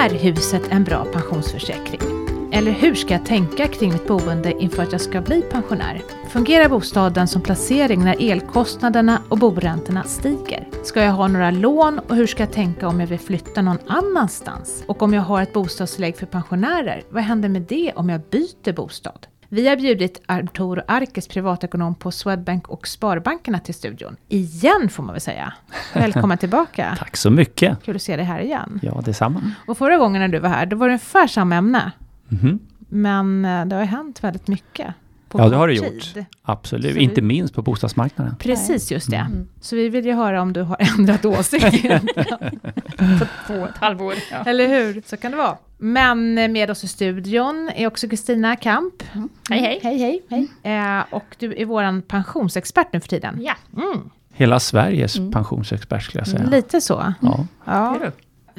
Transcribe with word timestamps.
Är 0.00 0.10
huset 0.10 0.62
en 0.70 0.84
bra 0.84 1.04
pensionsförsäkring? 1.04 2.00
Eller 2.52 2.72
hur 2.72 2.94
ska 2.94 3.14
jag 3.14 3.26
tänka 3.26 3.68
kring 3.68 3.92
mitt 3.92 4.06
boende 4.06 4.62
inför 4.62 4.82
att 4.82 4.92
jag 4.92 5.00
ska 5.00 5.20
bli 5.20 5.42
pensionär? 5.42 6.02
Fungerar 6.28 6.68
bostaden 6.68 7.28
som 7.28 7.42
placering 7.42 8.04
när 8.04 8.30
elkostnaderna 8.30 9.22
och 9.28 9.38
boräntorna 9.38 10.02
stiger? 10.02 10.68
Ska 10.82 11.02
jag 11.02 11.12
ha 11.12 11.28
några 11.28 11.50
lån 11.50 11.98
och 11.98 12.16
hur 12.16 12.26
ska 12.26 12.42
jag 12.42 12.52
tänka 12.52 12.88
om 12.88 13.00
jag 13.00 13.06
vill 13.06 13.18
flytta 13.18 13.62
någon 13.62 13.78
annanstans? 13.86 14.84
Och 14.86 15.02
om 15.02 15.14
jag 15.14 15.22
har 15.22 15.42
ett 15.42 15.52
bostadstillägg 15.52 16.16
för 16.16 16.26
pensionärer, 16.26 17.02
vad 17.10 17.22
händer 17.22 17.48
med 17.48 17.62
det 17.62 17.92
om 17.96 18.08
jag 18.08 18.20
byter 18.20 18.72
bostad? 18.72 19.26
Vi 19.52 19.68
har 19.68 19.76
bjudit 19.76 20.22
Arturo 20.26 20.82
Arkes, 20.88 21.28
privatekonom 21.28 21.94
på 21.94 22.10
Swedbank 22.10 22.68
och 22.68 22.88
Sparbankerna 22.88 23.58
till 23.58 23.74
studion. 23.74 24.16
Igen 24.28 24.88
får 24.88 25.02
man 25.02 25.12
väl 25.12 25.20
säga. 25.20 25.52
Välkommen 25.94 26.38
tillbaka. 26.38 26.96
Tack 26.98 27.16
så 27.16 27.30
mycket. 27.30 27.82
Kul 27.84 27.96
att 27.96 28.02
se 28.02 28.16
dig 28.16 28.24
här 28.24 28.40
igen. 28.40 28.80
Ja, 28.82 29.00
detsamma. 29.04 29.42
Och 29.66 29.78
förra 29.78 29.96
gången 29.96 30.20
när 30.20 30.28
du 30.28 30.38
var 30.38 30.48
här, 30.48 30.66
då 30.66 30.76
var 30.76 30.86
det 30.88 30.92
ungefär 30.92 31.26
samma 31.26 31.54
ämne. 31.56 31.92
Mhm. 32.28 32.58
Men 32.88 33.44
eh, 33.44 33.64
det 33.66 33.74
har 33.76 33.82
ju 33.82 33.88
hänt 33.88 34.24
väldigt 34.24 34.48
mycket. 34.48 34.94
På 35.30 35.38
Ja, 35.40 35.48
det 35.48 35.56
har 35.56 35.68
det 35.68 35.74
gjort. 35.74 36.14
tid. 36.14 36.24
Absolut, 36.42 36.86
Så 36.92 36.98
vi- 36.98 37.02
inte 37.04 37.22
minst 37.22 37.54
på 37.54 37.62
bostadsmarknaden. 37.62 38.36
Precis, 38.36 38.92
just 38.92 39.10
det. 39.10 39.16
Mm. 39.16 39.48
Så 39.60 39.76
vi 39.76 39.88
vill 39.88 40.06
ju 40.06 40.12
höra 40.12 40.42
om 40.42 40.52
du 40.52 40.62
har 40.62 40.76
ändrat 40.98 41.24
åsikt. 41.24 41.82
På 43.18 43.26
två 43.46 43.54
och 43.54 43.68
ett 43.68 43.78
halvår. 43.78 44.14
Ja. 44.30 44.36
Eller 44.46 44.68
hur? 44.68 45.02
Så 45.06 45.16
kan 45.16 45.30
det 45.30 45.36
vara. 45.36 45.56
Men 45.78 46.34
med 46.34 46.70
oss 46.70 46.84
i 46.84 46.88
studion 46.88 47.70
är 47.74 47.86
också 47.86 48.08
Kristina 48.08 48.56
Kamp. 48.56 48.94
Hej 49.50 49.60
hej. 49.60 49.80
Hej, 49.82 49.98
hej, 49.98 50.48
hej. 50.62 50.76
Eh, 50.98 51.04
och 51.10 51.36
du 51.38 51.54
är 51.56 51.64
våran 51.66 52.02
pensionsexpert 52.02 52.92
nu 52.92 53.00
för 53.00 53.08
tiden. 53.08 53.38
Ja, 53.40 53.54
Mm. 53.76 54.10
Hela 54.32 54.60
Sveriges 54.60 55.16
Mm. 55.18 55.32
pensionsexpert 55.32 56.02
skulle 56.02 56.20
jag 56.20 56.28
säga. 56.28 56.44
Lite 56.46 56.80
så. 56.80 57.14
Ja. 57.20 57.46
Ja. 57.64 57.96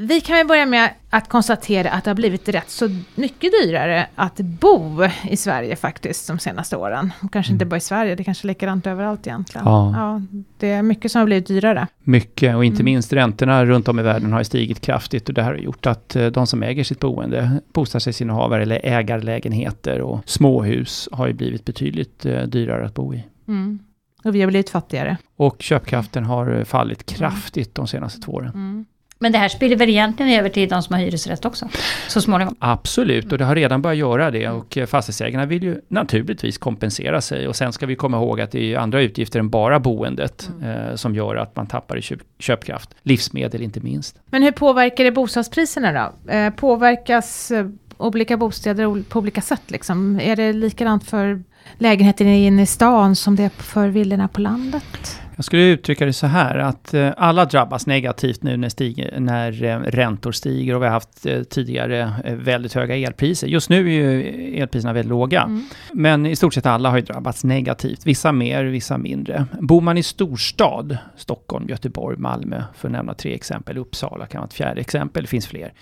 Vi 0.04 0.22
kan 0.22 0.38
ju 0.38 0.44
börja 0.44 0.66
med 0.66 0.90
att 1.10 1.30
konstatera 1.30 1.90
att 1.90 2.04
det 2.04 2.10
har 2.10 2.16
blivit 2.16 2.50
rätt 2.50 2.70
så 2.70 2.90
mycket 3.16 3.52
dyrare 3.63 4.07
att 4.16 4.38
bo 4.38 5.04
i 5.30 5.38
Sverige 5.38 5.76
faktiskt 5.76 6.27
de 6.27 6.40
senaste 6.40 6.77
åren. 6.77 7.12
Kanske 7.32 7.54
inte 7.54 7.66
bara 7.66 7.77
i 7.77 7.80
Sverige, 7.80 8.16
det 8.16 8.22
är 8.22 8.24
kanske 8.24 8.46
är 8.46 8.48
likadant 8.48 8.88
överallt 8.88 9.27
egentligen. 9.27 9.66
Ja. 9.68 10.22
det 10.57 10.72
är 10.72 10.82
mycket 10.82 11.12
som 11.12 11.20
har 11.20 11.26
blivit 11.26 11.48
dyrare. 11.48 11.88
Mycket, 12.04 12.55
och 12.55 12.66
inte 12.66 12.82
Mm. 12.82 12.85
minst 12.85 13.13
räntorna 13.13 13.66
runt 13.66 13.88
om 13.88 13.99
i 13.99 14.04
världen 14.04 14.34
har 14.34 14.44
stigit 14.44 14.82
kraftigt 14.82 15.29
och 15.29 15.35
det 15.35 15.44
här 15.44 15.52
har 15.52 15.57
gjort 15.57 15.85
att 15.85 16.16
eh, 16.16 16.26
de 16.27 16.48
som 16.48 16.63
äger 16.63 16.84
sitt 16.84 16.99
boende, 16.99 17.62
bostadsrättsinnehavare 17.74 18.62
eller 18.62 18.79
ägarlägenheter 18.84 20.02
och 20.02 20.20
småhus 20.26 21.10
har 21.12 21.27
ju 21.27 21.34
blivit 21.34 21.66
betydligt 21.66 22.26
eh, 22.26 22.41
dyrare 22.41 22.85
att 22.85 22.94
bo 22.94 23.13
i. 23.13 23.24
Mm. 23.48 23.79
Och 24.24 24.35
vi 24.35 24.41
har 24.41 24.48
blivit 24.48 24.70
fattigare. 24.70 25.18
Och 25.35 25.62
köpkraften 25.62 26.26
har 26.26 26.57
eh, 26.57 26.63
fallit 26.63 27.05
kraftigt 27.05 27.76
de 27.76 27.88
senaste 27.88 28.22
två 28.22 28.32
åren. 28.32 28.85
Mm. 29.22 29.32
men 29.32 29.32
det 29.32 29.38
här 29.38 29.50
spiller 29.50 29.76
väl 29.76 29.90
egentligen 29.90 30.40
över 30.40 30.50
till 30.50 30.70
de 30.70 30.84
som 30.84 30.94
har 30.96 31.02
hyresrätt 31.02 31.46
också, 31.46 31.70
så 32.08 32.22
småningom. 32.22 32.55
Absolut, 32.60 33.32
och 33.32 33.38
det 33.38 33.46
har 33.46 33.55
redan 33.55 33.82
börjat 33.82 33.98
göra 33.98 34.32
det 34.32 34.50
och 34.50 34.78
eh, 34.78 34.86
fastighetsägarna 34.86 35.46
vill 35.46 35.63
ju 35.63 35.82
naturligtvis 35.88 36.58
kompensera 36.58 37.22
sig 37.22 37.48
och 37.48 37.55
sen 37.55 37.74
ska 37.74 37.86
vi 37.86 37.96
komma 37.96 38.18
ihåg 38.18 38.41
att 38.41 38.52
det 38.52 38.74
är 38.74 38.78
andra 38.78 39.02
utgifter 39.02 39.40
än 39.40 39.50
bara 39.50 39.80
boendet 39.80 40.50
eh, 40.63 40.96
som 40.96 41.16
gör 41.16 41.36
att 41.36 41.55
man 41.55 41.68
tappar 41.68 41.98
i 41.98 42.02
köp 42.02 42.20
köpkraft. 42.40 42.90
Livsmedel 43.04 43.62
inte 43.62 43.80
minst. 43.80 44.22
Men 44.26 44.44
hur 44.44 44.52
påverkar 44.52 45.04
det 45.04 45.12
bostadspriserna 45.12 45.91
då? 46.26 46.32
Eh, 46.32 46.54
påverkas 46.54 47.52
eh, 47.52 47.68
olika 47.98 48.38
bostäder 48.38 49.04
på 49.10 49.20
olika 49.20 49.41
sätt 49.41 49.72
liksom? 49.72 50.20
Är 50.20 50.35
det 50.35 50.54
likadant 50.54 51.04
för 51.04 51.44
lägenheter 51.78 52.26
inne 52.26 52.62
i 52.62 52.66
stan 52.66 53.16
som 53.16 53.35
det 53.35 53.44
är 53.44 53.50
för 53.50 53.88
villorna 53.88 54.28
på 54.28 54.41
landet? 54.41 55.20
Jag 55.42 55.46
skulle 55.46 55.64
uttrycka 55.64 56.06
det 56.06 56.14
så 56.14 56.28
här 56.28 56.58
att 56.58 56.94
eh, 56.94 57.10
alla 57.18 57.46
drabbas 57.46 57.88
negativt 57.88 58.44
nu 58.44 58.58
när, 58.58 58.70
stiger, 58.70 59.20
när 59.20 59.64
eh, 59.64 59.80
räntor 59.80 60.32
stiger 60.32 60.76
och 60.76 60.82
vi 60.82 60.86
har 60.86 60.94
haft 60.94 61.26
eh, 61.26 61.44
tidigare 61.44 62.14
väldigt 62.26 62.74
höga 62.74 62.96
elpriser. 62.96 63.48
Just 63.48 63.70
nu 63.70 63.78
är 63.78 63.92
ju 63.92 64.24
elpriserna 64.62 64.94
väldigt 64.94 65.09
låga. 65.09 65.42
Mm. 65.42 65.64
Men 65.94 66.25
i 66.25 66.36
stort 66.36 66.53
sett 66.53 66.66
alla 66.66 66.90
har 66.90 66.97
ju 66.97 67.03
drabbats 67.03 67.44
negativt. 67.44 68.06
Vissa 68.06 68.31
mer, 68.31 68.63
vissa 68.63 68.97
mindre. 68.97 69.46
Bor 69.59 69.81
man 69.81 69.97
i 69.97 70.03
storstad, 70.03 70.97
Stockholm, 71.16 71.69
Göteborg, 71.69 72.18
Malmö, 72.18 72.63
för 72.75 72.88
att 72.88 72.91
nämna 72.91 73.13
tre 73.13 73.34
exempel. 73.34 73.78
Uppsala 73.78 74.25
kan 74.25 74.40
vara 74.40 74.47
ett 74.47 74.53
fjärde 74.53 74.81
exempel, 74.81 75.24
det 75.24 75.30
finns 75.30 75.47
fler. 75.47 75.74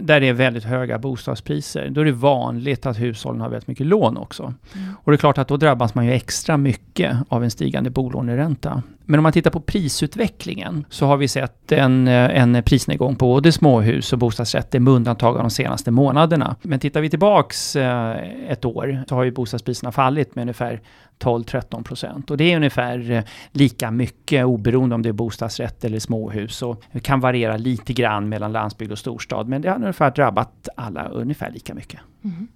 Där 0.00 0.20
det 0.20 0.28
är 0.28 0.32
väldigt 0.32 0.64
höga 0.64 0.98
bostadspriser. 0.98 1.88
Då 1.88 2.00
är 2.00 2.04
det 2.04 2.12
vanligt 2.12 2.86
att 2.86 2.98
hushållen 2.98 3.40
har 3.40 3.48
väldigt 3.48 3.68
mycket 3.68 3.86
lån 3.86 4.16
också. 4.16 4.54
Och 5.02 5.12
det 5.12 5.14
är 5.14 5.18
klart 5.18 5.38
att 5.38 5.48
då 5.48 5.56
drabbas 5.56 5.94
man 5.94 6.06
ju 6.06 6.12
extra 6.12 6.56
mycket 6.56 7.16
av 7.28 7.44
en 7.44 7.50
stigande 7.50 7.90
bolåneränta. 7.90 8.82
Men 9.04 9.20
om 9.20 9.22
man 9.22 9.32
tittar 9.32 9.50
på 9.50 9.60
prisutvecklingen 9.60 10.84
så 10.90 11.06
har 11.06 11.16
vi 11.16 11.28
sett 11.28 11.72
en, 11.72 12.08
eh, 12.08 12.42
en 12.42 12.62
prisnedgång 12.62 13.16
på 13.16 13.26
både 13.26 13.52
småhus 13.52 14.12
och 14.12 14.18
bostadsrätter 14.18 14.80
med 14.80 14.92
undantag 14.92 15.36
av 15.36 15.42
de 15.42 15.50
senaste 15.50 15.90
månaderna. 15.90 16.56
Men 16.62 16.80
tittar 16.80 17.00
vi 17.00 17.10
tillbaks 17.10 17.76
eh, 17.76 18.16
ett 18.48 18.64
år 18.64 19.04
så 19.08 19.14
har 19.14 19.24
ju 19.24 19.30
bostadspriserna 19.30 19.92
fallit 19.92 20.34
med 20.34 20.42
ungefär 20.42 20.80
12-13 21.18 21.82
procent. 21.82 22.30
Och 22.30 22.36
det 22.36 22.52
är 22.52 22.56
ungefär 22.56 23.10
eh, 23.10 23.22
lika 23.52 23.90
mycket 23.90 24.44
oberoende 24.44 24.94
om 24.94 25.02
det 25.02 25.08
är 25.08 25.12
bostadsrätt 25.12 25.84
eller 25.84 25.98
småhus. 25.98 26.62
Och 26.62 26.82
det 26.92 27.00
kan 27.00 27.20
variera 27.20 27.56
lite 27.56 27.92
grann 27.92 28.28
mellan 28.28 28.52
landsbygd 28.52 28.92
och 28.92 28.98
storstad 28.98 29.48
men 29.48 29.62
det 29.62 29.68
har 29.68 29.76
ungefär 29.76 30.10
drabbat 30.10 30.68
alla 30.76 31.08
ungefär 31.08 31.50
lika 31.50 31.74
mycket. 31.74 32.00
Mm. 32.24 32.48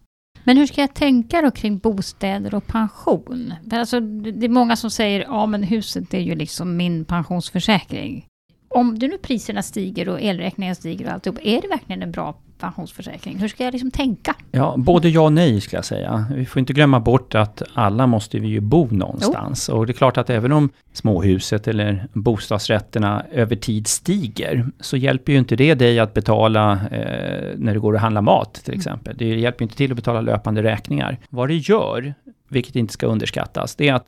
Men 0.45 0.57
hur 0.57 0.67
ska 0.67 0.81
jag 0.81 0.95
tänka 0.95 1.43
då 1.43 1.51
kring 1.51 1.79
bostäder 1.79 2.55
och 2.55 2.67
pension? 2.67 3.55
För 3.71 3.77
Alltså, 3.77 4.01
det 4.01 4.47
är 4.47 4.49
många 4.49 4.77
som 4.77 4.91
säger, 4.91 5.21
ja 5.21 5.47
men 5.47 5.63
huset 5.63 6.15
är 6.15 6.19
ju 6.19 6.35
liksom 6.35 6.77
min 6.77 7.05
pensionsförsäkring. 7.05 8.27
Om 8.69 8.99
du 8.99 9.09
nu 9.09 9.19
priserna 9.19 9.63
stiger 9.63 10.09
och 10.09 10.21
elräkningen 10.21 10.77
stiger 10.77 11.07
och 11.07 11.13
alltihop, 11.13 11.39
är 11.43 11.63
det 11.63 11.69
verkligen 11.69 12.03
en 12.03 12.13
bra 12.13 12.41
pensionsförsäkring? 12.61 13.39
Hur 13.39 13.49
ska 13.49 13.65
jag 13.65 13.73
liksom 13.73 13.91
tänka? 13.91 14.35
Ja, 14.51 14.75
både 14.79 15.09
ja 15.09 15.21
och 15.21 15.33
nej 15.33 15.61
skulle 15.61 15.79
jag 15.79 15.85
säga. 15.85 16.25
Vi 16.35 16.47
får 16.47 16.61
inte 16.61 16.73
glömma 16.73 17.01
bort 17.01 17.35
att 17.35 17.63
alla 17.75 18.07
måste 18.07 18.39
vi 18.39 18.49
ju 18.49 18.61
bo 18.61 18.89
någonstans. 18.91 19.69
Och 19.69 19.87
det 19.87 19.93
är 19.93 19.95
klart 19.95 20.19
att 20.19 20.31
även 20.31 20.53
om 20.53 20.71
småhuset 20.93 21.69
eller 21.69 22.07
bostadsrätterna 22.13 23.25
över 23.33 23.57
tid 23.57 23.87
stiger, 23.87 24.67
så 24.81 24.97
hjälper 24.97 25.33
ju 25.33 25.39
inte 25.39 25.57
det 25.57 25.75
dig 25.75 26.01
att 26.01 26.15
betala 26.15 26.73
eh, 26.73 27.49
när 27.57 27.75
du 27.75 27.81
går 27.81 27.93
och 27.93 28.01
handlar 28.01 28.23
mat 28.23 28.55
till 28.55 28.75
exempel. 28.75 29.17
Det 29.19 29.27
hjälper 29.27 29.63
ju 29.63 29.65
inte 29.65 29.77
till 29.77 29.93
att 29.93 29.97
betala 29.97 30.21
löpande 30.21 30.63
räkningar. 30.63 31.19
Vad 31.29 31.49
det 31.49 31.57
gör, 31.57 32.15
vilket 32.49 32.77
inte 32.77 32.93
ska 32.93 33.07
underskattas, 33.07 33.75
det 33.77 33.89
är 33.89 33.95
att 33.95 34.07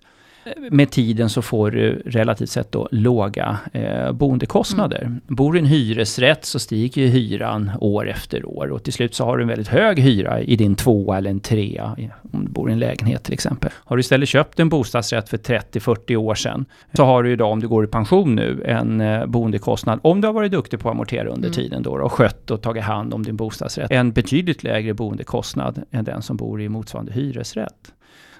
med 0.70 0.90
tiden 0.90 1.30
så 1.30 1.42
får 1.42 1.70
du 1.70 2.02
relativt 2.06 2.50
sett 2.50 2.72
då 2.72 2.88
låga 2.90 3.58
eh, 3.72 4.12
boendekostnader. 4.12 5.16
Bor 5.26 5.52
du 5.52 5.58
i 5.58 5.62
en 5.62 5.66
hyresrätt 5.66 6.44
så 6.44 6.58
stiger 6.58 7.02
ju 7.02 7.08
hyran 7.08 7.70
år 7.80 8.08
efter 8.08 8.46
år 8.48 8.70
och 8.70 8.82
till 8.82 8.92
slut 8.92 9.14
så 9.14 9.24
har 9.24 9.36
du 9.36 9.42
en 9.42 9.48
väldigt 9.48 9.68
hög 9.68 9.98
hyra 9.98 10.40
i 10.40 10.56
din 10.56 10.74
tvåa 10.74 11.18
eller 11.18 11.30
en 11.30 11.40
trea 11.40 11.96
om 12.32 12.44
du 12.44 12.50
bor 12.50 12.70
i 12.70 12.72
en 12.72 12.78
lägenhet 12.78 13.22
till 13.24 13.32
exempel. 13.34 13.70
Har 13.74 13.96
du 13.96 14.00
istället 14.00 14.28
köpt 14.28 14.60
en 14.60 14.68
bostadsrätt 14.68 15.28
för 15.28 15.36
30-40 15.36 16.16
år 16.16 16.34
sedan 16.34 16.64
så 16.96 17.04
har 17.04 17.22
du 17.22 17.32
idag 17.32 17.52
om 17.52 17.60
du 17.60 17.68
går 17.68 17.84
i 17.84 17.86
pension 17.86 18.34
nu 18.34 18.62
en 18.66 19.00
eh, 19.00 19.26
boendekostnad, 19.26 20.00
om 20.02 20.20
du 20.20 20.28
har 20.28 20.32
varit 20.32 20.52
duktig 20.52 20.80
på 20.80 20.88
att 20.88 20.94
amortera 20.94 21.28
under 21.28 21.48
Mm. 21.48 21.52
tiden 21.52 21.82
då 21.82 21.90
och 21.92 22.12
skött 22.12 22.50
och 22.50 22.62
tagit 22.62 22.82
hand 22.82 23.14
om 23.14 23.22
din 23.22 23.36
bostadsrätt, 23.36 23.90
en 23.90 24.12
betydligt 24.12 24.62
lägre 24.62 24.94
boendekostnad 24.94 25.82
än 25.90 26.04
den 26.04 26.22
som 26.22 26.36
bor 26.36 26.62
i 26.62 26.68
motsvarande 26.68 27.12
hyresrätt. 27.12 27.92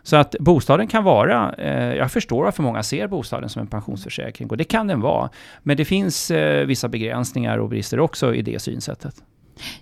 Så 0.02 0.16
att 0.16 0.36
bostaden 0.40 0.86
kan 0.86 1.04
vara, 1.04 1.54
eh, 1.58 1.94
jag 1.94 2.12
förstår 2.12 2.44
varför 2.44 2.62
många 2.62 2.82
ser 2.82 3.06
bostaden 3.06 3.48
som 3.48 3.62
en 3.62 3.68
pensionsförsäkring 3.68 4.50
och 4.50 4.56
det 4.56 4.64
kan 4.64 4.86
den 4.86 5.00
vara. 5.00 5.30
Men 5.62 5.76
det 5.76 5.84
finns 5.84 6.30
eh, 6.30 6.66
vissa 6.66 6.88
begränsningar 6.88 7.58
och 7.58 7.68
brister 7.68 8.00
också 8.00 8.34
i 8.34 8.42
det 8.42 8.62
synsättet. 8.62 9.14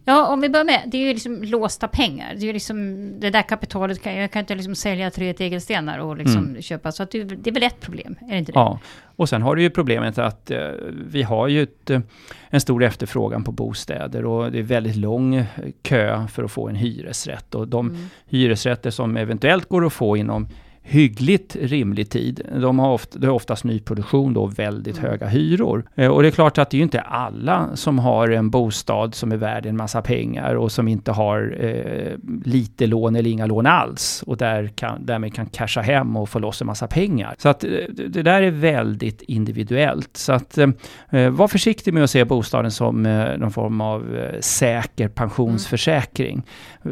Ja, 0.04 0.26
om 0.26 0.40
vi 0.40 0.48
börjar 0.48 0.64
med, 0.64 0.82
det 0.86 0.96
är 0.98 1.06
ju 1.06 1.12
liksom 1.14 1.42
låsta 1.42 1.88
pengar. 1.88 2.34
Det 2.36 2.48
är 2.48 2.52
liksom, 2.52 3.10
det 3.20 3.30
där 3.30 3.42
kapitalet 3.42 4.02
kan 4.02 4.14
jag 4.16 4.30
kan 4.30 4.40
inte 4.40 4.54
liksom 4.54 4.74
sälja 4.74 5.10
tre 5.10 5.32
tegelstenar 5.32 5.98
och 5.98 6.16
liksom 6.16 6.44
Mm. 6.48 6.62
köpa. 6.62 6.92
Så 6.92 7.02
att 7.02 7.10
det, 7.10 7.24
det 7.24 7.50
är 7.50 7.54
väl 7.54 7.62
ett 7.62 7.80
problem, 7.80 8.16
är 8.26 8.30
det 8.32 8.38
inte 8.38 8.52
det? 8.52 8.58
Ja, 8.58 8.78
och 9.16 9.28
sen 9.28 9.42
har 9.42 9.56
du 9.56 9.62
ju 9.62 9.70
problemet 9.70 10.18
att 10.18 10.50
eh, 10.50 10.58
vi 11.06 11.22
har 11.22 11.48
ju 11.48 11.62
ett, 11.62 11.90
eh, 11.90 12.00
en 12.50 12.60
stor 12.60 12.82
efterfrågan 12.84 13.44
på 13.44 13.52
bostäder 13.52 14.24
och 14.24 14.52
det 14.52 14.58
är 14.58 14.62
väldigt 14.62 14.96
lång 14.96 15.34
eh, 15.34 15.44
kö 15.82 16.26
för 16.32 16.44
att 16.44 16.50
få 16.52 16.68
en 16.68 16.74
hyresrätt. 16.76 17.54
Och 17.54 17.68
de 17.68 17.88
Mm. 17.88 18.00
hyresrätter 18.28 18.90
som 18.90 19.16
eventuellt 19.16 19.68
går 19.68 19.86
att 19.86 19.92
få 19.92 20.16
inom 20.16 20.48
hyggligt 20.82 21.56
rimlig 21.60 22.10
tid, 22.10 22.40
de 22.60 22.78
har 22.78 22.92
ofta, 22.92 23.18
det 23.18 23.26
är 23.26 23.30
oftast 23.30 23.64
nyproduktion 23.64 24.34
då, 24.34 24.46
väldigt 24.46 24.98
Mm. 24.98 25.10
höga 25.10 25.26
hyror. 25.26 25.84
Eh, 25.94 26.08
och 26.08 26.22
det 26.22 26.28
är 26.28 26.32
klart 26.32 26.58
att 26.58 26.70
det 26.70 26.74
är 26.76 26.78
ju 26.78 26.82
inte 26.82 27.00
alla 27.00 27.68
som 27.76 27.98
har 27.98 28.28
en 28.28 28.50
bostad 28.50 29.14
som 29.14 29.32
är 29.32 29.36
värd 29.36 29.66
en 29.66 29.76
massa 29.76 30.02
pengar 30.02 30.54
och 30.54 30.72
som 30.72 30.88
inte 30.88 31.12
har 31.12 31.56
eh, 31.60 32.12
lite 32.44 32.86
lån 32.86 33.16
eller 33.16 33.30
inga 33.30 33.46
lån 33.46 33.66
alls 33.66 34.24
och 34.26 34.36
där 34.36 34.66
kan, 34.68 35.06
därmed 35.06 35.34
kan 35.34 35.46
casha 35.46 35.80
hem 35.80 36.16
och 36.16 36.28
få 36.28 36.38
loss 36.38 36.60
en 36.60 36.66
massa 36.66 36.86
pengar. 36.86 37.34
Så 37.38 37.48
att 37.48 37.64
eh, 37.64 37.70
det, 38.08 38.22
där 38.22 38.42
är 38.42 38.50
väldigt 38.50 39.22
individuellt. 39.22 40.16
Så 40.16 40.32
att 40.32 40.58
eh, 40.58 41.30
var 41.30 41.48
försiktig 41.48 41.94
med 41.94 42.04
att 42.04 42.10
se 42.10 42.24
bostaden 42.24 42.70
som 42.70 43.06
eh, 43.06 43.38
någon 43.38 43.50
form 43.50 43.80
av 43.80 44.16
eh, 44.16 44.40
säker 44.40 45.08
pensionsförsäkring. 45.08 46.42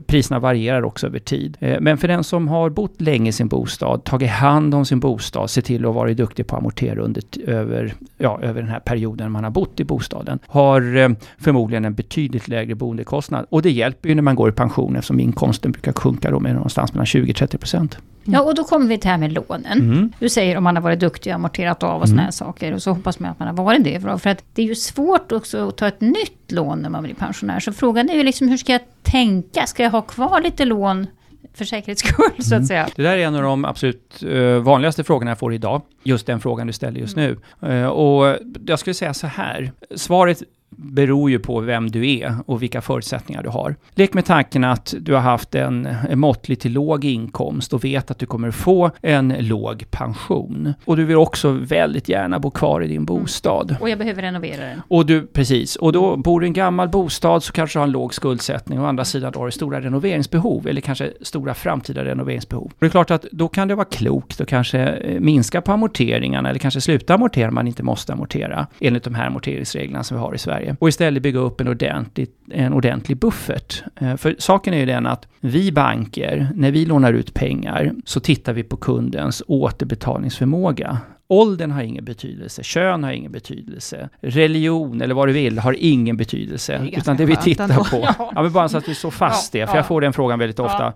Priserna 0.06 0.40
varierar 0.40 0.82
också 0.84 1.06
över 1.06 1.18
tid. 1.18 1.56
Eh, 1.60 1.80
men 1.80 1.98
för 1.98 2.08
den 2.08 2.24
som 2.24 2.48
har 2.48 2.70
bott 2.70 3.00
länge 3.00 3.28
i 3.28 3.32
sin 3.32 3.48
bostad 3.48 3.77
bostad, 3.78 4.04
tagit 4.04 4.30
hand 4.30 4.74
om 4.74 4.84
sin 4.84 5.00
bostad, 5.00 5.50
se 5.50 5.62
till 5.62 5.86
att 5.86 5.94
vara 5.94 6.14
duktig 6.14 6.46
på 6.46 6.56
att 6.56 6.62
amortera 6.62 7.00
under, 7.00 7.22
över, 7.46 7.94
ja, 8.18 8.38
över 8.42 8.62
den 8.62 8.70
här 8.70 8.80
perioden 8.80 9.32
man 9.32 9.44
har 9.44 9.50
bott 9.50 9.80
i 9.80 9.84
bostaden, 9.84 10.38
har 10.46 10.96
eh, 10.96 11.08
förmodligen 11.38 11.84
en 11.84 11.94
betydligt 11.94 12.48
lägre 12.48 12.74
boendekostnad. 12.74 13.46
Och 13.50 13.62
det 13.62 13.70
hjälper 13.70 14.08
ju 14.08 14.14
när 14.14 14.22
man 14.22 14.36
går 14.36 14.48
i 14.48 14.52
pension 14.52 14.96
eftersom 14.96 15.20
inkomsten 15.20 15.72
brukar 15.72 15.92
sjunka 15.92 16.30
då 16.30 16.40
med 16.40 16.54
någonstans 16.54 16.92
mellan 16.92 17.06
20-30 17.06 17.56
procent. 17.56 17.98
Ja, 18.30 18.42
och 18.42 18.54
då 18.54 18.64
kommer 18.64 18.86
vi 18.86 18.98
till 18.98 19.02
det 19.02 19.08
här 19.08 19.18
med 19.18 19.32
lånen. 19.32 19.78
Mm. 19.78 20.12
Du 20.18 20.28
säger 20.28 20.56
om 20.56 20.64
man 20.64 20.76
har 20.76 20.82
varit 20.82 21.00
duktig 21.00 21.32
och 21.32 21.34
amorterat 21.34 21.82
av 21.82 22.02
och 22.02 22.08
såna 22.08 22.22
här 22.22 22.30
saker. 22.30 22.74
Och 22.74 22.82
så 22.82 22.92
hoppas 22.92 23.18
man 23.18 23.30
att 23.30 23.38
man 23.38 23.48
har 23.48 23.54
varit 23.54 23.84
det. 23.84 24.00
För 24.00 24.30
att 24.30 24.44
det 24.54 24.62
är 24.62 24.66
ju 24.66 24.74
svårt 24.74 25.32
också 25.32 25.68
att 25.68 25.76
ta 25.76 25.88
ett 25.88 26.00
nytt 26.00 26.52
lån 26.52 26.78
när 26.78 26.90
man 26.90 27.02
blir 27.02 27.14
pensionär. 27.14 27.60
Så 27.60 27.72
frågan 27.72 28.10
är 28.10 28.14
ju 28.14 28.22
liksom 28.22 28.48
hur 28.48 28.56
ska 28.56 28.72
jag 28.72 28.80
tänka? 29.02 29.66
Ska 29.66 29.82
jag 29.82 29.90
ha 29.90 30.02
kvar 30.02 30.40
lite 30.40 30.64
lån 30.64 31.06
för 31.54 31.64
säkerhets 31.64 32.02
skull 32.02 32.44
så 32.44 32.54
att 32.54 32.66
säga? 32.66 32.88
Det 32.96 33.02
där 33.02 33.16
är 33.16 33.26
en 33.26 33.34
av 33.34 33.42
de 33.42 33.64
absolut 33.64 34.22
eh, 34.22 34.40
vanligaste 34.42 35.04
frågorna 35.04 35.30
jag 35.30 35.38
får 35.38 35.54
idag. 35.54 35.82
Just 36.02 36.26
den 36.26 36.40
frågan 36.40 36.66
du 36.66 36.72
ställer 36.72 37.00
just 37.00 37.16
nu. 37.16 37.38
Eh, 37.62 37.86
och 37.86 38.36
jag 38.66 38.78
skulle 38.78 38.94
säga 38.94 39.14
så 39.14 39.26
här. 39.26 39.72
Svaret 39.96 40.42
beror 40.70 41.30
ju 41.30 41.38
på 41.38 41.60
vem 41.60 41.90
du 41.90 42.10
är 42.10 42.34
och 42.46 42.62
vilka 42.62 42.80
förutsättningar 42.80 43.42
du 43.42 43.48
har. 43.48 43.76
Lek 43.94 44.14
med 44.14 44.24
tanken 44.24 44.64
att 44.64 44.94
du 45.00 45.14
har 45.14 45.20
haft 45.20 45.54
en, 45.54 45.86
en 46.10 46.18
måttlig 46.18 46.60
till 46.60 46.72
låg 46.72 47.04
inkomst 47.04 47.72
och 47.72 47.84
vet 47.84 48.10
att 48.10 48.18
du 48.18 48.26
kommer 48.26 48.50
få 48.50 48.90
en 49.02 49.34
låg 49.38 49.84
pension. 49.90 50.74
Och 50.84 50.96
du 50.96 51.04
vill 51.04 51.16
också 51.16 51.50
väldigt 51.50 52.08
gärna 52.08 52.38
bo 52.38 52.50
kvar 52.50 52.80
i 52.80 52.88
din 52.88 53.04
bostad. 53.04 53.76
Och 53.80 53.90
jag 53.90 53.98
behöver 53.98 54.22
renovera 54.22 54.64
den. 54.64 54.82
Och 54.88 55.06
du, 55.06 55.26
precis, 55.26 55.76
och 55.76 55.92
då 55.92 56.16
bor 56.16 56.40
du 56.40 56.46
i 56.46 56.48
en 56.48 56.52
gammal 56.52 56.88
bostad 56.88 57.42
så 57.42 57.52
kanske 57.52 57.78
du 57.78 57.80
har 57.80 57.86
en 57.86 57.92
låg 57.92 58.14
skuldsättning. 58.14 58.80
Å 58.80 58.86
andra 58.86 59.04
sidan 59.04 59.32
då 59.32 59.38
har 59.40 59.46
du 59.46 59.52
stora 59.52 59.80
renoveringsbehov 59.80 60.66
eller 60.66 60.80
kanske 60.80 61.12
stora 61.20 61.54
framtida 61.54 62.04
renoveringsbehov. 62.04 62.64
Och 62.64 62.76
det 62.78 62.86
är 62.86 62.90
klart 62.90 63.10
att 63.10 63.26
då 63.32 63.48
kan 63.48 63.68
det 63.68 63.74
vara 63.74 63.84
klokt 63.84 64.40
att 64.40 64.48
kanske 64.48 64.80
eh, 64.80 65.20
minska 65.20 65.60
på 65.60 65.72
amorteringarna 65.72 66.48
eller 66.48 66.58
kanske 66.58 66.80
sluta 66.80 67.14
amortera 67.14 67.48
om 67.48 67.54
man 67.54 67.66
inte 67.66 67.82
måste 67.82 68.12
amortera 68.12 68.66
enligt 68.80 69.04
de 69.04 69.14
här 69.14 69.26
amorteringsreglerna 69.26 70.04
som 70.04 70.16
vi 70.16 70.20
har 70.20 70.34
i 70.34 70.38
Sverige. 70.38 70.57
Och 70.78 70.88
istället 70.88 71.22
bygga 71.22 71.38
upp 71.38 71.60
en 71.60 71.68
ordentlig, 71.68 72.28
en 72.50 72.72
ordentlig 72.72 73.18
buffert. 73.18 73.82
Eh, 74.00 74.16
för 74.16 74.36
saken 74.38 74.74
är 74.74 74.78
ju 74.78 74.86
den 74.86 75.06
att 75.06 75.28
vi 75.40 75.72
banker, 75.72 76.48
när 76.54 76.70
vi 76.70 76.84
lånar 76.84 77.12
ut 77.12 77.34
pengar, 77.34 77.92
så 78.04 78.20
tittar 78.20 78.52
vi 78.52 78.62
på 78.62 78.76
kundens 78.76 79.42
återbetalningsförmåga. 79.46 80.98
Åldern 81.30 81.70
har 81.70 81.82
ingen 81.82 82.04
betydelse, 82.04 82.62
kön 82.62 83.04
har 83.04 83.12
ingen 83.12 83.32
betydelse, 83.32 84.08
religion 84.20 85.02
eller 85.02 85.14
vad 85.14 85.28
du 85.28 85.32
vill 85.32 85.58
har 85.58 85.76
ingen 85.78 86.16
betydelse. 86.16 86.78
Det 86.78 86.96
utan 86.96 87.16
det 87.16 87.24
vi 87.24 87.36
tittar 87.36 87.90
på, 87.90 88.14
ja. 88.34 88.42
men 88.42 88.52
bara 88.52 88.68
så 88.68 88.78
att 88.78 88.88
vi 88.88 88.94
står 88.94 89.10
fast 89.10 89.54
Ja, 89.54 89.60
det, 89.60 89.66
för 89.66 89.74
ja. 89.74 89.78
jag 89.78 89.86
får 89.86 90.00
den 90.00 90.12
frågan 90.12 90.38
väldigt 90.38 90.58
ofta. 90.58 90.92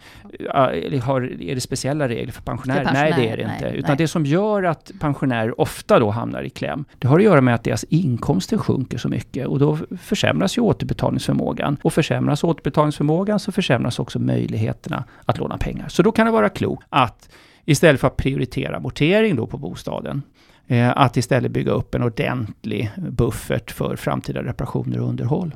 Har, 1.03 1.43
är 1.43 1.55
det 1.55 1.61
speciella 1.61 2.09
regler 2.09 2.33
för 2.33 2.43
pensionärer? 2.43 2.85
För 2.85 2.93
Nej, 2.93 3.03
det 3.03 3.09
är 3.09 3.13
pensionärer, 3.13 3.37
det 3.37 3.55
inte. 3.55 3.65
nej, 3.65 3.79
utan 3.79 3.97
det 3.97 4.09
som 4.09 4.27
gör 4.27 4.63
att 4.63 4.91
pensionärer 5.01 5.61
ofta 5.61 5.99
då 5.99 6.11
hamnar 6.11 6.43
i 6.43 6.51
kläm, 6.51 6.85
det 6.99 7.09
har 7.09 7.19
att 7.19 7.25
göra 7.25 7.41
med 7.41 7.55
att 7.55 7.65
deras 7.65 7.85
inkomster 7.89 8.59
sjunker 8.59 8.99
så 8.99 9.09
mycket 9.09 9.47
och 9.47 9.59
då 9.59 9.79
försämras 10.01 10.59
ju 10.59 10.63
återbetalningsförmågan. 10.63 11.77
Och 11.83 11.93
försämras 11.93 12.45
återbetalningsförmågan 12.45 13.41
så 13.41 13.53
försämras 13.53 13.99
också 13.99 14.19
möjligheterna 14.19 15.05
att 15.25 15.39
låna 15.39 15.59
pengar. 15.59 15.89
Så 15.89 16.03
då 16.03 16.13
kan 16.13 16.27
det 16.27 16.33
vara 16.33 16.49
klokt 16.49 16.87
att 16.91 17.29
istället 17.65 18.01
för 18.01 18.09
att 18.09 18.17
prioritera 18.17 18.77
amortering 18.77 19.37
då 19.37 19.47
på 19.47 19.59
bostaden, 19.59 20.23
eh, 20.67 20.93
att 20.97 21.17
istället 21.17 21.53
bygga 21.53 21.73
upp 21.73 21.95
en 21.95 22.03
ordentlig 22.03 22.91
buffert 22.97 23.71
för 23.71 23.97
framtida 23.97 24.43
reparationer 24.43 25.01
och 25.01 25.09
underhåll. 25.09 25.55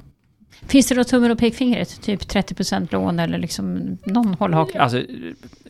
Finns 0.62 0.88
det 0.88 0.94
då 0.94 1.05
tummen 1.05 1.31
och 1.31 1.38
pekfingret? 1.38 2.03
Typ 2.03 2.20
30% 2.20 2.93
lån 2.93 3.19
eller 3.19 3.38
liksom 3.38 3.99
någon 4.05 4.35
hållhake? 4.35 4.81
Alltså, 4.81 5.03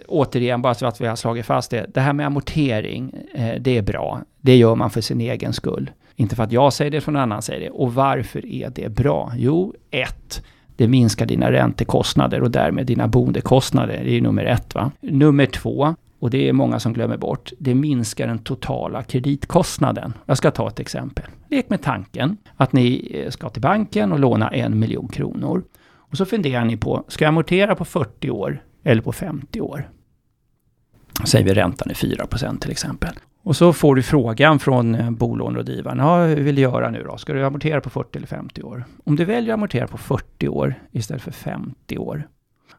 återigen, 0.07 0.63
bara 0.63 0.75
så 0.75 0.87
att 0.87 1.01
vi 1.01 1.07
har 1.07 1.17
slagit 1.17 1.47
fast 1.47 1.71
det. 1.71 1.87
Det 1.95 2.01
här 2.01 2.13
med 2.13 2.27
amortering, 2.27 3.13
eh, 3.35 3.61
det 3.61 3.79
är 3.79 3.83
bra. 3.83 4.21
Det 4.41 4.57
gör 4.57 4.75
man 4.75 4.91
för 4.91 5.01
sin 5.01 5.21
egen 5.21 5.53
skull. 5.53 5.91
Inte 6.17 6.37
för 6.37 6.43
att 6.43 6.53
jag 6.53 6.73
säger 6.73 6.91
det, 6.91 7.01
för 7.01 7.13
någon 7.13 7.23
annan 7.23 7.43
säger 7.43 7.61
det. 7.61 7.71
Och 7.71 7.95
varför 7.95 8.47
är 8.47 8.71
det 8.71 8.89
bra? 8.89 9.33
Jo, 9.37 9.75
ett, 9.91 10.45
det 10.77 10.89
minskar 10.89 11.27
dina 11.27 11.53
räntekostnader 11.53 12.43
och 12.43 12.51
därmed 12.51 12.87
dina 12.87 13.09
boendekostnader. 13.09 14.01
Det 14.05 14.11
är 14.11 14.15
ju 14.15 14.21
nummer 14.21 14.45
ett. 14.45 14.75
Va? 14.75 14.93
Nummer 15.01 15.47
två, 15.47 15.95
och 16.27 16.31
det 16.31 16.49
är 16.49 16.53
många 16.53 16.81
som 16.81 16.93
glömmer 16.93 17.17
bort, 17.17 17.53
det 17.59 17.75
minskar 17.75 18.27
den 18.27 18.39
totala 18.39 19.03
kreditkostnaden. 19.03 20.13
Jag 20.27 20.37
ska 20.37 20.51
ta 20.51 20.69
ett 20.69 20.81
exempel. 20.81 21.25
Lek 21.51 21.71
med 21.71 21.83
tanken 21.83 22.37
att 22.57 22.73
ni 22.73 23.11
eh, 23.15 23.31
ska 23.31 23.49
till 23.49 23.63
banken 23.63 24.13
och 24.13 24.19
låna 24.19 24.49
en 24.49 24.79
miljon 24.79 25.09
kronor. 25.09 25.65
Och 25.85 26.17
så 26.17 26.25
funderar 26.25 26.65
ni 26.65 26.77
på, 26.77 27.05
ska 27.09 27.25
jag 27.25 27.29
amortera 27.29 27.75
på 27.75 27.85
40 27.85 28.31
år 28.31 28.63
eller 28.85 29.03
på 29.03 29.13
50 29.13 29.61
år? 29.61 29.91
Säger 31.25 31.45
vi 31.45 31.55
räntan 31.55 31.91
är 31.91 31.95
4% 31.95 32.59
till 32.59 32.71
exempel. 32.71 33.15
Och 33.43 33.57
så 33.57 33.73
får 33.73 33.95
du 33.95 34.03
frågan 34.03 34.59
från 34.59 34.95
eh, 34.95 35.11
bolånerådgivaren. 35.11 35.99
Ja, 35.99 36.25
hur 36.25 36.43
vill 36.43 36.55
du 36.55 36.63
göra 36.63 36.91
nu 36.91 37.03
då? 37.03 37.17
Ska 37.17 37.33
du 37.33 37.45
amortera 37.45 37.81
på 37.81 37.91
40 37.91 38.19
eller 38.19 38.27
50 38.27 38.63
år? 38.63 38.85
Om 39.05 39.17
du 39.17 39.25
väljer 39.25 39.53
att 39.53 39.59
amortera 39.59 39.87
på 39.87 39.99
40 39.99 40.49
år 40.49 40.75
istället 40.93 41.23
för 41.23 41.33
50 41.33 41.99
år, 41.99 42.29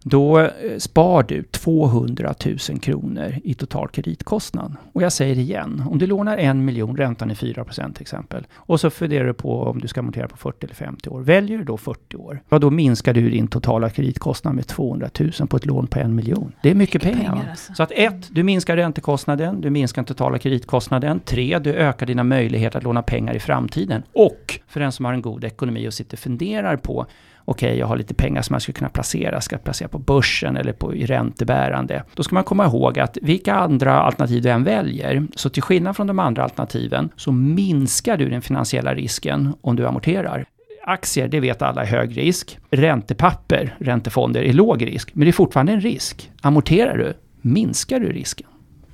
då 0.03 0.39
eh, 0.39 0.49
spar 0.77 1.23
du 1.23 1.43
200 1.43 2.33
000 2.45 2.79
kronor 2.79 3.35
i 3.43 3.53
total 3.53 3.87
kreditkostnad. 3.87 4.75
Och 4.93 5.01
jag 5.01 5.13
säger 5.13 5.39
igen, 5.39 5.83
om 5.89 5.97
du 5.97 6.07
lånar 6.07 6.37
en 6.37 6.65
miljon, 6.65 6.97
räntan 6.97 7.31
är 7.31 7.35
4% 7.35 7.93
till 7.93 8.01
exempel, 8.01 8.47
och 8.53 8.79
så 8.79 8.89
funderar 8.89 9.27
du 9.27 9.33
på 9.33 9.63
om 9.63 9.79
du 9.79 9.87
ska 9.87 9.99
amortera 9.99 10.27
på 10.27 10.37
40 10.37 10.65
eller 10.65 10.75
50 10.75 11.09
år. 11.09 11.21
Väljer 11.21 11.57
du 11.57 11.63
då 11.63 11.77
40 11.77 12.17
år, 12.17 12.39
ja 12.49 12.59
då 12.59 12.69
minskar 12.69 13.13
du 13.13 13.29
din 13.29 13.47
totala 13.47 13.89
kreditkostnad 13.89 14.55
med 14.55 14.67
200 14.67 15.09
000 15.19 15.31
på 15.47 15.57
ett 15.57 15.65
lån 15.65 15.87
på 15.87 15.99
en 15.99 16.15
miljon. 16.15 16.51
Det 16.63 16.71
är 16.71 16.75
mycket, 16.75 17.01
pengar. 17.01 17.17
pengar, 17.17 17.35
va? 17.35 17.41
alltså. 17.49 17.73
Så 17.73 17.83
att 17.83 17.91
ett, 17.91 18.35
du 18.35 18.43
minskar 18.43 18.75
räntekostnaden, 18.75 19.61
du 19.61 19.69
minskar 19.69 20.01
den 20.01 20.05
totala 20.05 20.39
kreditkostnaden. 20.39 21.19
Tre, 21.19 21.59
du 21.59 21.73
ökar 21.73 22.05
dina 22.05 22.23
möjligheter 22.23 22.77
att 22.77 22.83
låna 22.83 23.01
pengar 23.01 23.35
i 23.35 23.39
framtiden. 23.39 24.03
Och 24.13 24.59
för 24.67 24.79
den 24.79 24.91
som 24.91 25.05
har 25.05 25.13
en 25.13 25.21
god 25.21 25.43
ekonomi 25.43 25.87
och 25.87 25.93
sitter 25.93 26.15
och 26.15 26.19
funderar 26.19 26.77
på 26.77 27.05
okej, 27.49 27.77
jag 27.77 27.87
har 27.87 27.97
lite 27.97 28.13
pengar 28.13 28.41
som 28.41 28.53
jag 28.53 28.61
skulle 28.61 28.73
kunna 28.73 28.89
placera, 28.89 29.41
ska 29.41 29.55
jag 29.55 29.63
placera 29.63 29.89
på 29.89 29.99
börsen 29.99 30.57
eller 30.57 30.73
på, 30.73 30.95
i 30.95 31.05
räntebärande. 31.05 32.03
Då 32.13 32.23
ska 32.23 32.35
man 32.35 32.43
komma 32.43 32.65
ihåg 32.65 32.99
att 32.99 33.17
vilka 33.21 33.55
andra 33.55 34.01
alternativ 34.01 34.41
du 34.41 34.49
än 34.49 34.63
väljer, 34.63 35.27
så 35.35 35.49
till 35.49 35.63
skillnad 35.63 35.95
från 35.95 36.07
de 36.07 36.19
andra 36.19 36.43
alternativen, 36.43 37.09
så 37.15 37.31
minskar 37.31 38.17
du 38.17 38.29
den 38.29 38.41
finansiella 38.41 38.95
risken 38.95 39.53
om 39.61 39.75
du 39.75 39.87
amorterar. 39.87 40.45
Aktier, 40.83 41.27
det 41.27 41.39
vet 41.39 41.61
alla, 41.61 41.81
är 41.81 41.85
hög 41.85 42.17
risk. 42.17 42.57
Räntepapper, 42.69 43.75
räntefonder, 43.79 44.41
är 44.41 44.53
låg 44.53 44.85
risk. 44.85 45.15
Men 45.15 45.25
det 45.25 45.29
är 45.29 45.33
fortfarande 45.33 45.71
en 45.71 45.81
risk. 45.81 46.31
Amorterar 46.41 46.97
du, 46.97 47.13
minskar 47.41 47.99
du 47.99 48.11
risken. 48.11 48.47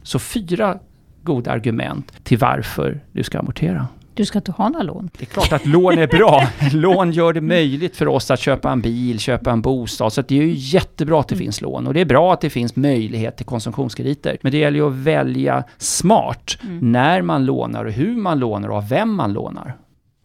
Så 0.03 0.19
fyra 0.19 0.79
goda 1.21 1.51
argument 1.51 2.23
till 2.23 2.37
varför 2.37 3.03
du 3.11 3.23
ska 3.23 3.39
amortera. 3.39 3.87
Du 4.13 4.25
ska 4.25 4.39
inte 4.39 4.51
ha 4.51 4.69
några 4.69 4.83
lån. 4.83 5.09
Det 5.17 5.23
är 5.23 5.25
klart 5.25 5.53
att 5.53 5.65
lån 5.65 5.97
är 5.97 6.07
bra. 6.07 6.47
Lån 6.73 7.11
gör 7.11 7.33
det 7.33 7.41
möjligt 7.41 7.95
för 7.95 8.07
oss 8.07 8.31
att 8.31 8.39
köpa 8.39 8.71
en 8.71 8.81
bil, 8.81 9.19
köpa 9.19 9.51
en 9.51 9.61
bostad. 9.61 10.13
Så 10.13 10.21
det 10.21 10.39
är 10.39 10.43
ju 10.43 10.53
jättebra 10.57 11.19
att 11.19 11.27
det 11.27 11.35
finns 11.35 11.61
lån. 11.61 11.87
Och 11.87 11.93
det 11.93 12.01
är 12.01 12.05
bra 12.05 12.33
att 12.33 12.41
det 12.41 12.49
finns 12.49 12.75
möjlighet 12.75 13.37
till 13.37 13.45
konsumtionskrediter. 13.45 14.37
Men 14.41 14.51
det 14.51 14.57
gäller 14.57 14.77
ju 14.77 14.87
att 14.87 14.93
välja 14.93 15.63
smart 15.77 16.57
när 16.81 17.21
man 17.21 17.45
lånar 17.45 17.85
och 17.85 17.91
hur 17.91 18.15
man 18.15 18.39
lånar 18.39 18.69
och 18.69 18.77
av 18.77 18.89
vem 18.89 19.15
man 19.15 19.33
lånar. 19.33 19.77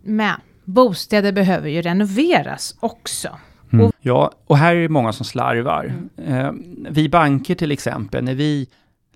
Men 0.02 0.40
bostäder 0.64 1.32
behöver 1.32 1.68
ju 1.68 1.82
renoveras 1.82 2.76
också. 2.80 3.28
Och, 3.72 3.92
ja, 4.00 4.32
och 4.46 4.56
här 4.56 4.76
är 4.76 4.80
det 4.80 4.88
många 4.88 5.12
som 5.12 5.26
slarvar. 5.26 5.94
Eh, 6.26 6.50
vi 6.90 7.08
banker 7.08 7.54
till 7.54 7.72
exempel, 7.72 8.24
när 8.24 8.34
vi 8.34 8.68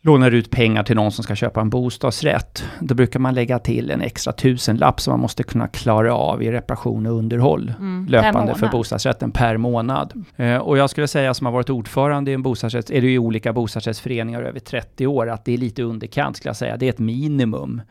lånar 0.04 0.30
ut 0.30 0.50
pengar 0.50 0.82
till 0.82 0.96
någon 0.96 1.12
som 1.12 1.24
ska 1.24 1.34
köpa 1.34 1.60
en 1.60 1.70
bostadsrätt, 1.70 2.64
då 2.80 2.94
brukar 2.94 3.20
man 3.20 3.34
lägga 3.34 3.58
till 3.58 3.90
en 3.90 4.00
extra 4.00 4.32
tusenlapp 4.32 5.00
som 5.00 5.10
man 5.12 5.20
måste 5.20 5.42
kunna 5.42 5.68
klara 5.68 6.14
av 6.14 6.42
i 6.42 6.52
reparation 6.52 7.06
och 7.06 7.12
underhåll 7.12 7.74
löpande 8.08 8.52
Per 8.52 8.58
för 8.58 8.68
bostadsrätten 8.68 9.30
per 9.30 9.56
månad. 9.56 10.24
Eh, 10.36 10.56
och 10.56 10.78
jag 10.78 10.90
skulle 10.90 11.08
säga 11.08 11.34
som 11.34 11.46
har 11.46 11.52
varit 11.52 11.70
ordförande 11.70 12.30
i 12.30 12.34
en 12.34 12.42
bostadsrätt, 12.42 12.90
är 12.90 13.00
det 13.00 13.08
ju 13.08 13.18
olika 13.18 13.52
bostadsrättsföreningar 13.52 14.42
över 14.42 14.60
30 14.60 15.06
år, 15.06 15.30
att 15.30 15.44
det 15.44 15.52
är 15.52 15.58
lite 15.58 15.82
underkant 15.82 16.36
skulle 16.36 16.48
jag 16.48 16.56
säga. 16.56 16.76
Det 16.76 16.86
är 16.86 16.90
ett 16.90 16.98
minimum. 16.98 17.82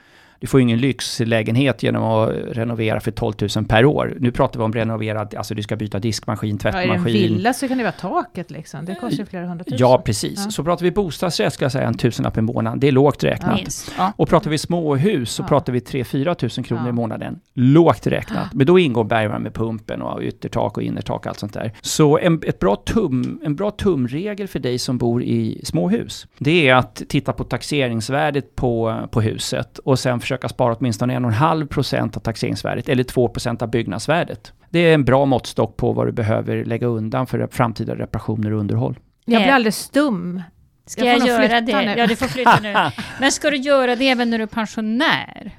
Du 0.41 0.47
får 0.47 0.59
ju 0.59 0.61
ingen 0.63 0.79
lyxlägenhet 0.79 1.83
genom 1.83 2.03
att 2.03 2.29
renovera 2.51 2.99
för 2.99 3.11
12 3.11 3.33
000 3.55 3.65
per 3.65 3.85
år. 3.85 4.13
Nu 4.19 4.31
pratar 4.31 4.59
vi 4.59 4.63
om 4.65 4.73
renoverad, 4.73 5.35
alltså 5.35 5.55
du 5.55 5.63
ska 5.63 5.75
byta 5.75 5.99
diskmaskin, 5.99 6.59
Ja, 6.63 6.69
är 6.69 6.73
det 6.73 6.79
en 6.81 6.87
tvättmaskin. 6.89 7.13
villa 7.13 7.53
så 7.53 7.67
kan 7.67 7.77
det 7.77 7.83
vara 7.83 7.91
taket 7.91 8.51
liksom. 8.51 8.85
Det 8.85 8.95
kostar 8.95 9.17
ju 9.17 9.25
flera 9.25 9.45
hundratusen. 9.45 9.77
Ja, 9.79 10.01
precis. 10.05 10.41
Ja. 10.45 10.51
Så 10.51 10.63
pratar 10.63 10.83
vi 10.83 10.91
bostadsrätt 10.91 11.53
ska 11.53 11.65
jag 11.65 11.71
säga 11.71 11.87
en 11.87 11.93
tusenlapp 11.97 12.37
i 12.37 12.41
månaden. 12.41 12.79
Det 12.79 12.87
är 12.87 12.91
lågt 12.91 13.23
räknat. 13.23 13.91
Ja. 13.97 14.13
Och 14.15 14.29
pratar 14.29 14.49
vi 14.49 14.57
småhus 14.57 15.31
så 15.31 15.43
Ja. 15.43 15.47
pratar 15.47 15.73
vi 15.73 15.79
3-4 15.79 16.33
tusen 16.35 16.63
kronor 16.63 16.83
Ja. 16.83 16.89
i 16.89 16.91
månaden. 16.91 17.39
Lågt 17.53 18.07
räknat. 18.07 18.53
Men 18.53 18.65
då 18.67 18.79
ingår 18.79 19.03
bergvärmepumpen 19.03 20.01
och 20.01 20.21
yttertak 20.21 20.77
och 20.77 20.83
innertak 20.83 21.19
och 21.21 21.27
allt 21.27 21.39
sånt 21.39 21.53
där. 21.53 21.71
Så 21.81 22.17
en, 22.17 22.41
ett 22.47 22.59
bra 22.59 22.75
tum, 22.75 23.39
en 23.43 23.55
bra 23.55 23.71
tumregel 23.71 24.47
för 24.47 24.59
dig 24.59 24.79
som 24.79 24.97
bor 24.97 25.23
i 25.23 25.61
småhus, 25.63 26.27
det 26.37 26.67
är 26.69 26.75
att 26.75 27.01
titta 27.09 27.33
på 27.33 27.43
taxeringsvärdet 27.43 28.55
på, 28.55 28.99
på 29.11 29.21
huset 29.21 29.77
och 29.77 29.99
sen 29.99 30.19
försöka 30.31 30.49
spara 30.49 30.75
åtminstone 30.79 31.19
1,5 31.19 31.67
procent 31.67 32.17
av 32.17 32.21
taxeringsvärdet 32.21 32.89
eller 32.89 33.03
2 33.03 33.27
procent 33.27 33.61
av 33.61 33.69
byggnadsvärdet. 33.69 34.53
Det 34.69 34.79
är 34.79 34.93
en 34.93 35.05
bra 35.05 35.25
måttstock 35.25 35.77
på 35.77 35.93
vad 35.93 36.07
du 36.07 36.11
behöver 36.11 36.65
lägga 36.65 36.87
undan 36.87 37.27
för 37.27 37.47
framtida 37.51 37.95
reparationer 37.95 38.53
och 38.53 38.59
underhåll. 38.59 38.99
Jag 39.25 39.41
blir 39.41 39.49
Eh. 39.49 39.55
alldeles 39.55 39.77
stum 39.77 40.41
Ska 40.85 41.05
Jag 41.05 41.17
jag, 41.19 41.27
göra 41.27 41.61
det? 41.61 41.81
nu. 41.85 41.93
Ja, 41.97 42.07
du 42.07 42.15
får 42.15 42.25
flytta 42.27 42.59
nu. 42.61 42.73
Men 43.19 43.31
ska 43.31 43.49
du 43.49 43.57
göra 43.57 43.95
det 43.95 44.09
även 44.09 44.29
när 44.29 44.37
du 44.37 44.43
är 44.43 44.47
pensionär? 44.47 45.51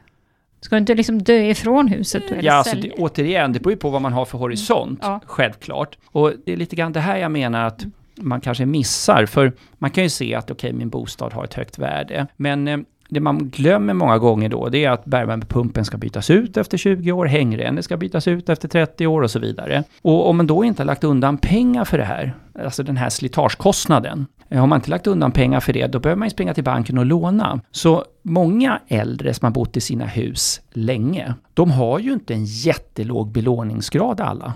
Ska 0.61 0.75
du 0.76 0.79
inte 0.81 0.95
liksom 0.95 1.23
dö 1.23 1.35
ifrån 1.50 1.88
huset 1.88 2.23
då, 2.29 2.35
eller 2.35 2.45
Ja, 2.45 2.52
alltså 2.55 2.76
det, 2.76 2.91
återigen, 2.91 3.52
det 3.52 3.61
beror 3.61 3.73
ju 3.73 3.76
på 3.79 3.91
vad 3.91 4.02
man 4.02 4.12
har 4.12 4.25
för 4.25 4.38
horisont, 4.38 4.99
Ja. 5.02 5.21
självklart. 5.26 5.99
Och 6.07 6.33
det 6.47 6.52
är 6.52 6.57
lite 6.57 6.76
grann 6.76 6.93
det 6.93 7.00
här 7.00 7.17
jag 7.17 7.31
menar 7.31 7.64
att 7.67 7.85
man 8.17 8.41
kanske 8.41 8.67
missar, 8.67 9.26
för 9.26 9.52
man 9.79 9.91
kan 9.91 10.05
ju 10.05 10.11
se 10.11 10.35
att 10.35 10.50
okej, 10.50 10.73
min 10.73 10.88
bostad 10.88 11.33
har 11.33 11.45
ett 11.45 11.55
högt 11.55 11.79
värde, 11.79 12.26
men 12.37 12.69
eh, 12.69 12.79
det 13.12 13.21
man 13.21 13.50
glömmer 13.50 13.95
många 13.95 14.19
gånger 14.19 14.49
då, 14.49 14.69
det 14.69 14.85
är 14.85 14.90
att 14.90 15.04
bergvärmepumpen 15.04 15.85
ska 15.85 15.97
bytas 15.97 16.31
ut 16.31 16.57
efter 16.57 16.78
20 16.78 17.12
år, 17.12 17.26
hängrännor 17.26 17.83
ska 17.83 17.97
bytas 17.97 18.28
ut 18.28 18.49
efter 18.49 18.69
30 18.69 19.07
år 19.07 19.23
och 19.23 19.31
så 19.31 19.38
vidare. 19.38 19.85
Och 20.02 20.28
om 20.28 20.37
man 20.37 20.47
då 20.47 20.64
inte 20.64 20.83
har 20.83 20.87
lagt 20.87 21.04
undan 21.04 21.38
pengar 21.38 21.85
för 21.85 21.99
det 21.99 22.04
här, 22.04 22.35
alltså 22.64 22.83
den 22.83 22.97
här 22.97 23.09
slitagekostnaden, 23.09 24.26
eh, 24.49 24.61
har 24.61 24.66
man 24.66 24.78
inte 24.78 24.90
lagt 24.90 25.07
undan 25.07 25.33
pengar 25.33 25.61
för 25.61 25.73
det, 25.73 25.87
då 25.87 25.99
behöver 25.99 26.19
man 26.19 26.26
ju 26.26 26.31
springa 26.31 26.54
till 26.54 26.64
banken 26.64 26.99
och 26.99 27.07
låna. 27.07 27.61
Så 27.71 28.04
många 28.23 28.81
äldre 28.88 29.35
som 29.35 29.47
har 29.47 29.52
bott 29.52 29.76
i 29.76 29.81
sina 29.81 30.07
hus 30.07 30.61
länge, 30.73 31.35
de 31.54 31.71
har 31.71 31.99
ju 31.99 32.12
inte 32.12 32.35
en 32.35 32.45
jättelåg 32.45 33.33
belåningsgrad 33.33 34.21
alla. 34.21 34.54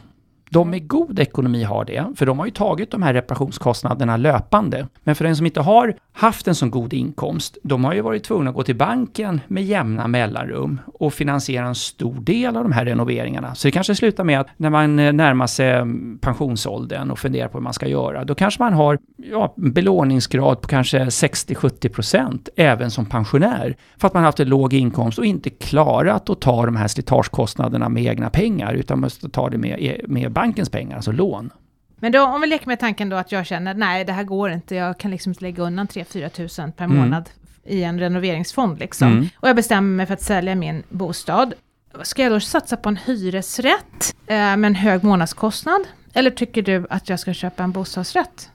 De 0.50 0.71
med 0.71 0.88
god 0.88 1.19
ekonomi 1.19 1.62
har 1.62 1.85
det, 1.85 2.07
för 2.17 2.26
de 2.26 2.38
har 2.38 2.47
ju 2.47 2.53
tagit 2.53 2.91
de 2.91 3.03
här 3.03 3.15
reparationskostnaderna 3.15 4.17
löpande. 4.17 4.88
Men 5.05 5.15
för 5.15 5.25
den 5.25 5.37
som 5.37 5.47
inte 5.47 5.61
har 5.61 5.95
haft 6.12 6.49
en 6.49 6.55
så 6.55 6.69
god 6.69 6.93
inkomst, 6.93 7.59
de 7.62 7.85
har 7.85 7.95
ju 7.95 8.00
varit 8.00 8.25
tvungna 8.25 8.50
att 8.50 8.57
gå 8.57 8.62
till 8.62 8.76
banken 8.76 9.41
med 9.49 9.65
jämna 9.65 10.09
mellanrum 10.09 10.81
och 10.87 11.15
finansiera 11.15 11.67
en 11.67 11.75
stor 11.75 12.15
del 12.21 12.57
av 12.57 12.62
de 12.62 12.73
här 12.73 12.85
renoveringarna. 12.85 13.55
Så 13.55 13.69
det 13.69 13.73
kanske 13.73 13.95
slutar 13.95 14.25
med 14.25 14.41
att 14.41 14.47
när 14.57 14.71
man 14.71 14.99
eh, 14.99 15.12
närmar 15.12 15.47
sig 15.47 15.71
mm, 15.71 16.19
pensionsåldern 16.19 17.11
och 17.11 17.19
funderar 17.19 17.49
på 17.49 17.59
hur 17.59 17.62
man 17.62 17.73
ska 17.73 17.88
göra, 17.88 18.25
då 18.25 18.35
kanske 18.35 18.62
man 18.62 18.73
har 18.73 18.99
ja, 19.17 19.55
belåningsgrad 19.57 20.61
på 20.61 20.69
kanske 20.69 21.05
60-70 21.05 21.88
procent 21.88 22.49
även 22.57 22.91
som 22.91 23.07
pensionär. 23.07 23.76
För 23.97 24.07
att 24.07 24.15
man 24.15 24.23
har 24.23 24.29
haft 24.29 24.41
en 24.41 24.49
låg 24.49 24.75
inkomst 24.75 25.19
och 25.19 25.26
inte 25.26 25.50
klarat 25.50 26.31
att 26.31 26.41
ta 26.41 26.67
de 26.67 26.76
här 26.76 26.88
slitagekostnaderna 26.88 27.88
med 27.88 28.05
egna 28.05 28.31
pengar, 28.31 28.75
utan 28.75 29.00
måste 29.00 29.29
ta 29.29 29.50
det 29.50 29.59
med, 29.59 29.79
eh, 29.81 30.09
med 30.09 30.33
bankens 30.37 30.71
pengar, 30.71 30.97
alltså 30.97 31.12
lån. 31.12 31.50
Men 32.00 32.12
då, 32.12 32.23
om 32.26 32.40
vi 32.40 32.47
leker 32.47 32.66
med 32.66 32.81
tanken 32.81 33.09
då 33.09 33.16
att 33.16 33.33
jag 33.33 33.47
känner, 33.47 33.75
nej 33.75 34.05
det 34.05 34.12
här 34.12 34.25
går 34.25 34.50
inte, 34.50 34.75
jag 34.75 34.99
kan 34.99 35.11
liksom 35.11 35.31
inte 35.31 35.43
lägga 35.45 35.62
undan 35.62 35.87
3-4 35.87 36.28
tusen 36.28 36.73
per 36.73 36.85
Mm. 36.85 36.97
månad 36.97 37.31
i 37.64 37.83
en 37.83 37.99
renoveringsfond 38.00 38.78
liksom. 38.78 39.09
Mm. 39.09 39.28
Och 39.37 39.49
jag 39.49 39.57
bestämmer 39.57 39.97
mig 39.97 40.07
för 40.07 40.14
att 40.14 40.23
sälja 40.23 40.55
min 40.55 40.83
bostad. 40.88 41.55
Ska 42.02 42.23
jag 42.23 42.33
då 42.33 42.40
satsa 42.40 42.76
på 42.76 42.88
en 42.88 42.97
hyresrätt 42.97 44.16
eh, 44.26 44.37
med 44.37 44.64
en 44.64 44.75
hög 44.75 45.05
månadskostnad? 45.05 45.81
Eller 46.12 46.31
tycker 46.31 46.62
du 46.62 46.87
att 46.90 47.09
jag 47.09 47.21
ska 47.21 47.33
köpa 47.35 47.64
en 47.64 47.73
bostadsrätt? 47.73 48.50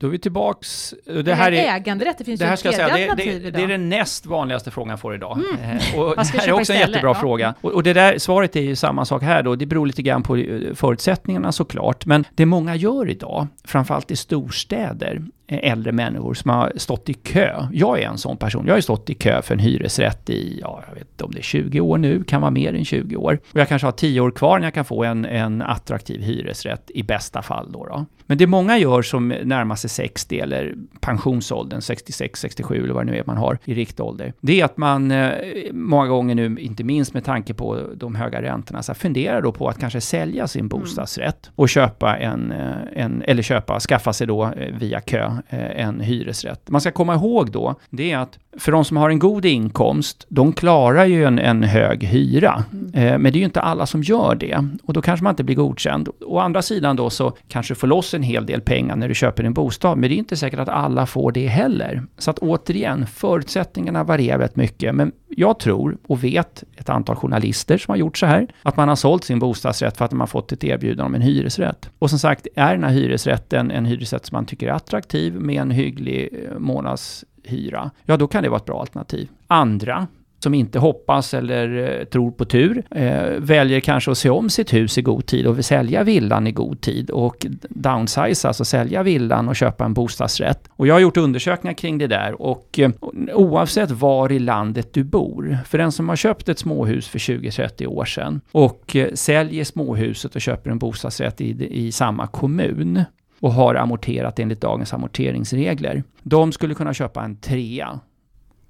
Då 0.00 0.06
är 0.06 0.10
vi 0.10 0.18
tillbaks... 0.18 0.94
Det 1.04 1.10
Eller 1.12 1.34
här 1.34 1.52
en 1.52 1.58
är... 1.58 1.76
äganderätt, 1.76 2.18
det 2.18 2.24
finns 2.24 2.40
Det 2.40 2.46
här 2.46 2.56
ska 2.56 2.72
säga, 2.72 2.88
det, 2.88 3.14
det, 3.40 3.50
det 3.50 3.62
är 3.62 3.68
den 3.68 3.88
näst 3.88 4.26
vanligaste 4.26 4.70
frågan 4.70 4.90
jag 4.90 5.00
får 5.00 5.14
idag. 5.14 5.38
Eh, 5.62 5.98
Och 6.00 6.16
det 6.16 6.22
här 6.38 6.48
är 6.48 6.52
också 6.52 6.52
en 6.52 6.60
istället? 6.62 6.80
jättebra 6.88 7.10
Ja. 7.10 7.14
fråga. 7.20 7.54
Och, 7.60 7.70
och 7.72 7.82
det 7.82 7.92
där 7.92 8.18
svaret 8.18 8.56
är 8.56 8.60
ju 8.60 8.76
samma 8.76 9.04
sak 9.04 9.22
här 9.22 9.42
då. 9.42 9.56
Det 9.56 9.66
beror 9.66 9.86
lite 9.86 10.02
grann 10.02 10.22
på 10.22 10.36
eh, 10.36 10.74
förutsättningarna 10.74 11.52
såklart. 11.52 12.06
Men 12.06 12.24
det 12.34 12.46
många 12.46 12.74
gör 12.76 13.10
idag, 13.10 13.46
framförallt 13.64 14.10
i 14.10 14.16
storstäder, 14.16 15.16
eh, 15.16 15.22
äldre 15.48 15.92
människor 15.92 16.34
som 16.34 16.50
har 16.50 16.72
stått 16.76 17.08
i 17.08 17.14
kö. 17.14 17.66
Jag 17.72 18.00
är 18.02 18.08
en 18.08 18.18
sån 18.18 18.36
person. 18.36 18.66
Jag 18.66 18.72
har 18.72 18.78
ju 18.78 18.82
stått 18.82 19.10
i 19.10 19.14
kö 19.14 19.42
för 19.42 19.54
en 19.54 19.60
hyresrätt 19.60 20.30
i, 20.30 20.58
ja, 20.62 20.82
jag 20.88 20.94
vet 20.94 21.08
inte 21.10 21.24
om 21.24 21.30
det 21.30 21.38
är 21.38 21.42
20 21.42 21.80
år 21.80 21.98
nu, 21.98 22.24
kan 22.24 22.40
vara 22.40 22.50
mer 22.50 22.74
än 22.74 22.84
20 22.84 23.16
år. 23.16 23.38
Och 23.52 23.60
jag 23.60 23.68
kanske 23.68 23.86
har 23.86 23.92
10 23.92 24.20
år 24.20 24.30
kvar 24.30 24.58
när 24.58 24.66
jag 24.66 24.74
kan 24.74 24.84
få 24.84 25.04
en, 25.04 25.24
en 25.24 25.62
attraktiv 25.62 26.20
hyresrätt 26.20 26.90
i 26.94 27.02
bästa 27.02 27.42
fall 27.42 27.72
då, 27.72 27.86
då. 27.86 28.06
Men 28.28 28.38
det 28.38 28.46
många 28.46 28.78
gör 28.78 29.02
som 29.02 29.28
närmar 29.28 29.74
sig 29.74 29.90
60 29.90 30.40
eller 30.40 30.74
pensionsåldern, 31.00 31.80
66, 31.80 32.40
67 32.40 32.84
eller 32.84 32.94
vad 32.94 33.06
det 33.06 33.12
nu 33.12 33.18
är 33.18 33.24
man 33.26 33.36
har 33.36 33.58
i 33.64 33.74
riktålder. 33.74 34.32
Det 34.40 34.60
är 34.60 34.64
att 34.64 34.76
man 34.76 35.10
eh, 35.10 35.32
många 35.72 36.06
gånger 36.06 36.34
nu, 36.34 36.56
inte 36.58 36.84
minst 36.84 37.14
med 37.14 37.24
tanke 37.24 37.54
på 37.54 37.80
de 37.94 38.14
höga 38.14 38.42
räntorna, 38.42 38.82
så 38.82 38.92
här, 38.92 38.98
funderar 38.98 39.42
då 39.42 39.52
på 39.52 39.68
att 39.68 39.80
kanske 39.80 40.00
sälja 40.00 40.46
sin 40.46 40.68
bostadsrätt 40.68 41.50
och 41.54 41.68
köpa 41.68 42.16
en, 42.16 42.52
eh, 42.52 42.76
en 43.02 43.22
eller 43.22 43.42
köpa, 43.42 43.80
skaffa 43.80 44.12
sig 44.12 44.26
då 44.26 44.44
eh, 44.44 44.74
via 44.78 45.00
kö 45.00 45.32
Eh, 45.48 45.86
en 45.86 46.00
hyresrätt. 46.00 46.68
Man 46.68 46.80
ska 46.80 46.90
komma 46.90 47.14
ihåg 47.14 47.50
då, 47.50 47.74
det 47.90 48.12
är 48.12 48.18
att 48.18 48.38
för 48.58 48.72
de 48.72 48.84
som 48.84 48.96
har 48.96 49.10
en 49.10 49.18
god 49.18 49.44
inkomst, 49.44 50.26
de 50.28 50.52
klarar 50.52 51.04
ju 51.04 51.24
en, 51.24 51.38
en 51.38 51.62
hög 51.62 52.04
hyra. 52.04 52.64
Eh, 52.94 53.18
men 53.18 53.22
det 53.22 53.28
är 53.28 53.38
ju 53.38 53.44
inte 53.44 53.60
alla 53.60 53.86
som 53.86 54.02
gör 54.02 54.34
det. 54.34 54.68
Och 54.84 54.92
då 54.92 55.02
kanske 55.02 55.24
man 55.24 55.32
inte 55.32 55.44
blir 55.44 55.56
godkänd. 55.56 56.08
Å 56.20 56.38
andra 56.38 56.62
sidan 56.62 56.96
då 56.96 57.10
så 57.10 57.36
kanske 57.48 57.74
du 57.74 57.78
får 57.78 57.86
loss 57.86 58.14
en 58.14 58.22
hel 58.22 58.46
del 58.46 58.60
pengar 58.60 58.96
när 58.96 59.08
du 59.08 59.14
köper 59.14 59.44
en 59.44 59.54
bostad. 59.54 59.98
Men 59.98 60.08
det 60.10 60.16
är 60.16 60.18
inte 60.18 60.36
säkert 60.36 60.60
att 60.60 60.68
alla 60.68 61.06
får 61.06 61.32
det 61.32 61.46
heller. 61.46 62.02
Så 62.18 62.30
att 62.30 62.38
återigen, 62.38 63.06
förutsättningarna 63.06 64.04
varierar 64.04 64.38
väldigt 64.38 64.56
mycket. 64.56 64.94
Men 64.94 65.12
jag 65.28 65.58
tror 65.58 65.98
och 66.06 66.24
vet 66.24 66.64
ett 66.76 66.88
antal 66.88 67.16
journalister 67.16 67.78
som 67.78 67.92
har 67.92 67.96
gjort 67.96 68.18
så 68.18 68.26
här. 68.26 68.46
Att 68.62 68.76
man 68.76 68.88
har 68.88 68.96
sålt 68.96 69.24
sin 69.24 69.38
bostadsrätt 69.38 69.96
för 69.96 70.04
att 70.04 70.12
man 70.12 70.20
har 70.20 70.26
fått 70.26 70.52
ett 70.52 70.64
erbjudande 70.64 71.02
om 71.02 71.14
en 71.14 71.22
hyresrätt. 71.22 71.90
Och 71.98 72.10
som 72.10 72.18
sagt, 72.18 72.46
är 72.56 72.72
den 72.72 72.84
här 72.84 72.90
hyresrätten 72.90 73.70
en 73.70 73.86
hyresrätt 73.86 74.26
som 74.26 74.36
man 74.36 74.46
tycker 74.46 74.68
är 74.68 74.72
attraktiv 74.72 75.34
med 75.34 75.62
en 75.62 75.70
hygglig 75.70 76.28
eh, 76.32 76.58
hyra, 77.48 77.90
ja 78.04 78.16
då 78.16 78.26
kan 78.26 78.42
det 78.42 78.48
vara 78.48 78.58
ett 78.58 78.66
bra 78.66 78.80
alternativ. 78.80 79.28
Andra 79.46 80.06
som 80.42 80.54
inte 80.54 80.78
hoppas 80.78 81.34
eller 81.34 81.98
eh, 81.98 82.04
tror 82.04 82.30
på 82.30 82.44
tur, 82.44 82.82
eh, 82.90 83.22
väljer 83.38 83.80
kanske 83.80 84.10
att 84.10 84.18
se 84.18 84.30
om 84.30 84.50
sitt 84.50 84.72
hus 84.72 84.98
i 84.98 85.02
god 85.02 85.26
tid 85.26 85.46
och 85.46 85.56
vill 85.56 85.64
sälja 85.64 86.02
villan 86.02 86.46
i 86.46 86.52
god 86.52 86.80
tid 86.80 87.10
och 87.10 87.46
downsize, 87.68 88.48
alltså 88.48 88.64
sälja 88.64 89.02
villan 89.02 89.48
och 89.48 89.56
köpa 89.56 89.84
en 89.84 89.94
bostadsrätt. 89.94 90.68
Och 90.70 90.86
jag 90.86 90.94
har 90.94 91.00
gjort 91.00 91.16
undersökningar 91.16 91.74
kring 91.74 91.98
det 91.98 92.06
där 92.06 92.42
och 92.42 92.78
eh, 92.78 92.90
oavsett 93.34 93.90
var 93.90 94.32
i 94.32 94.38
landet 94.38 94.92
du 94.92 95.04
bor, 95.04 95.58
för 95.66 95.78
den 95.78 95.92
som 95.92 96.08
har 96.08 96.16
köpt 96.16 96.48
ett 96.48 96.58
småhus 96.58 97.08
för 97.08 97.18
20-30 97.18 97.86
år 97.86 98.04
sedan 98.04 98.40
och 98.52 98.96
eh, 98.96 99.12
säljer 99.14 99.64
småhuset 99.64 100.34
och 100.34 100.40
köper 100.40 100.70
en 100.70 100.78
bostadsrätt 100.78 101.40
i, 101.40 101.68
i 101.86 101.92
samma 101.92 102.26
kommun 102.26 103.04
och 103.40 103.52
har 103.52 103.74
amorterat 103.74 104.38
enligt 104.38 104.60
dagens 104.60 104.94
amorteringsregler, 104.94 106.02
de 106.22 106.52
skulle 106.52 106.74
kunna 106.74 106.94
köpa 106.94 107.22
en 107.22 107.36
trea 107.36 108.00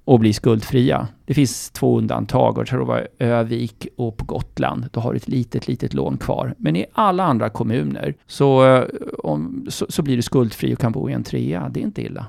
och 0.05 0.19
bli 0.19 0.33
skuldfria. 0.33 1.07
Det 1.25 1.33
finns 1.33 1.69
två 1.69 1.97
undantag 1.97 2.57
och 2.57 2.61
jag 2.61 2.67
tror 2.67 2.79
det 2.79 2.85
var 2.85 3.07
Övik 3.19 3.87
och 3.97 4.17
på 4.17 4.25
Gotland. 4.25 4.89
Då 4.91 4.99
har 4.99 5.11
du 5.11 5.17
ett 5.17 5.27
litet, 5.27 5.67
litet 5.67 5.93
lån 5.93 6.17
kvar. 6.17 6.55
Men 6.57 6.75
i 6.75 6.85
alla 6.93 7.23
andra 7.23 7.49
kommuner 7.49 8.15
så, 8.27 8.65
eh, 8.65 8.83
om, 9.23 9.65
så, 9.69 9.85
så 9.89 10.01
blir 10.01 10.15
du 10.15 10.21
skuldfri 10.21 10.75
och 10.75 10.79
kan 10.79 10.91
bo 10.91 11.09
i 11.09 11.13
en 11.13 11.23
trea. 11.23 11.69
Det 11.69 11.79
är 11.79 11.83
inte 11.83 12.01
illa. 12.01 12.25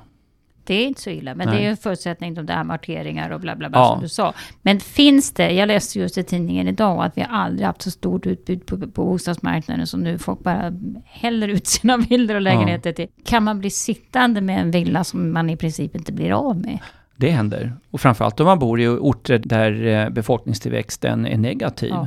Det 0.65 0.75
är 0.75 0.87
inte 0.87 1.01
så 1.01 1.11
illa, 1.11 1.35
men 1.35 1.47
Nej. 1.47 1.57
det 1.57 1.63
är 1.63 1.65
ju 1.65 1.71
en 1.71 1.77
förutsättning, 1.77 2.35
de 2.35 2.47
där 2.47 2.55
amorteringar 2.55 3.31
och 3.31 3.41
bla 3.41 3.57
bla 3.57 3.69
bla 3.71 3.79
Ja. 3.79 3.93
som 3.93 4.03
du 4.03 4.09
sa. 4.09 4.33
Men 4.63 4.81
finns 4.81 5.33
det, 5.33 5.51
jag 5.53 5.67
läste 5.67 5.99
just 5.99 6.19
i 6.19 6.23
tidningen 6.25 6.69
idag 6.69 7.05
att 7.05 7.17
vi 7.17 7.21
har 7.23 7.39
aldrig 7.39 7.67
haft 7.67 7.83
så 7.83 7.91
stort 7.91 8.27
utbud 8.27 8.67
på, 8.67 8.79
på 8.79 8.87
bostadsmarknaden 9.05 9.87
som 9.87 10.01
nu. 10.01 10.19
Folk 10.19 10.41
bara 10.41 10.73
häller 11.05 11.49
ut 11.49 11.67
sina 11.67 11.97
villor 12.11 12.35
och 12.35 12.41
lägenheter 12.41 12.93
till. 12.93 13.07
Kan 13.25 13.45
man 13.45 13.61
bli 13.61 13.71
sittande 13.71 14.41
med 14.41 14.61
en 14.61 14.71
villa 14.71 15.05
som 15.05 15.33
man 15.33 15.51
i 15.51 15.57
princip 15.57 15.97
inte 15.97 16.13
blir 16.13 16.33
av 16.33 16.57
med? 16.57 16.79
Det 17.17 17.31
händer. 17.31 17.73
Och 17.91 18.01
framförallt 18.01 18.41
om 18.41 18.47
man 18.47 18.59
bor 18.59 18.81
i 18.81 18.89
orter 18.89 19.39
där 19.39 19.87
eh, 19.87 20.11
befolkningstillväxten 20.11 21.27
är 21.27 21.39
negativ. 21.39 21.91
Ja. 21.91 22.07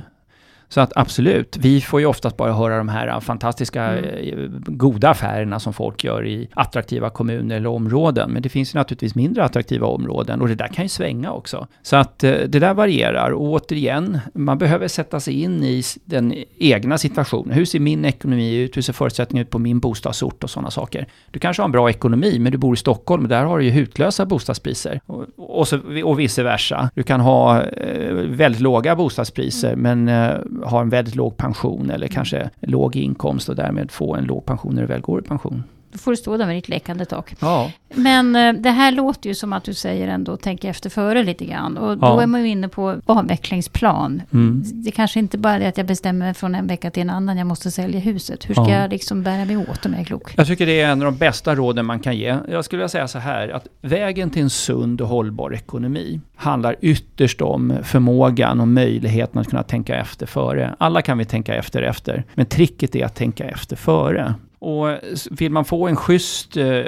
Så 0.73 0.81
att 0.81 0.93
absolut, 0.95 1.57
vi 1.57 1.81
får 1.81 1.99
ju 1.99 2.05
oftast 2.05 2.37
bara 2.37 2.53
höra 2.53 2.77
de 2.77 2.89
här 2.89 3.19
fantastiska 3.19 3.83
Mm. 3.83 4.43
eh, 4.43 4.49
goda 4.65 5.09
affärerna 5.09 5.59
som 5.59 5.73
folk 5.73 6.03
gör 6.03 6.25
i 6.25 6.49
attraktiva 6.53 7.09
kommuner 7.09 7.55
eller 7.55 7.69
områden. 7.69 8.31
Men 8.31 8.41
det 8.41 8.49
finns 8.49 8.75
ju 8.75 8.79
naturligtvis 8.79 9.15
mindre 9.15 9.43
attraktiva 9.43 9.87
områden 9.87 10.41
och 10.41 10.47
det 10.47 10.55
där 10.55 10.67
kan 10.67 10.85
ju 10.85 10.89
svänga 10.89 11.31
också. 11.31 11.67
Så 11.81 11.95
att 11.95 12.23
eh, 12.23 12.31
det 12.31 12.59
där 12.59 12.73
varierar 12.73 13.31
och 13.31 13.41
återigen, 13.41 14.19
man 14.33 14.57
behöver 14.57 14.87
sätta 14.87 15.19
sig 15.19 15.41
in 15.41 15.63
i 15.63 15.83
den 16.05 16.33
egna 16.57 16.97
situationen. 16.97 17.53
Hur 17.53 17.65
ser 17.65 17.79
min 17.79 18.05
ekonomi 18.05 18.55
ut? 18.55 18.77
Hur 18.77 18.81
ser 18.81 18.93
förutsättningarna 18.93 19.45
ut 19.45 19.49
på 19.49 19.59
min 19.59 19.79
bostadsort 19.79 20.43
och 20.43 20.49
sådana 20.49 20.71
saker? 20.71 21.07
Du 21.31 21.39
kanske 21.39 21.61
har 21.61 21.65
en 21.65 21.71
bra 21.71 21.89
ekonomi, 21.89 22.39
men 22.39 22.51
du 22.51 22.57
bor 22.57 22.73
i 22.73 22.77
Stockholm 22.77 23.23
och 23.23 23.29
där 23.29 23.43
har 23.43 23.59
du 23.59 23.65
ju 23.65 23.71
hutlösa 23.71 24.25
bostadspriser. 24.25 25.01
Och, 25.05 25.25
och, 25.37 25.67
så, 25.67 25.79
och 26.03 26.19
vice 26.19 26.43
versa. 26.43 26.89
Du 26.95 27.03
kan 27.03 27.19
ha 27.19 27.61
eh, 27.61 28.13
väldigt 28.13 28.61
låga 28.61 28.95
bostadspriser, 28.95 29.75
men 29.75 30.07
eh, 30.07 30.33
ha 30.65 30.81
en 30.81 30.89
väldigt 30.89 31.15
låg 31.15 31.37
pension 31.37 31.89
eller 31.89 32.07
kanske 32.07 32.49
låg 32.59 32.95
inkomst 32.95 33.49
och 33.49 33.55
därmed 33.55 33.91
få 33.91 34.15
en 34.15 34.23
låg 34.23 34.45
pension 34.45 34.75
när 34.75 34.81
du 34.81 34.87
väl 34.87 35.01
går 35.01 35.19
i 35.19 35.23
pension. 35.23 35.63
Då 35.93 35.99
får 35.99 36.11
du 36.11 36.17
stå 36.17 36.37
där 36.37 36.45
med 36.45 36.55
ditt 36.55 36.69
läckande 36.69 37.05
tak. 37.05 37.35
Ja. 37.39 37.71
Men 37.95 38.35
eh, 38.35 38.53
det 38.53 38.69
här 38.71 38.91
låter 38.91 39.29
ju 39.29 39.35
som 39.35 39.53
att 39.53 39.63
du 39.63 39.73
säger 39.73 40.07
ändå 40.07 40.37
tänka 40.37 40.69
efter 40.69 40.89
före 40.89 41.23
lite 41.23 41.45
grann. 41.45 41.77
Och 41.77 41.97
då 41.97 42.05
Ja. 42.07 42.21
är 42.21 42.27
man 42.27 42.41
ju 42.41 42.47
inne 42.47 42.67
på 42.67 42.95
avvecklingsplan. 43.05 44.21
Mm. 44.33 44.63
Det 44.65 44.91
kanske 44.91 45.19
inte 45.19 45.37
bara 45.37 45.55
är 45.59 45.69
att 45.69 45.77
jag 45.77 45.85
bestämmer 45.87 46.25
mig 46.25 46.33
från 46.33 46.55
en 46.55 46.67
vecka 46.67 46.91
till 46.91 47.01
en 47.01 47.09
annan, 47.09 47.37
jag 47.37 47.47
måste 47.47 47.71
sälja 47.71 47.99
huset. 47.99 48.49
Hur 48.49 48.53
ska 48.53 48.69
Ja. 48.69 48.81
jag 48.81 48.89
liksom 48.89 49.23
bära 49.23 49.45
mig 49.45 49.57
åt 49.57 49.85
om 49.85 49.91
jag 49.91 50.01
är 50.01 50.05
klok? 50.05 50.33
Jag 50.37 50.47
tycker 50.47 50.65
det 50.65 50.81
är 50.81 50.91
en 50.91 51.01
av 51.01 51.05
de 51.05 51.17
bästa 51.17 51.55
råden 51.55 51.85
man 51.85 51.99
kan 51.99 52.17
ge. 52.17 52.37
Jag 52.49 52.65
skulle 52.65 52.77
vilja 52.77 52.89
säga 52.89 53.07
så 53.07 53.19
här, 53.19 53.49
att 53.49 53.67
vägen 53.81 54.29
till 54.29 54.41
en 54.41 54.49
sund 54.49 55.01
och 55.01 55.07
hållbar 55.07 55.53
ekonomi 55.53 56.21
handlar 56.35 56.75
ytterst 56.81 57.41
om 57.41 57.73
förmågan 57.83 58.59
och 58.61 58.67
möjligheten 58.67 59.41
att 59.41 59.49
kunna 59.49 59.63
tänka 59.63 59.95
efter 59.95 60.25
före. 60.25 60.75
Alla 60.77 61.01
kan 61.01 61.17
vi 61.17 61.25
tänka 61.25 61.55
efter 61.55 61.81
efter, 61.81 62.23
men 62.33 62.45
tricket 62.45 62.95
är 62.95 63.05
att 63.05 63.15
tänka 63.15 63.43
efter 63.43 63.75
före. 63.75 64.33
Och 64.63 64.99
vill 65.31 65.51
man 65.51 65.65
få 65.65 65.87
en 65.87 65.95
schysst 65.95 66.57
eh, 66.57 66.83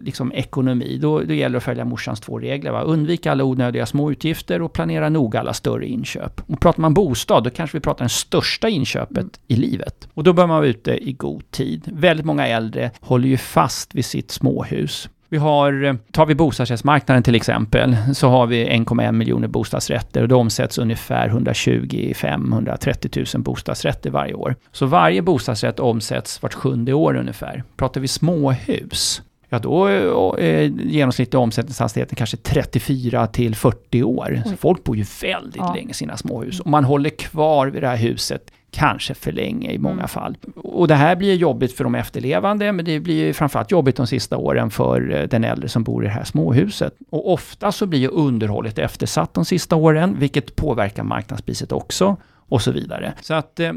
liksom, 0.00 0.32
ekonomi, 0.32 0.98
då, 1.02 1.20
då 1.20 1.34
gäller 1.34 1.52
det 1.52 1.56
att 1.56 1.64
följa 1.64 1.84
morsans 1.84 2.20
två 2.20 2.38
regler. 2.38 2.70
Va? 2.70 2.82
Undvika 2.82 3.32
alla 3.32 3.44
onödiga 3.44 3.86
små 3.86 4.10
utgifter 4.10 4.62
och 4.62 4.72
planera 4.72 5.08
noga 5.08 5.40
alla 5.40 5.54
större 5.54 5.86
inköp. 5.86 6.40
Och 6.46 6.60
pratar 6.60 6.80
man 6.80 6.94
bostad, 6.94 7.44
då 7.44 7.50
kanske 7.50 7.76
vi 7.76 7.80
pratar 7.80 8.04
det 8.04 8.08
största 8.08 8.68
inköpet 8.68 9.18
mm. 9.18 9.30
i 9.46 9.56
livet. 9.56 10.08
Och 10.14 10.24
då 10.24 10.32
bör 10.32 10.46
man 10.46 10.56
vara 10.56 10.66
ute 10.66 11.08
i 11.08 11.12
god 11.12 11.50
tid. 11.50 11.82
Väldigt 11.92 12.26
många 12.26 12.46
äldre 12.46 12.90
håller 13.00 13.28
ju 13.28 13.36
fast 13.36 13.94
vid 13.94 14.04
sitt 14.04 14.30
småhus. 14.30 15.08
Vi 15.28 15.36
har, 15.36 15.84
eh, 15.84 15.94
tar 16.12 16.26
vi 16.26 16.34
bostadsrättsmarknaden 16.34 17.22
till 17.22 17.34
exempel, 17.34 17.96
så 18.14 18.28
har 18.28 18.46
vi 18.46 18.68
1,1 18.68 19.12
miljoner 19.12 19.48
bostadsrätter 19.48 20.22
och 20.22 20.28
det 20.28 20.34
omsätts 20.34 20.78
ungefär 20.78 21.28
125-130 21.28 23.34
000 23.34 23.42
bostadsrätter 23.42 24.10
varje 24.10 24.34
år. 24.34 24.56
Så 24.72 24.86
varje 24.86 25.22
bostadsrätt 25.22 25.80
omsätts 25.80 26.42
vart 26.42 26.54
sjunde 26.54 26.92
år 26.92 27.16
ungefär. 27.16 27.64
Pratar 27.76 28.00
vi 28.00 28.08
småhus, 28.08 29.22
ja 29.56 29.60
då 29.60 29.84
är 29.86 30.40
eh, 30.40 30.70
genomsnittliga 30.86 31.40
omsättningshastigheten 31.40 32.16
kanske 32.16 32.36
34 32.36 33.26
till 33.26 33.54
40 33.54 34.02
år. 34.02 34.42
Så 34.46 34.56
folk 34.56 34.84
bor 34.84 34.96
ju 34.96 35.04
väldigt 35.22 35.56
ja. 35.56 35.74
länge 35.74 35.90
i 35.90 35.94
sina 35.94 36.16
småhus. 36.16 36.60
Och 36.60 36.66
man 36.66 36.84
håller 36.84 37.10
kvar 37.10 37.66
vid 37.66 37.82
det 37.82 37.88
här 37.88 37.96
huset 37.96 38.50
kanske 38.70 39.14
för 39.14 39.32
länge 39.32 39.70
i 39.70 39.78
många 39.78 39.94
mm. 39.94 40.08
fall. 40.08 40.36
Och 40.54 40.88
det 40.88 40.94
här 40.94 41.16
blir 41.16 41.34
jobbigt 41.34 41.72
för 41.72 41.84
de 41.84 41.94
efterlevande, 41.94 42.72
men 42.72 42.84
det 42.84 43.00
blir 43.00 43.32
framförallt 43.32 43.70
jobbigt 43.70 43.96
de 43.96 44.06
sista 44.06 44.36
åren 44.36 44.70
för 44.70 45.14
eh, 45.14 45.22
den 45.22 45.44
äldre 45.44 45.68
som 45.68 45.84
bor 45.84 46.04
i 46.04 46.06
det 46.06 46.12
här 46.12 46.24
småhuset. 46.24 46.94
Och 47.10 47.32
ofta 47.32 47.72
så 47.72 47.86
blir 47.86 48.00
ju 48.00 48.08
underhållet 48.08 48.78
eftersatt 48.78 49.34
de 49.34 49.44
sista 49.44 49.76
åren, 49.76 50.16
vilket 50.18 50.56
påverkar 50.56 51.02
marknadspriset 51.02 51.72
också 51.72 52.16
och 52.48 52.62
så 52.62 52.72
vidare. 52.72 53.12
Så 53.20 53.34
att 53.34 53.60
eh, 53.60 53.72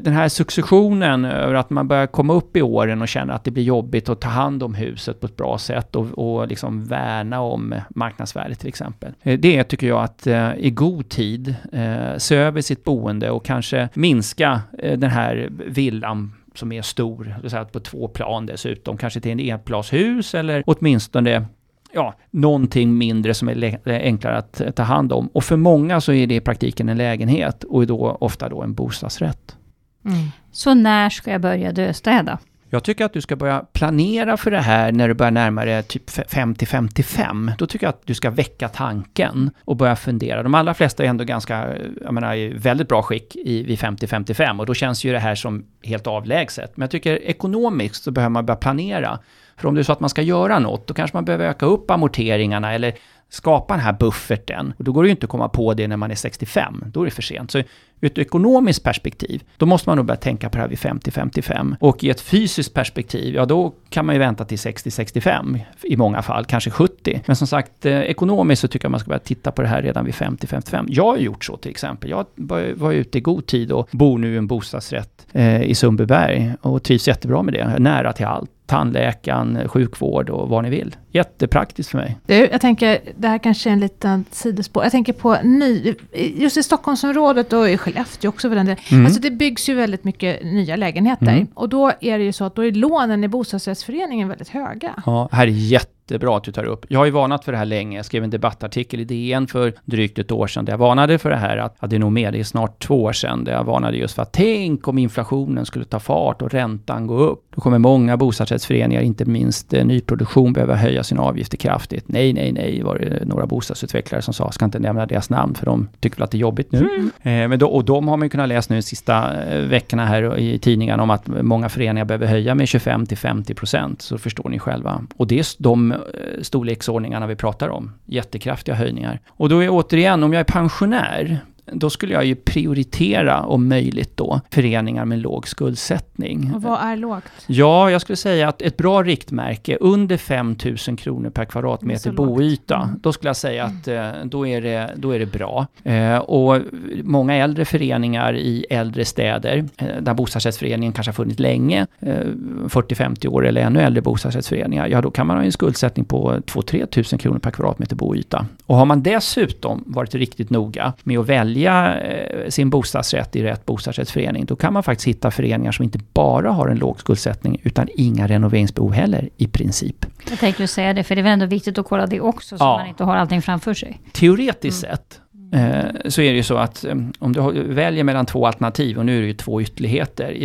den 0.00 0.12
här 0.12 0.28
successionen 0.28 1.24
över 1.24 1.54
att 1.54 1.70
man 1.70 1.88
börjar 1.88 2.06
komma 2.06 2.32
upp 2.32 2.56
i 2.56 2.62
åren 2.62 3.02
och 3.02 3.08
känna 3.08 3.34
att 3.34 3.44
det 3.44 3.50
blir 3.50 3.62
jobbigt 3.62 4.08
att 4.08 4.20
ta 4.20 4.28
hand 4.28 4.62
om 4.62 4.74
huset 4.74 5.20
på 5.20 5.26
ett 5.26 5.36
bra 5.36 5.58
sätt 5.58 5.96
och, 5.96 6.06
och 6.18 6.48
liksom 6.48 6.84
värna 6.84 7.40
om 7.40 7.74
marknadsvärdet 7.90 8.58
till 8.58 8.68
exempel. 8.68 9.12
Eh, 9.22 9.38
det 9.38 9.64
tycker 9.64 9.86
jag 9.86 10.02
att 10.02 10.26
eh, 10.26 10.54
i 10.56 10.70
god 10.70 11.08
tid 11.08 11.54
eh, 11.72 12.16
se 12.18 12.36
över 12.36 12.60
sitt 12.60 12.84
boende 12.84 13.30
och 13.30 13.44
kanske 13.44 13.88
minska 13.94 14.60
eh, 14.78 14.98
den 14.98 15.10
här 15.10 15.48
villan 15.50 16.32
som 16.54 16.72
är 16.72 16.82
stor, 16.82 17.34
det 17.42 17.50
säga 17.50 17.64
på 17.64 17.80
två 17.80 18.08
plan 18.08 18.46
dessutom, 18.46 18.96
kanske 18.96 19.20
till 19.20 19.32
en 19.32 19.40
enplanshus 19.40 20.34
eller 20.34 20.62
åtminstone 20.66 21.46
ja, 21.92 22.14
någonting 22.30 22.98
mindre 22.98 23.34
som 23.34 23.48
är 23.48 23.78
enklare 23.86 24.36
att 24.36 24.76
ta 24.76 24.82
hand 24.82 25.12
om. 25.12 25.26
Och 25.26 25.44
för 25.44 25.56
många 25.56 26.00
så 26.00 26.12
är 26.12 26.26
det 26.26 26.34
i 26.34 26.40
praktiken 26.40 26.88
en 26.88 26.98
lägenhet 26.98 27.64
och 27.64 27.86
då 27.86 28.16
ofta 28.20 28.48
då 28.48 28.62
en 28.62 28.74
bostadsrätt. 28.74 29.56
Mm. 30.04 30.28
Så 30.52 30.74
när 30.74 31.10
ska 31.10 31.30
jag 31.30 31.40
börja 31.40 31.72
döstäda? 31.72 32.38
Jag 32.74 32.84
tycker 32.84 33.04
att 33.04 33.12
du 33.12 33.20
ska 33.20 33.36
börja 33.36 33.64
planera 33.72 34.36
för 34.36 34.50
det 34.50 34.60
här 34.60 34.92
när 34.92 35.08
du 35.08 35.14
börjar 35.14 35.30
närma 35.30 35.64
dig 35.64 35.82
typ 35.82 36.10
50-55. 36.10 37.52
Då 37.58 37.66
tycker 37.66 37.86
jag 37.86 37.88
att 37.88 38.06
du 38.06 38.14
ska 38.14 38.30
väcka 38.30 38.68
tanken 38.68 39.50
och 39.64 39.76
börja 39.76 39.96
fundera. 39.96 40.42
De 40.42 40.54
allra 40.54 40.74
flesta 40.74 41.04
är 41.04 41.08
ändå 41.08 41.24
ganska, 41.24 41.76
jag 42.04 42.14
menar, 42.14 42.34
i 42.34 42.48
väldigt 42.48 42.88
bra 42.88 43.02
skick 43.02 43.36
i, 43.36 43.62
vid 43.62 43.78
50-55 43.78 44.60
och 44.60 44.66
då 44.66 44.74
känns 44.74 45.04
ju 45.04 45.12
det 45.12 45.18
här 45.18 45.34
som 45.34 45.64
helt 45.82 46.06
avlägset. 46.06 46.76
Men 46.76 46.82
jag 46.82 46.90
tycker 46.90 47.22
ekonomiskt 47.22 48.04
så 48.04 48.10
behöver 48.10 48.30
man 48.30 48.46
börja 48.46 48.56
planera. 48.56 49.18
För 49.62 49.68
om 49.68 49.74
det 49.74 49.80
är 49.80 49.82
så 49.82 49.92
att 49.92 50.00
man 50.00 50.10
ska 50.10 50.22
göra 50.22 50.58
något, 50.58 50.86
då 50.86 50.94
kanske 50.94 51.16
man 51.16 51.24
behöver 51.24 51.44
öka 51.44 51.66
upp 51.66 51.90
amorteringarna 51.90 52.72
eller 52.72 52.94
skapa 53.32 53.74
den 53.74 53.82
här 53.82 53.92
bufferten. 53.92 54.74
Och 54.78 54.84
då 54.84 54.92
går 54.92 55.02
det 55.02 55.06
ju 55.06 55.10
inte 55.10 55.24
att 55.24 55.30
komma 55.30 55.48
på 55.48 55.74
det 55.74 55.88
när 55.88 55.96
man 55.96 56.10
är 56.10 56.14
65, 56.14 56.84
då 56.86 57.00
är 57.00 57.04
det 57.04 57.10
för 57.10 57.22
sent. 57.22 57.50
Så 57.50 57.58
ur 57.58 57.66
ett 58.00 58.18
ekonomiskt 58.18 58.84
perspektiv, 58.84 59.42
då 59.56 59.66
måste 59.66 59.88
man 59.88 59.96
nog 59.96 60.06
börja 60.06 60.16
tänka 60.16 60.48
på 60.48 60.56
det 60.56 60.62
här 60.62 60.68
vid 60.68 60.78
50-55. 60.78 61.76
Och 61.80 62.04
i 62.04 62.10
ett 62.10 62.20
fysiskt 62.20 62.74
perspektiv, 62.74 63.34
ja 63.34 63.46
då 63.46 63.74
kan 63.88 64.06
man 64.06 64.14
ju 64.14 64.18
vänta 64.18 64.44
till 64.44 64.58
60-65 64.58 65.60
i 65.82 65.96
många 65.96 66.22
fall, 66.22 66.44
kanske 66.44 66.70
70. 66.70 67.22
Men 67.26 67.36
som 67.36 67.46
sagt, 67.46 67.86
eh, 67.86 68.00
ekonomiskt 68.00 68.62
så 68.62 68.68
tycker 68.68 68.84
jag 68.84 68.90
man 68.90 69.00
ska 69.00 69.08
börja 69.08 69.18
titta 69.18 69.52
på 69.52 69.62
det 69.62 69.68
här 69.68 69.82
redan 69.82 70.04
vid 70.04 70.14
50-55. 70.14 70.86
Jag 70.88 71.04
har 71.04 71.16
gjort 71.16 71.44
så 71.44 71.56
till 71.56 71.70
exempel. 71.70 72.10
Jag 72.10 72.26
var 72.74 72.92
ute 72.92 73.18
i 73.18 73.20
god 73.20 73.46
tid 73.46 73.72
och 73.72 73.88
bor 73.90 74.18
nu 74.18 74.34
i 74.34 74.36
en 74.36 74.46
bostadsrätt 74.46 75.26
eh, 75.32 75.62
i 75.62 75.74
Sundbyberg 75.74 76.52
och 76.60 76.82
trivs 76.82 77.08
jättebra 77.08 77.42
med 77.42 77.54
det. 77.54 77.78
Nära 77.78 78.12
till 78.12 78.26
allt 78.26 78.50
tandläkaren, 78.66 79.68
sjukvård 79.68 80.30
och 80.30 80.48
vad 80.48 80.64
ni 80.64 80.70
vill. 80.70 80.96
Jättepraktiskt 81.10 81.90
för 81.90 81.98
mig. 81.98 82.18
Jag 82.26 82.60
tänker, 82.60 82.98
det 83.16 83.28
här 83.28 83.38
kanske 83.38 83.70
är 83.70 83.72
en 83.72 83.80
liten 83.80 84.24
sidospår. 84.30 84.82
Jag 84.82 84.92
tänker 84.92 85.12
på 85.12 85.36
ny, 85.42 85.94
just 86.34 86.56
i 86.56 86.62
Stockholmsområdet 86.62 87.52
och 87.52 87.70
i 87.70 87.78
Skellefteå 87.78 88.28
också 88.28 88.48
för 88.48 88.56
den 88.56 88.66
delen. 88.66 88.82
Mm. 88.90 89.06
Alltså 89.06 89.20
det 89.20 89.30
byggs 89.30 89.68
ju 89.68 89.74
väldigt 89.74 90.04
mycket 90.04 90.44
nya 90.44 90.76
lägenheter. 90.76 91.26
Mm. 91.26 91.46
Och 91.54 91.68
då 91.68 91.92
är 92.00 92.18
det 92.18 92.24
ju 92.24 92.32
så 92.32 92.44
att 92.44 92.54
då 92.54 92.64
är 92.64 92.72
lånen 92.72 93.24
i 93.24 93.28
bostadsrättsföreningen 93.28 94.28
väldigt 94.28 94.48
höga. 94.48 95.02
Ja, 95.06 95.28
här 95.32 95.46
är 95.46 95.50
jätte 95.50 95.91
jättebra 96.12 96.36
att 96.36 96.44
du 96.44 96.52
tar 96.52 96.64
upp. 96.64 96.86
Jag 96.88 96.98
har 96.98 97.04
ju 97.04 97.10
varnat 97.10 97.44
för 97.44 97.52
det 97.52 97.58
här 97.58 97.64
länge. 97.64 97.96
Jag 97.96 98.06
skrev 98.06 98.24
en 98.24 98.30
debattartikel 98.30 99.00
i 99.00 99.04
DN 99.04 99.46
för 99.46 99.72
drygt 99.84 100.18
ett 100.18 100.32
år 100.32 100.46
sedan 100.46 100.64
där 100.64 100.72
jag 100.72 100.78
varnade 100.78 101.18
för 101.18 101.30
det 101.30 101.36
här. 101.36 101.56
Att, 101.56 101.76
ja, 101.80 101.86
det 101.86 101.96
är 101.96 102.00
nog 102.00 102.12
mer, 102.12 102.32
det 102.32 102.40
är 102.40 102.44
snart 102.44 102.82
två 102.82 103.02
år 103.02 103.12
sedan, 103.12 103.44
där 103.44 103.52
jag 103.52 103.64
varnade 103.64 103.96
just 103.96 104.14
för 104.14 104.22
att 104.22 104.32
tänk 104.32 104.88
om 104.88 104.98
inflationen 104.98 105.66
skulle 105.66 105.84
ta 105.84 106.00
fart 106.00 106.42
och 106.42 106.50
räntan 106.50 107.06
gå 107.06 107.18
upp. 107.18 107.44
Då 107.54 107.60
kommer 107.60 107.78
många 107.78 108.16
bostadsrättsföreningar, 108.16 109.02
inte 109.02 109.24
minst 109.24 109.74
eh, 109.74 109.84
nyproduktion, 109.84 110.52
behöva 110.52 110.74
höja 110.74 111.02
sina 111.02 111.22
avgifter 111.22 111.56
kraftigt. 111.56 112.04
Nej, 112.08 112.32
nej, 112.32 112.52
nej, 112.52 112.82
var 112.82 112.98
det 112.98 113.24
några 113.24 113.46
bostadsutvecklare 113.46 114.22
som 114.22 114.34
sa. 114.34 114.52
Ska 114.52 114.64
inte 114.64 114.78
nämna 114.78 115.06
deras 115.06 115.30
namn, 115.30 115.54
för 115.54 115.66
de 115.66 115.88
tycker 116.00 116.16
väl 116.16 116.24
att 116.24 116.30
det 116.30 116.36
är 116.36 116.40
jobbigt 116.40 116.72
nu. 116.72 116.78
Mm. 116.78 117.10
Eh, 117.22 117.48
men 117.48 117.58
då, 117.58 117.66
och 117.66 117.84
de 117.84 118.08
har 118.08 118.16
man 118.16 118.26
ju 118.26 118.30
kunnat 118.30 118.48
läsa 118.48 118.74
nu 118.74 118.78
de 118.78 118.82
sista 118.82 119.44
eh, 119.44 119.60
veckorna 119.60 120.06
här 120.06 120.38
i 120.38 120.58
tidningarna 120.58 121.02
om 121.02 121.10
att 121.10 121.28
många 121.28 121.68
föreningar 121.68 122.04
behöver 122.04 122.26
höja 122.26 122.54
med 122.54 122.68
25 122.68 123.06
till 123.06 123.16
50 123.16 123.54
procent. 123.54 124.02
Så 124.02 124.18
förstår 124.18 124.48
ni 124.48 124.58
själva. 124.58 125.02
Och 125.16 125.26
det 125.26 125.38
är 125.38 125.62
de 125.62 125.94
Eh, 126.14 126.42
storleksordningarna 126.42 127.26
vi 127.26 127.36
pratar 127.36 127.68
om. 127.68 127.92
Jättekraftiga 128.06 128.74
höjningar. 128.74 129.20
Och 129.28 129.48
då 129.48 129.62
är 129.62 129.68
återigen, 129.70 130.22
om 130.22 130.32
jag 130.32 130.40
är 130.40 130.44
pensionär, 130.44 131.38
då 131.64 131.90
skulle 131.90 132.12
jag 132.12 132.24
ju 132.24 132.34
prioritera 132.34 133.42
om 133.42 133.68
möjligt 133.68 134.16
då 134.16 134.40
föreningar 134.50 135.04
med 135.04 135.18
låg 135.18 135.48
skuldsättning. 135.48 136.52
Och 136.54 136.62
vad 136.62 136.80
är 136.80 136.96
lågt? 136.96 137.24
Ja, 137.46 137.90
jag 137.90 138.00
skulle 138.00 138.16
säga 138.16 138.48
att 138.48 138.62
ett 138.62 138.76
bra 138.76 139.02
riktmärke 139.02 139.76
under 139.80 140.16
5 140.16 140.56
000 140.88 140.96
kronor 140.96 141.30
per 141.30 141.44
kvadratmeter 141.44 142.12
boyta, 142.12 142.76
mm. 142.76 143.00
då 143.02 143.12
skulle 143.12 143.28
jag 143.28 143.36
säga 143.36 143.64
att 143.64 143.88
eh, 143.88 144.10
då 144.24 144.46
är 144.46 144.60
det, 144.60 144.90
då 144.96 145.10
är 145.10 145.18
det 145.18 145.26
bra. 145.26 145.66
Eh, 145.84 146.16
och 146.16 146.60
många 147.02 147.34
äldre 147.34 147.64
föreningar 147.64 148.36
i 148.36 148.66
äldre 148.70 149.04
städer, 149.04 149.64
eh, 149.76 149.86
där 150.00 150.14
bostadsrättsföreningen 150.14 150.92
kanske 150.92 151.08
har 151.08 151.14
funnits 151.14 151.40
länge, 151.40 151.86
40-50 152.00 153.26
år 153.28 153.46
eller 153.46 153.60
ännu 153.60 153.80
äldre 153.80 154.02
bostadsrättsföreningar, 154.02 154.86
ja 154.88 155.00
då 155.00 155.10
kan 155.10 155.26
man 155.26 155.36
ha 155.36 155.44
en 155.44 155.52
skuldsättning 155.52 156.04
på 156.04 156.32
2-3 156.46 157.12
000 157.12 157.20
kronor 157.20 157.38
per 157.38 157.50
kvadratmeter 157.50 157.96
boyta. 157.96 158.46
Och 158.66 158.76
har 158.76 158.84
man 158.84 159.02
dessutom 159.02 159.84
varit 159.86 160.14
riktigt 160.14 160.50
noga 160.50 160.92
med 161.02 161.18
att 161.18 161.28
välja 161.28 161.51
välja 161.52 162.00
eh, 162.00 162.48
sin 162.48 162.70
bostadsrätt 162.70 163.36
i 163.36 163.42
rätt 163.42 163.66
bostadsrättsförening, 163.66 164.44
då 164.44 164.56
kan 164.56 164.72
man 164.72 164.82
faktiskt 164.82 165.08
hitta 165.08 165.30
föreningar 165.30 165.72
som 165.72 165.82
inte 165.82 165.98
bara 166.12 166.50
har 166.50 166.68
en 166.68 166.78
låg 166.78 167.00
skuldsättning, 167.00 167.60
utan 167.62 167.88
inga 167.96 168.28
renoveringsbehov 168.28 168.92
heller, 168.92 169.28
i 169.36 169.46
princip. 169.46 170.06
Jag 170.30 170.38
tänkte 170.38 170.66
säga 170.66 170.94
det, 170.94 171.04
för 171.04 171.14
det 171.14 171.20
är 171.20 171.22
väl 171.22 171.32
ändå 171.32 171.46
viktigt 171.46 171.78
att 171.78 171.86
kolla 171.86 172.06
det 172.06 172.20
också, 172.20 172.58
så 172.58 172.64
ja. 172.64 172.78
man 172.78 172.88
inte 172.88 173.04
har 173.04 173.16
allting 173.16 173.42
framför 173.42 173.74
sig. 173.74 174.00
Teoretiskt 174.12 174.84
mm. 174.84 174.96
sett, 174.96 175.20
eh, 175.54 176.10
så 176.10 176.22
är 176.22 176.30
det 176.30 176.36
ju 176.36 176.42
så 176.42 176.56
att 176.56 176.84
eh, 176.84 176.94
om 177.18 177.32
du 177.32 177.62
väljer 177.74 178.04
mellan 178.04 178.26
två 178.26 178.46
alternativ, 178.46 178.98
och 178.98 179.06
nu 179.06 179.16
är 179.16 179.20
det 179.20 179.26
ju 179.26 179.34
två 179.34 179.60
ytterligheter, 179.60 180.36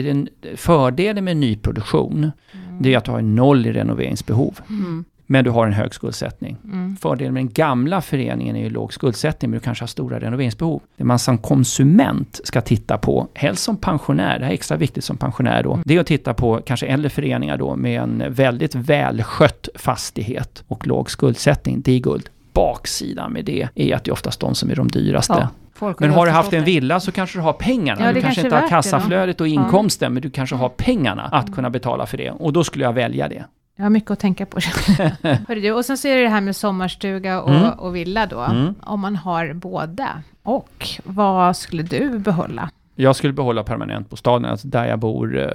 fördelen 0.55 1.23
med 1.23 1.37
nyproduktion, 1.37 2.17
mm. 2.17 2.81
det 2.81 2.93
är 2.93 2.97
att 2.97 3.05
du 3.05 3.11
har 3.11 3.21
noll 3.21 3.65
i 3.65 3.73
renoveringsbehov. 3.73 4.59
Mm 4.69 5.05
men 5.27 5.43
du 5.43 5.49
har 5.49 5.67
en 5.67 5.73
hög 5.73 5.93
skuldsättning. 5.93 6.57
Mm. 6.63 6.97
Fördelen 6.97 7.33
med 7.33 7.43
den 7.43 7.53
gamla 7.53 8.01
föreningen 8.01 8.55
är 8.55 8.63
ju 8.63 8.69
låg 8.69 8.93
skuldsättning, 8.93 9.51
men 9.51 9.59
du 9.59 9.63
kanske 9.63 9.81
har 9.81 9.87
stora 9.87 10.19
renoveringsbehov. 10.19 10.81
Det 10.97 11.03
man 11.03 11.19
som 11.19 11.37
konsument 11.37 12.39
ska 12.43 12.61
titta 12.61 12.97
på, 12.97 13.27
helst 13.33 13.63
som 13.63 13.77
pensionär, 13.77 14.39
det 14.39 14.45
här 14.45 14.51
är 14.51 14.53
extra 14.53 14.77
viktigt 14.77 15.03
som 15.03 15.17
pensionär 15.17 15.63
då, 15.63 15.73
mm. 15.73 15.83
det 15.85 15.95
är 15.95 15.99
att 15.99 16.07
titta 16.07 16.33
på 16.33 16.61
kanske 16.65 16.85
äldre 16.85 17.09
föreningar 17.09 17.57
då 17.57 17.75
med 17.75 18.01
en 18.01 18.23
väldigt 18.29 18.75
välskött 18.75 19.69
fastighet 19.75 20.63
och 20.67 20.87
låg 20.87 21.11
skuldsättning. 21.11 21.81
Det 21.81 21.91
är 21.91 21.99
guld. 21.99 22.29
Baksidan 22.53 23.33
med 23.33 23.45
det 23.45 23.69
är 23.75 23.95
att 23.95 24.03
det 24.03 24.09
är 24.09 24.13
oftast 24.13 24.39
de 24.39 24.55
som 24.55 24.69
är 24.69 24.75
de 24.75 24.87
dyraste. 24.87 25.49
Ja. 25.79 25.93
men 25.99 26.11
har 26.11 26.25
du 26.25 26.31
haft 26.31 26.53
en 26.53 26.63
villa 26.63 26.99
så 26.99 27.11
kanske 27.11 27.37
du 27.37 27.41
har 27.41 27.53
pengarna. 27.53 28.05
Ja, 28.05 28.13
du 28.13 28.21
kanske 28.21 28.41
inte 28.41 28.55
har 28.55 28.69
kassaflödet 28.69 29.41
och 29.41 29.47
inkomsten, 29.47 30.05
ja. 30.05 30.09
men 30.09 30.21
du 30.21 30.29
kanske 30.29 30.55
har 30.55 30.69
pengarna 30.69 31.23
att 31.23 31.55
kunna 31.55 31.69
betala 31.69 32.05
för 32.05 32.17
det. 32.17 32.31
Och 32.31 32.53
då 32.53 32.63
skulle 32.63 32.83
jag 32.85 32.93
välja 32.93 33.27
det. 33.27 33.45
Jag 33.79 33.85
har 33.85 33.89
mycket 33.89 34.11
att 34.11 34.19
tänka 34.19 34.45
på. 34.45 34.57
och 35.75 35.85
sen 35.85 35.97
så 35.97 36.07
är 36.07 36.15
det 36.15 36.21
det 36.21 36.29
här 36.29 36.41
med 36.41 36.55
sommarstuga 36.55 37.41
och, 37.41 37.55
mm. 37.55 37.71
och 37.71 37.95
villa 37.95 38.25
då. 38.25 38.39
Mm. 38.39 38.75
Om 38.81 38.99
man 38.99 39.15
har 39.15 39.53
båda. 39.53 40.23
Och 40.43 40.87
vad 41.03 41.57
skulle 41.57 41.83
du 41.83 42.19
behålla? 42.19 42.69
Jag 42.95 43.15
skulle 43.15 43.33
behålla 43.33 43.63
permanentbostaden, 43.63 44.51
alltså 44.51 44.67
där 44.67 44.85
jag 44.85 44.99
bor. 44.99 45.37
Eh, 45.37 45.45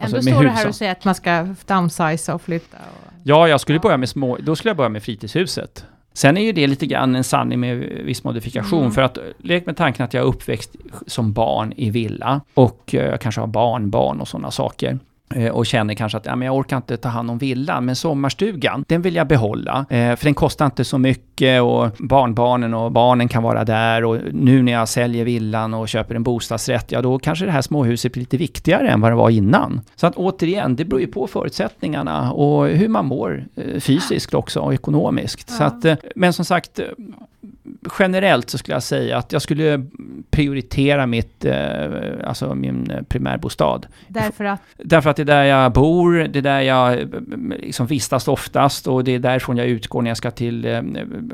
alltså 0.00 0.16
Ändå 0.16 0.30
står 0.30 0.42
det 0.42 0.50
här 0.50 0.68
och 0.68 0.74
säger 0.74 0.92
att 0.92 1.04
man 1.04 1.14
ska 1.14 1.46
downsize 1.66 2.32
och 2.32 2.42
flytta. 2.42 2.76
Och, 2.76 3.12
ja, 3.22 3.48
jag 3.48 3.60
skulle 3.60 3.76
ja. 3.76 3.82
börja 3.82 3.96
med 3.96 4.08
små, 4.08 4.38
då 4.40 4.56
skulle 4.56 4.70
jag 4.70 4.76
börja 4.76 4.88
med 4.88 5.02
fritidshuset. 5.02 5.86
Sen 6.12 6.36
är 6.36 6.44
ju 6.44 6.52
det 6.52 6.66
lite 6.66 6.86
grann 6.86 7.16
en 7.16 7.24
sanning 7.24 7.60
med 7.60 7.76
viss 7.78 8.24
modifikation. 8.24 8.80
Mm. 8.80 8.92
För 8.92 9.02
att 9.02 9.18
lek 9.38 9.66
med 9.66 9.76
tanken 9.76 10.04
att 10.04 10.14
jag 10.14 10.22
är 10.22 10.26
uppväxt 10.26 10.76
som 11.06 11.32
barn 11.32 11.72
i 11.76 11.90
villa 11.90 12.40
och 12.54 12.82
jag 12.90 13.20
kanske 13.20 13.40
har 13.40 13.48
barnbarn 13.48 14.20
och 14.20 14.28
sådana 14.28 14.50
saker. 14.50 14.98
Eh, 15.36 15.52
och 15.52 15.66
känner 15.66 15.94
kanske 15.94 16.18
att 16.18 16.26
ja, 16.26 16.36
men 16.36 16.46
jag 16.46 16.56
orkar 16.56 16.76
inte 16.76 16.96
ta 16.96 17.08
hand 17.08 17.30
om 17.30 17.38
villan, 17.38 17.84
men 17.84 17.96
sommarstugan, 17.96 18.84
den 18.88 19.02
vill 19.02 19.14
jag 19.14 19.26
behålla. 19.26 19.86
Eh, 19.90 20.16
för 20.16 20.24
den 20.24 20.34
kostar 20.34 20.64
inte 20.64 20.84
så 20.84 20.98
mycket 20.98 21.62
och 21.62 21.90
barnbarnen 21.98 22.74
och 22.74 22.92
barnen 22.92 23.28
kan 23.28 23.42
vara 23.42 23.64
där 23.64 24.04
och 24.04 24.18
nu 24.32 24.62
när 24.62 24.72
jag 24.72 24.88
säljer 24.88 25.24
villan 25.24 25.74
och 25.74 25.88
köper 25.88 26.14
en 26.14 26.22
bostadsrätt, 26.22 26.92
ja 26.92 27.02
då 27.02 27.18
kanske 27.18 27.44
det 27.44 27.50
här 27.50 27.62
småhuset 27.62 28.12
blir 28.12 28.20
lite 28.20 28.36
viktigare 28.36 28.88
än 28.88 29.00
vad 29.00 29.10
det 29.10 29.16
var 29.16 29.30
innan. 29.30 29.80
Så 29.96 30.06
att 30.06 30.16
återigen, 30.16 30.76
det 30.76 30.84
beror 30.84 31.00
ju 31.00 31.06
på 31.06 31.26
förutsättningarna 31.26 32.32
och 32.32 32.68
hur 32.68 32.88
man 32.88 33.06
mår 33.06 33.44
eh, 33.56 33.80
fysiskt 33.80 34.34
också 34.34 34.60
och 34.60 34.74
ekonomiskt. 34.74 35.50
Så 35.50 35.64
att, 35.64 35.86
men 36.16 36.32
som 36.32 36.44
sagt, 36.44 36.80
generellt 37.98 38.50
så 38.50 38.58
skulle 38.58 38.74
jag 38.74 38.82
säga 38.82 39.18
att 39.18 39.32
jag 39.32 39.42
skulle 39.42 39.86
prioritera 40.30 41.06
mitt, 41.06 41.44
eh, 41.44 41.84
alltså 42.24 42.54
min 42.54 42.90
eh, 42.90 43.02
primärbostad. 43.02 43.86
Därför 44.08 44.44
att 44.44 44.60
Därför 44.76 45.10
att 45.10 45.16
det 45.16 45.22
är 45.22 45.26
där 45.26 45.44
jag 45.44 45.72
bor, 45.72 46.12
det 46.12 46.38
är 46.38 46.42
där 46.42 46.60
jag 46.60 47.00
eh, 47.00 47.06
liksom 47.58 47.86
vistas 47.86 48.28
oftast 48.28 48.86
och 48.86 49.04
det 49.04 49.14
är 49.14 49.18
därifrån 49.18 49.56
jag 49.56 49.66
utgår 49.66 50.02
när 50.02 50.10
jag 50.10 50.16
ska 50.16 50.30
till 50.30 50.82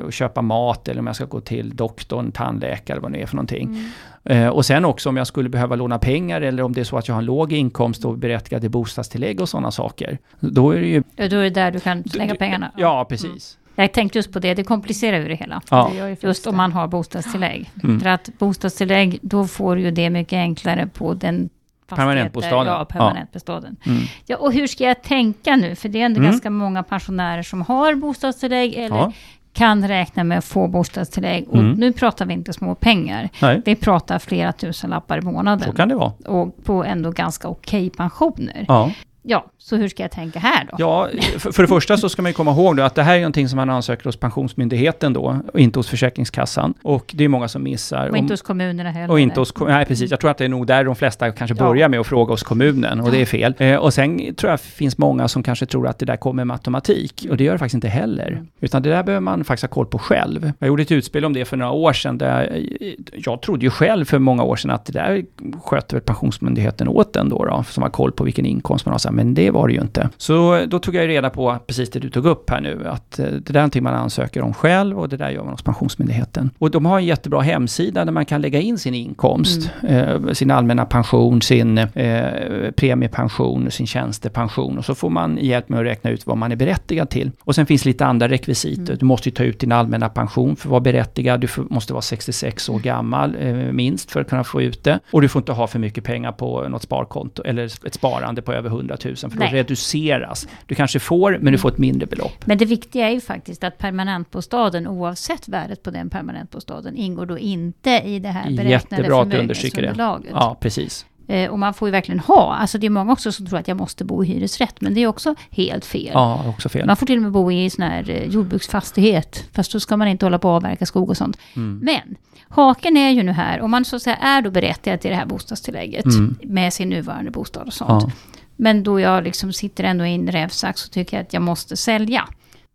köpa 0.09 0.41
mat 0.41 0.87
eller 0.87 0.99
om 0.99 1.07
jag 1.07 1.15
ska 1.15 1.25
gå 1.25 1.41
till 1.41 1.75
doktorn, 1.75 2.31
tandläkare, 2.31 2.99
vad 2.99 3.11
det 3.11 3.21
är 3.21 3.25
för 3.25 3.35
någonting. 3.35 3.91
mm, 4.23 4.53
och 4.53 4.65
sen 4.65 4.85
också 4.85 5.09
om 5.09 5.17
jag 5.17 5.27
skulle 5.27 5.49
behöva 5.49 5.75
låna 5.75 5.99
pengar 5.99 6.41
eller 6.41 6.63
om 6.63 6.73
det 6.73 6.81
är 6.81 6.85
så 6.85 6.97
att 6.97 7.07
jag 7.07 7.15
har 7.15 7.21
en 7.21 7.25
låg 7.25 7.53
inkomst 7.53 8.05
och 8.05 8.13
är 8.13 8.17
berättigad 8.17 8.61
till 8.61 8.71
bostadstillägg 8.71 9.41
och 9.41 9.49
sådana 9.49 9.71
saker. 9.71 10.17
Då 10.39 10.71
är 10.71 10.79
det 10.79 10.87
ju... 10.87 11.03
Då 11.15 11.23
är 11.23 11.29
det 11.29 11.49
där 11.49 11.71
du 11.71 11.79
kan 11.79 12.03
lägga 12.13 12.35
pengarna. 12.35 12.71
Ja, 12.77 13.05
precis. 13.09 13.57
Jag 13.83 13.91
tänkte 13.93 14.17
just 14.17 14.33
på 14.33 14.39
det, 14.39 14.53
det 14.53 14.63
komplicerar 14.63 15.19
ju 15.19 15.27
det 15.27 15.35
hela. 15.35 15.61
Ja. 15.71 15.91
det 15.97 16.23
Just 16.23 16.47
om 16.47 16.57
man 16.57 16.71
har 16.73 16.87
bostadstillägg. 16.87 17.69
Mm. 17.83 17.99
För 17.99 18.09
att 18.09 18.29
bostadstillägg, 18.39 19.19
då 19.21 19.47
får 19.47 19.79
ju 19.79 19.91
det 19.91 20.09
mycket 20.09 20.37
enklare 20.37 20.87
på 20.93 21.13
den 21.13 21.49
Permanentbostaden. 21.87 22.73
Ja, 22.73 22.85
permanentbostaden. 22.85 23.75
Mm. 23.85 24.01
Ja, 24.25 24.37
och 24.37 24.53
hur 24.53 24.67
ska 24.67 24.83
jag 24.83 25.03
tänka 25.03 25.55
nu? 25.55 25.75
För 25.75 25.89
det 25.89 26.01
är 26.01 26.05
ändå 26.05 26.19
Mm. 26.19 26.31
ganska 26.31 26.49
många 26.49 26.83
pensionärer 26.83 27.43
som 27.43 27.61
har 27.61 27.95
bostadstillägg 27.95 28.73
eller 28.73 28.95
Ja. 28.97 29.11
kan 29.53 29.87
räkna 29.87 30.23
med 30.23 30.37
att 30.37 30.45
få 30.45 30.67
bostadstillägg. 30.67 31.47
Och 31.49 31.57
Mm. 31.59 31.71
nu 31.71 31.93
pratar 31.93 32.25
vi 32.25 32.33
inte 32.33 32.53
små 32.53 32.75
pengar. 32.75 33.29
Nej, 33.41 33.61
Vi 33.65 33.75
pratar 33.75 34.19
flera 34.19 34.51
tusen 34.53 34.89
lappar 34.89 35.17
i 35.17 35.21
så 35.21 35.27
månaden. 35.27 35.75
kan 35.75 35.89
det 35.89 35.95
vara. 35.95 36.11
Och 36.25 36.63
på 36.63 36.83
ändå 36.83 37.11
ganska 37.11 37.47
okej 37.47 37.89
pensioner. 37.89 38.65
Ja. 38.67 38.91
Ja, 39.21 39.45
så 39.57 39.75
hur 39.75 39.87
ska 39.87 40.03
jag 40.03 40.11
tänka 40.11 40.39
här 40.39 40.67
då? 40.71 40.75
Ja, 40.79 41.09
för, 41.37 41.51
för 41.51 41.63
det 41.63 41.67
första 41.67 41.97
så 41.97 42.09
ska 42.09 42.21
man 42.21 42.29
ju 42.29 42.33
komma 42.33 42.51
ihåg 42.51 42.77
då 42.77 42.83
att 42.83 42.95
det 42.95 43.03
här 43.03 43.15
är 43.15 43.19
någonting 43.19 43.49
som 43.49 43.57
man 43.57 43.69
ansöker 43.69 44.05
hos 44.05 44.17
Pensionsmyndigheten 44.17 45.13
då, 45.13 45.39
och 45.53 45.59
inte 45.59 45.79
hos 45.79 45.89
Försäkringskassan. 45.89 46.73
Och 46.81 47.11
det 47.13 47.23
är 47.23 47.27
många 47.27 47.47
som 47.47 47.63
missar. 47.63 48.09
Och 48.09 48.17
inte 48.17 48.33
hos 48.33 48.41
kommunerna 48.41 48.91
heller. 48.91 49.11
och 49.11 49.19
inte 49.19 49.39
hos, 49.39 49.53
nej 49.59 49.85
precis, 49.85 50.11
jag 50.11 50.19
tror 50.19 50.31
att 50.31 50.37
det 50.37 50.45
är 50.45 50.49
nog 50.49 50.67
där 50.67 50.83
de 50.83 50.95
flesta 50.95 51.31
kanske 51.31 51.55
Ja. 51.57 51.67
börjar 51.67 51.89
med 51.89 51.99
att 51.99 52.07
fråga 52.07 52.33
hos 52.33 52.43
kommunen 52.43 52.99
och 52.99 53.11
det 53.11 53.21
är 53.21 53.25
fel. 53.25 53.53
Eh, 53.57 53.75
och 53.75 53.93
sen 53.93 54.35
tror 54.35 54.49
jag 54.49 54.59
finns 54.59 54.97
många 54.97 55.27
som 55.27 55.43
kanske 55.43 55.65
tror 55.65 55.87
att 55.87 55.99
det 55.99 56.05
där 56.05 56.15
kommer 56.17 56.45
med 56.45 56.53
automatik 56.53 57.27
och 57.29 57.37
det 57.37 57.43
gör 57.43 57.51
det 57.51 57.59
faktiskt 57.59 57.75
inte 57.75 57.87
heller. 57.87 58.27
Mm. 58.31 58.47
Utan 58.59 58.81
det 58.81 58.89
där 58.89 59.03
behöver 59.03 59.21
man 59.21 59.43
faktiskt 59.43 59.63
ha 59.63 59.73
koll 59.73 59.85
på 59.85 59.99
själv. 59.99 60.51
Jag 60.59 60.67
gjorde 60.67 60.81
ett 60.83 60.91
utspel 60.91 61.25
om 61.25 61.33
det 61.33 61.45
för 61.45 61.57
några 61.57 61.71
år 61.71 61.93
sedan 61.93 62.17
där 62.17 62.63
eh, 62.79 62.93
jag 63.13 63.41
trodde 63.41 63.65
ju 63.65 63.69
själv 63.69 64.05
för 64.05 64.19
många 64.19 64.43
år 64.43 64.55
sedan 64.55 64.71
att 64.71 64.85
det 64.85 64.93
där 64.93 65.23
sköter 65.63 65.95
väl 65.95 66.03
Pensionsmyndigheten 66.03 66.87
åt 66.87 67.15
en 67.15 67.29
då, 67.29 67.45
då 67.45 67.63
som 67.69 67.83
har 67.83 67.89
koll 67.89 68.11
på 68.11 68.23
vilken 68.23 68.45
inkomst 68.45 68.85
man 68.85 68.91
har, 68.91 68.99
Här, 69.09 69.15
men 69.15 69.33
det 69.33 69.51
var 69.51 69.67
det 69.67 69.73
ju 69.73 69.81
inte. 69.81 70.09
Så 70.17 70.65
då 70.67 70.79
tog 70.79 70.95
jag 70.95 71.07
reda 71.07 71.29
på 71.29 71.57
precis 71.67 71.89
det 71.89 71.99
du 71.99 72.09
tog 72.09 72.25
upp 72.25 72.49
här 72.49 72.61
nu, 72.61 72.87
att 72.87 73.19
eh, 73.19 73.25
det 73.25 73.39
där 73.39 73.53
är 73.53 73.59
någonting 73.59 73.83
man 73.83 73.93
ansöker 73.93 74.41
om 74.41 74.53
själv 74.53 74.99
och 74.99 75.09
det 75.09 75.17
där 75.17 75.29
gör 75.29 75.43
man 75.43 75.51
hos 75.51 75.61
Pensionsmyndigheten. 75.61 76.49
Och 76.57 76.71
de 76.71 76.85
har 76.85 76.97
en 76.97 77.05
jättebra 77.05 77.41
hemsida 77.41 78.05
där 78.05 78.11
man 78.11 78.25
kan 78.25 78.41
lägga 78.41 78.59
in 78.59 78.77
sin 78.77 78.93
inkomst, 78.93 79.71
eh, 79.87 80.27
sin 80.33 80.51
allmänna 80.51 80.85
pension, 80.85 81.41
sin 81.41 81.77
eh, 81.77 82.71
premiepension, 82.75 83.71
sin 83.71 83.87
tjänstepension 83.87 84.77
och 84.77 84.85
så 84.85 84.95
får 84.95 85.09
man 85.09 85.37
hjälp 85.41 85.69
med 85.69 85.79
att 85.79 85.85
räkna 85.85 86.09
ut 86.09 86.27
vad 86.27 86.37
man 86.37 86.51
är 86.51 86.55
berättigad 86.55 87.09
till. 87.09 87.31
Och 87.43 87.55
sen 87.55 87.65
finns 87.65 87.85
lite 87.85 88.05
andra 88.05 88.27
rekvisiter. 88.27 88.81
Mm. 88.81 88.97
Du 88.97 89.05
måste 89.05 89.29
ju 89.29 89.33
ta 89.35 89.43
ut 89.43 89.59
din 89.59 89.71
allmänna 89.71 90.09
pension 90.09 90.55
för 90.55 90.67
att 90.67 90.71
vara 90.71 90.81
berättigad. 90.81 91.39
Du 91.39 91.47
får, 91.47 91.63
måste 91.69 91.93
vara 91.93 92.01
66 92.01 92.69
år 92.69 92.79
gammal 92.79 93.35
eh, 93.39 93.53
minst 93.53 94.11
för 94.11 94.21
att 94.21 94.29
kunna 94.29 94.43
få 94.43 94.61
ut 94.61 94.83
det. 94.83 94.99
Och 95.11 95.21
du 95.21 95.27
får 95.27 95.39
inte 95.39 95.51
ha 95.51 95.67
för 95.67 95.79
mycket 95.79 96.03
pengar 96.03 96.31
på 96.31 96.67
något 96.67 96.81
sparkonto 96.81 97.43
eller 97.43 97.65
ett 97.65 97.93
sparande 97.93 98.41
på 98.41 98.53
över 98.53 98.69
100 98.69 98.97
000 99.05 99.15
för 99.15 99.29
då 99.29 99.35
Nej. 99.39 99.53
reduceras. 99.53 100.47
Du 100.65 100.75
kanske 100.75 100.99
får, 100.99 101.37
men 101.41 101.53
du 101.53 101.59
får 101.59 101.69
ett 101.69 101.77
mindre 101.77 102.07
belopp. 102.07 102.45
Men 102.45 102.57
det 102.57 102.65
viktiga 102.65 103.09
är 103.09 103.13
ju 103.13 103.21
faktiskt 103.21 103.63
att 103.63 103.77
permanentbostaden, 103.77 104.87
oavsett 104.87 105.47
värdet 105.47 105.83
på 105.83 105.91
den 105.91 106.09
permanentbostaden, 106.09 106.95
ingår 106.95 107.25
då 107.25 107.37
inte 107.37 107.89
i 108.05 108.19
det 108.19 108.29
här 108.29 108.43
beräknade 108.43 108.69
Jättebra 108.69 109.21
att 109.21 109.31
du 109.31 109.37
understryker 109.37 109.81
det. 109.81 109.93
Ja, 110.31 110.57
precis. 110.61 111.05
Eh, 111.29 111.49
och 111.49 111.59
man 111.59 111.73
får 111.73 111.87
ju 111.87 111.91
verkligen 111.91 112.19
ha, 112.19 112.55
alltså 112.55 112.77
det 112.77 112.85
är 112.85 112.89
många 112.89 113.13
också 113.13 113.31
som 113.31 113.47
tror 113.47 113.59
att 113.59 113.67
jag 113.67 113.77
måste 113.77 114.05
bo 114.05 114.23
i 114.23 114.27
hyresrätt, 114.27 114.81
men 114.81 114.93
det 114.93 115.03
är 115.03 115.07
också 115.07 115.35
helt 115.49 115.85
fel. 115.85 116.11
Ja, 116.13 116.43
också 116.47 116.69
fel. 116.69 116.87
Man 116.87 116.97
får 116.97 117.05
till 117.05 117.15
och 117.17 117.23
med 117.23 117.31
bo 117.31 117.51
i 117.51 117.69
sån 117.69 117.83
här 117.85 118.09
eh, 118.09 118.23
jordbruksfastighet, 118.23 119.45
fast 119.53 119.71
då 119.71 119.79
ska 119.79 119.97
man 119.97 120.07
inte 120.07 120.25
hålla 120.25 120.39
på 120.39 120.49
och 120.49 120.55
avverka 120.55 120.85
skog 120.85 121.09
och 121.09 121.17
sånt. 121.17 121.37
Mm. 121.55 121.79
Men 121.83 122.15
haken 122.49 122.97
är 122.97 123.09
ju 123.09 123.23
nu 123.23 123.31
här, 123.31 123.61
om 123.61 123.71
man 123.71 123.85
så 123.85 123.95
att 123.95 124.01
säga 124.01 124.15
är 124.15 124.41
då 124.41 124.51
berättigad 124.51 125.01
till 125.01 125.09
det 125.09 125.15
här 125.17 125.25
bostadstillägget 125.25 126.05
Mm. 126.05 126.35
med 126.43 126.73
sin 126.73 126.89
nuvarande 126.89 127.31
bostad 127.31 127.67
och 127.67 127.73
sånt. 127.73 128.03
Ja. 128.03 128.11
Men 128.61 128.83
då 128.83 128.99
jag 128.99 129.23
liksom 129.23 129.53
sitter 129.53 129.83
ändå 129.83 130.05
i 130.05 130.15
en 130.15 130.31
rävsax 130.31 130.81
så 130.81 130.89
tycker 130.89 131.17
jag 131.17 131.23
att 131.23 131.33
jag 131.33 131.41
måste 131.41 131.77
sälja. 131.77 132.27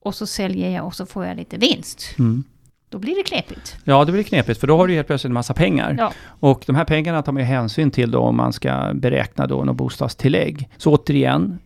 Och 0.03 0.15
så 0.15 0.27
säljer 0.27 0.71
jag 0.71 0.87
och 0.87 0.95
så 0.95 1.07
får 1.07 1.27
jag 1.27 1.37
lite 1.37 1.57
vinst. 1.57 2.15
Mm. 2.19 2.45
Då 2.89 2.99
blir 2.99 3.15
det 3.15 3.23
knepigt. 3.23 3.77
Ja, 3.85 4.05
det 4.05 4.13
blir 4.13 4.23
knepigt 4.23 4.61
för 4.61 4.67
då 4.67 4.77
har 4.77 4.87
du 4.87 4.95
helt 4.95 5.07
plötsligt 5.07 5.29
en 5.29 5.35
massa 5.35 5.55
pengar. 5.55 5.97
Ja. 5.99 6.13
Och 6.27 6.63
de 6.67 6.77
här 6.77 6.85
pengarna 6.85 7.23
tar 7.23 7.33
man 7.33 7.43
ju 7.43 7.47
hänsyn 7.47 7.91
till 7.91 8.11
då 8.11 8.19
om 8.19 8.37
man 8.37 8.53
ska 8.53 8.91
beräkna 8.95 9.47
då 9.47 9.65
något 9.65 9.77
bostadstillägg. 9.77 10.69
Så 10.77 10.95
återigen, 10.95 11.59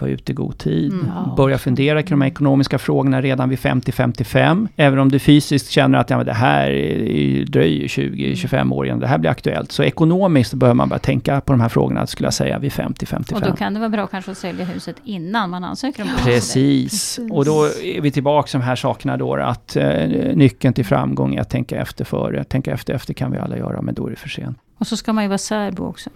var 0.00 0.08
ute 0.08 0.32
i 0.32 0.34
god 0.34 0.58
tid. 0.58 0.92
Mm. 0.92 1.06
Ja. 1.14 1.34
Börja 1.36 1.58
fundera 1.58 2.02
kring 2.02 2.18
de 2.18 2.20
här 2.22 2.30
ekonomiska 2.30 2.78
frågorna 2.78 3.22
redan 3.22 3.48
vid 3.48 3.58
50-55. 3.58 4.68
Även 4.76 4.98
om 4.98 5.08
du 5.08 5.18
fysiskt 5.18 5.70
känner 5.70 5.98
att 5.98 6.10
ja, 6.10 6.24
det 6.24 6.32
här 6.32 6.70
är- 6.70 7.44
dröjer 7.44 7.88
20-25 7.88 8.72
år 8.74 8.86
innan 8.86 8.98
det 9.00 9.06
här 9.06 9.18
blir 9.18 9.30
aktuellt. 9.30 9.72
Så 9.72 9.82
ekonomiskt 9.82 10.54
bör 10.54 10.74
man 10.74 10.88
börja 10.88 10.98
tänka 11.00 11.40
på 11.40 11.52
de 11.52 11.60
här 11.60 11.68
frågorna, 11.68 12.06
skulle 12.06 12.26
jag 12.26 12.34
säga, 12.34 12.58
vid 12.58 12.72
Och 12.78 12.84
då 12.94 12.94
50-55. 13.06 13.56
kan 13.56 13.74
det 13.74 13.80
vara 13.80 13.90
bra 13.90 14.06
kanske 14.06 14.30
att 14.30 14.38
sälja 14.38 14.64
huset 14.64 14.96
innan 15.04 15.50
man 15.50 15.64
ansöker 15.64 16.02
om. 16.02 16.08
Precis. 16.24 16.48
Precis. 16.58 17.18
Och 17.30 17.44
då 17.44 17.64
är 17.64 18.00
vi 18.00 18.10
tillbaka 18.10 18.46
till 18.48 18.60
de 18.60 18.64
här 18.66 18.76
sakerna 18.76 19.16
då, 19.16 19.34
att 19.34 19.76
eh, 19.76 20.06
nyckeln 20.34 20.74
till 20.74 20.84
framgång 20.84 21.34
är 21.34 21.40
att 21.40 21.50
tänka 21.50 21.76
efter 21.80 22.04
före. 22.04 22.44
Tänka 22.44 22.72
efter 22.72 22.94
efter 22.94 23.14
kan 23.14 23.32
vi 23.32 23.38
alla 23.38 23.56
göra, 23.58 23.82
men 23.82 23.94
då 23.94 24.06
är 24.06 24.10
det 24.10 24.16
för 24.16 24.28
sent. 24.28 24.58
Och 24.78 24.86
så 24.86 24.96
ska 24.96 25.12
man 25.12 25.24
ju 25.24 25.28
vara 25.28 25.38
särbo 25.38 25.84
också. 25.86 26.10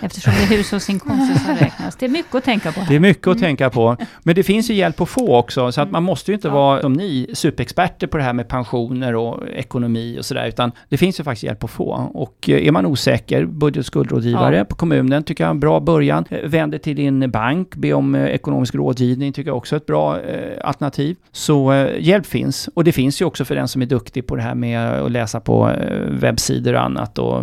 Eftersom 0.00 0.32
det 0.32 0.54
är 0.54 0.56
hushållsinkomster 0.58 1.38
som 1.38 1.54
räknas. 1.60 1.96
Det 1.96 2.06
är 2.06 2.10
mycket 2.10 2.34
att 2.34 2.44
tänka 2.44 2.72
på. 2.72 2.80
Det 2.88 2.96
är 2.96 3.00
mycket 3.00 3.26
att 3.26 3.36
Mm. 3.36 3.40
tänka 3.46 3.70
på. 3.70 3.96
Men 4.22 4.34
det 4.34 4.42
finns 4.42 4.70
ju 4.70 4.74
hjälp 4.74 5.00
att 5.00 5.08
få 5.08 5.36
också, 5.36 5.72
så 5.72 5.80
att 5.80 5.84
Mm. 5.88 5.92
man 5.92 6.02
måste 6.02 6.30
ju 6.30 6.34
inte 6.34 6.48
Ja. 6.48 6.54
vara 6.54 6.80
som 6.80 6.92
ni, 6.92 7.30
superexperter 7.32 8.06
på 8.06 8.16
det 8.16 8.22
här 8.22 8.32
med 8.32 8.48
pensioner 8.48 9.14
och 9.14 9.48
ekonomi 9.48 10.16
och 10.20 10.24
sådär, 10.24 10.46
utan 10.46 10.72
det 10.88 10.96
finns 10.96 11.20
ju 11.20 11.24
faktiskt 11.24 11.42
hjälp 11.44 11.64
att 11.64 11.70
få. 11.70 12.10
Och 12.14 12.48
eh, 12.50 12.66
är 12.66 12.72
man 12.72 12.86
osäker, 12.86 13.44
budget 13.46 13.78
och 13.80 13.86
skuldrådgivare 13.86 14.56
Ja. 14.56 14.64
på 14.64 14.74
kommunen 14.74 15.22
tycker 15.22 15.44
jag 15.44 15.48
är 15.48 15.54
en 15.54 15.60
bra 15.60 15.80
början. 15.80 16.24
Eh, 16.30 16.48
Vänd 16.48 16.72
dig 16.72 16.80
till 16.80 16.96
din 16.96 17.30
bank, 17.30 17.74
be 17.76 17.92
om 17.92 18.14
eh, 18.14 18.24
ekonomisk 18.24 18.74
rådgivning, 18.74 19.32
tycker 19.32 19.50
jag 19.50 19.56
också 19.56 19.74
är 19.74 19.80
ett 19.80 19.86
bra 19.86 20.20
eh, 20.20 20.58
alternativ. 20.68 21.16
Så 21.32 21.72
eh, 21.72 21.88
hjälp 22.00 22.26
finns. 22.26 22.68
Och 22.74 22.84
det 22.84 22.92
finns 22.92 23.20
ju 23.20 23.24
också 23.24 23.44
för 23.44 23.54
den 23.54 23.68
som 23.68 23.82
är 23.82 23.86
duktig 23.86 24.26
på 24.26 24.36
det 24.36 24.42
här 24.42 24.54
med 24.54 24.92
att 24.92 25.10
läsa 25.10 25.40
på 25.40 25.70
eh, 25.70 25.98
webbsidor 26.10 26.74
och 26.74 26.82
annat 26.82 27.18
och 27.18 27.42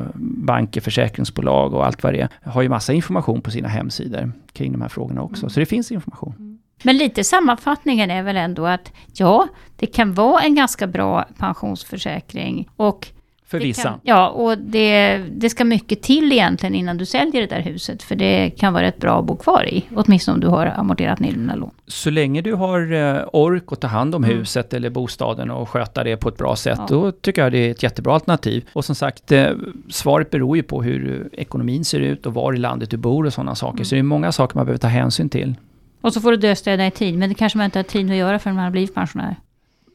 banker, 0.61 0.81
försäkringsbolag 0.81 1.73
och 1.73 1.85
allt 1.85 2.03
vad 2.03 2.13
det 2.13 2.21
är. 2.21 2.29
Har 2.45 2.61
ju 2.61 2.69
massa 2.69 2.93
information 2.93 3.41
på 3.41 3.51
sina 3.51 3.67
hemsidor 3.67 4.31
kring 4.53 4.71
de 4.71 4.81
här 4.81 4.89
frågorna 4.89 5.21
också. 5.21 5.43
Mm. 5.43 5.49
Så 5.49 5.59
det 5.59 5.65
finns 5.65 5.91
information. 5.91 6.59
Men 6.83 6.97
lite 6.97 7.23
sammanfattningen 7.23 8.11
är 8.11 8.23
väl 8.23 8.37
ändå 8.37 8.65
att 8.65 8.91
ja, 9.13 9.47
det 9.75 9.87
kan 9.87 10.13
vara 10.13 10.41
en 10.41 10.55
ganska 10.55 10.87
bra 10.87 11.25
pensionsförsäkring. 11.37 12.69
Och 12.75 13.07
För 13.51 13.59
det 13.59 13.65
vissa. 13.65 13.83
Kan, 13.89 13.99
ja, 14.03 14.29
och 14.29 14.57
det, 14.57 15.17
det 15.31 15.49
ska 15.49 15.63
mycket 15.65 16.01
till 16.01 16.31
egentligen 16.31 16.75
innan 16.75 16.97
du 16.97 17.05
säljer 17.05 17.41
det 17.41 17.47
där 17.55 17.61
huset. 17.61 18.03
För 18.03 18.15
det 18.15 18.49
kan 18.49 18.73
vara 18.73 18.83
rätt 18.83 18.97
bra 18.97 19.19
att 19.19 19.25
bo 19.25 19.35
kvar 19.35 19.65
i. 19.69 19.85
Åtminstone 19.95 20.33
om 20.35 20.39
du 20.41 20.47
har 20.47 20.65
amorterat 20.65 21.19
ner 21.19 21.31
dina 21.31 21.55
lån. 21.55 21.71
Så 21.87 22.09
länge 22.09 22.41
du 22.41 22.53
har 22.53 22.93
eh, 22.93 23.23
ork 23.33 23.63
att 23.71 23.81
ta 23.81 23.87
hand 23.87 24.15
om 24.15 24.23
Mm. 24.23 24.37
huset 24.37 24.73
eller 24.73 24.89
bostaden 24.89 25.51
och 25.51 25.69
sköta 25.69 26.03
det 26.03 26.17
på 26.17 26.29
ett 26.29 26.37
bra 26.37 26.55
sätt, 26.55 26.77
Ja. 26.79 26.85
då 26.89 27.11
tycker 27.11 27.41
jag 27.43 27.51
det 27.51 27.57
är 27.67 27.71
ett 27.71 27.83
jättebra 27.83 28.13
alternativ. 28.13 28.65
Och 28.73 28.85
som 28.85 28.95
sagt, 28.95 29.31
eh, 29.31 29.49
svaret 29.89 30.29
beror 30.29 30.57
ju 30.57 30.63
på 30.63 30.83
hur 30.83 31.29
ekonomin 31.33 31.85
ser 31.85 31.99
ut 31.99 32.25
och 32.25 32.33
var 32.33 32.53
i 32.53 32.57
landet 32.57 32.89
du 32.89 32.97
bor 32.97 33.25
och 33.25 33.33
sådana 33.33 33.55
saker. 33.55 33.77
Mm. 33.77 33.85
Så 33.85 33.95
det 33.95 33.99
är 33.99 34.03
många 34.03 34.31
saker 34.31 34.57
man 34.57 34.65
behöver 34.65 34.79
ta 34.79 34.87
hänsyn 34.87 35.29
till. 35.29 35.55
Och 36.01 36.13
så 36.13 36.21
får 36.21 36.31
du 36.31 36.37
dödstöda 36.37 36.87
i 36.87 36.91
tid. 36.91 37.17
Men 37.17 37.29
det 37.29 37.35
kanske 37.35 37.57
man 37.57 37.65
inte 37.65 37.79
har 37.79 37.83
tid 37.83 38.11
att 38.11 38.17
göra 38.17 38.39
förrän 38.39 38.55
man 38.55 38.63
har 38.63 38.71
blivit 38.71 38.93
pensionär. 38.95 39.35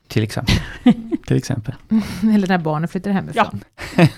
Till 0.09 0.23
exempel. 0.23 0.55
Till 1.27 1.37
exempel. 1.37 1.75
Eller 2.35 2.49
när 2.49 2.59
barnen 2.59 2.89
flyttar 2.89 3.11
hemifrån. 3.11 3.61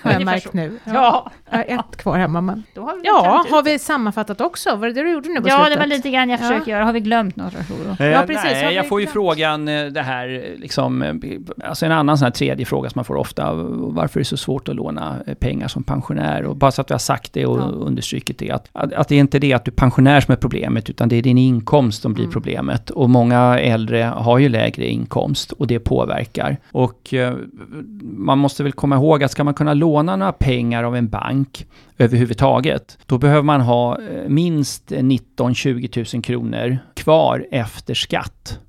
Har 0.01 0.11
jag 0.11 0.25
märkt 0.25 0.53
nu. 0.53 0.79
Ja. 0.83 1.31
Jag 1.51 1.57
har 1.57 1.63
ett 1.79 1.97
kvar 1.97 2.17
hemma 2.17 2.41
men... 2.41 2.63
Då 2.73 2.81
har 2.81 2.95
vi 2.95 3.01
Ja, 3.03 3.45
har 3.51 3.63
vi 3.63 3.79
sammanfattat 3.79 4.41
också? 4.41 4.75
Var 4.75 4.87
det 4.87 4.93
det 4.93 5.01
du 5.03 5.11
gjorde 5.11 5.29
nu 5.29 5.41
på 5.41 5.47
Ja, 5.49 5.55
slutet? 5.57 5.73
det 5.73 5.79
var 5.79 5.87
lite 5.87 6.09
grann 6.09 6.29
jag 6.29 6.39
Ja. 6.39 6.43
försöker 6.47 6.71
göra. 6.71 6.83
Har 6.85 6.93
vi 6.93 6.99
glömt 6.99 7.35
något? 7.35 7.53
Eh, 7.99 8.05
Ja, 8.07 8.23
precis. 8.27 8.43
Nej, 8.51 8.75
jag 8.75 8.87
får 8.87 8.99
ju 8.99 9.05
glömt? 9.05 9.13
frågan 9.13 9.67
eh, 9.67 9.85
det 9.85 10.01
här, 10.01 10.55
liksom, 10.57 11.01
eh, 11.01 11.13
alltså 11.65 11.85
en 11.85 11.91
annan 11.91 12.17
sån 12.17 12.25
här 12.25 12.31
tredje 12.31 12.65
fråga 12.65 12.89
som 12.89 12.97
man 12.99 13.05
får 13.05 13.15
ofta, 13.15 13.53
varför 13.53 14.19
är 14.19 14.21
det 14.21 14.25
så 14.27 14.37
svårt 14.37 14.69
att 14.69 14.75
låna 14.75 15.15
eh, 15.27 15.33
pengar 15.33 15.67
som 15.67 15.83
pensionär? 15.83 16.43
Och 16.45 16.55
bara 16.55 16.71
så 16.71 16.81
att 16.81 16.89
vi 16.91 16.93
har 16.93 16.99
sagt 16.99 17.33
det 17.33 17.45
och 17.45 17.57
Ja. 17.59 17.63
understrukit 17.63 18.37
det, 18.39 18.51
att, 18.51 18.69
att, 18.71 18.93
att 18.93 19.07
det 19.07 19.15
är 19.15 19.19
inte 19.19 19.39
det 19.39 19.53
att 19.53 19.65
du 19.65 19.71
är 19.71 19.75
pensionär 19.75 20.21
som 20.21 20.31
är 20.31 20.35
problemet, 20.35 20.89
utan 20.89 21.09
det 21.09 21.15
är 21.15 21.21
din 21.21 21.37
inkomst 21.37 22.01
som 22.01 22.13
blir 22.13 22.23
Mm. 22.23 22.33
problemet. 22.33 22.89
Och 22.89 23.09
många 23.09 23.59
äldre 23.59 24.03
har 24.15 24.37
ju 24.37 24.49
lägre 24.49 24.85
inkomst 24.87 25.51
och 25.51 25.67
det 25.67 25.78
påverkar. 25.79 26.57
Och 26.71 27.13
eh, 27.13 27.37
man 28.01 28.37
måste 28.37 28.63
väl 28.63 28.71
komma 28.71 28.95
ihåg 28.95 29.23
att 29.23 29.31
ska 29.31 29.43
man 29.43 29.53
kunna 29.53 29.73
låna 29.73 30.15
några 30.15 30.31
pengar 30.31 30.83
av 30.83 30.95
en 30.95 31.09
bank 31.09 31.65
överhuvudtaget, 31.97 32.97
då 33.05 33.17
behöver 33.17 33.43
man 33.43 33.61
ha 33.61 34.01
eh, 34.01 34.29
minst 34.29 34.91
19-20 34.91 36.15
000 36.15 36.23
kronor 36.23 36.77
kvar 36.93 37.45
efter 37.51 37.93
skatt. 37.93 38.59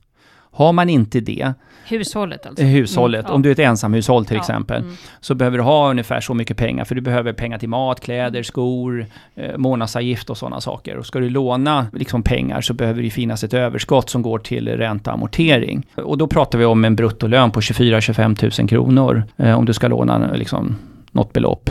Har 0.53 0.73
man 0.73 0.89
inte 0.89 1.21
det, 1.21 1.53
Hushållet 1.91 2.47
alltså. 2.47 2.65
eh, 2.65 2.69
hushållet, 2.71 3.21
Mm, 3.21 3.31
ja. 3.31 3.35
om 3.35 3.43
du 3.43 3.49
är 3.49 3.53
ett 3.53 3.59
ensamhushåll 3.59 4.25
till 4.27 4.35
Ja, 4.37 4.41
exempel, 4.41 4.83
mm. 4.83 4.95
så 5.21 5.35
behöver 5.35 5.59
du 5.59 5.65
ha 5.65 5.91
ungefär 5.91 6.21
så 6.21 6.35
mycket 6.35 6.57
pengar, 6.57 6.85
för 6.85 6.95
du 6.95 7.01
behöver 7.01 7.33
pengar 7.33 7.59
till 7.59 7.69
mat, 7.69 8.01
kläder, 8.01 8.43
skor, 8.43 9.07
eh, 9.35 9.57
månadsavgift 9.57 10.31
och 10.31 10.39
sådana 10.39 10.61
saker. 10.61 10.97
Och 10.97 11.07
ska 11.07 11.19
du 11.19 11.31
låna 11.31 11.87
liksom, 11.93 12.23
pengar 12.23 12.61
så 12.61 12.75
behöver 12.75 13.03
det 13.03 13.11
finnas 13.11 13.45
ett 13.45 13.55
överskott 13.55 14.11
som 14.11 14.23
går 14.23 14.39
till 14.39 14.69
ränta 14.69 15.11
och 15.11 15.15
amortering. 15.17 15.87
Och 15.95 16.19
då 16.19 16.27
pratar 16.27 16.59
vi 16.59 16.65
om 16.65 16.85
en 16.85 16.97
bruttolön 16.97 17.51
på 17.51 17.61
24-25 17.61 18.61
000 18.61 18.69
kronor, 18.69 19.23
eh, 19.37 19.59
om 19.59 19.65
du 19.65 19.73
ska 19.73 19.89
låna 19.89 20.33
liksom, 20.35 20.77
något 21.11 21.33
belopp. 21.33 21.71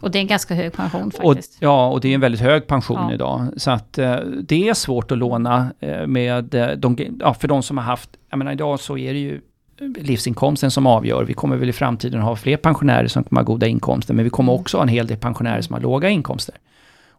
Och 0.00 0.10
det 0.10 0.18
är 0.18 0.20
en 0.20 0.26
ganska 0.26 0.54
hög 0.54 0.72
pension 0.72 1.12
Och, 1.22 1.34
faktiskt. 1.34 1.56
ja, 1.60 1.88
och 1.88 2.00
det 2.00 2.08
är 2.08 2.14
en 2.14 2.20
väldigt 2.20 2.40
hög 2.40 2.66
pension 2.66 2.98
Ja. 3.08 3.14
idag. 3.14 3.46
Så 3.56 3.70
att 3.70 3.98
eh, 3.98 4.16
det 4.42 4.68
är 4.68 4.74
svårt 4.74 5.12
att 5.12 5.18
låna 5.18 5.70
eh, 5.80 6.06
med 6.06 6.54
eh, 6.54 6.68
de, 6.76 6.96
ja, 7.20 7.34
för 7.34 7.48
de 7.48 7.62
som 7.62 7.78
har 7.78 7.84
haft, 7.84 8.10
jag 8.30 8.38
menar 8.38 8.52
idag 8.52 8.80
så 8.80 8.98
är 8.98 9.12
det 9.12 9.18
ju 9.18 9.40
livsinkomsten 9.80 10.70
som 10.70 10.86
avgör. 10.86 11.24
Vi 11.24 11.34
kommer 11.34 11.56
väl 11.56 11.68
i 11.68 11.72
framtiden 11.72 12.20
ha 12.20 12.36
fler 12.36 12.56
pensionärer 12.56 13.06
som 13.06 13.24
kommer 13.24 13.40
ha 13.40 13.46
goda 13.46 13.66
inkomster, 13.66 14.14
men 14.14 14.24
vi 14.24 14.30
kommer 14.30 14.52
också 14.52 14.76
ha 14.76 14.82
en 14.82 14.88
hel 14.88 15.06
del 15.06 15.16
pensionärer 15.16 15.60
som 15.60 15.74
har 15.74 15.80
låga 15.80 16.08
inkomster. 16.08 16.54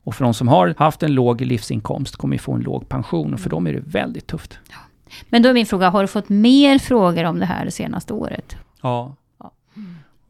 Och 0.03 0.15
för 0.15 0.23
de 0.23 0.33
som 0.33 0.47
har 0.47 0.75
haft 0.77 1.03
en 1.03 1.13
låg 1.13 1.41
livsinkomst 1.41 2.15
kommer 2.15 2.35
ju 2.35 2.39
få 2.39 2.53
en 2.53 2.61
låg 2.61 2.89
pension 2.89 3.33
och 3.33 3.39
för 3.39 3.49
dem 3.49 3.67
är 3.67 3.73
det 3.73 3.83
väldigt 3.85 4.27
tufft. 4.27 4.59
Men 5.29 5.41
då 5.41 5.49
är 5.49 5.53
min 5.53 5.65
fråga, 5.65 5.89
har 5.89 6.01
du 6.01 6.07
fått 6.07 6.29
mer 6.29 6.79
frågor 6.79 7.23
om 7.23 7.39
det 7.39 7.45
här 7.45 7.65
det 7.65 7.71
senaste 7.71 8.13
året? 8.13 8.55
Ja. 8.81 9.15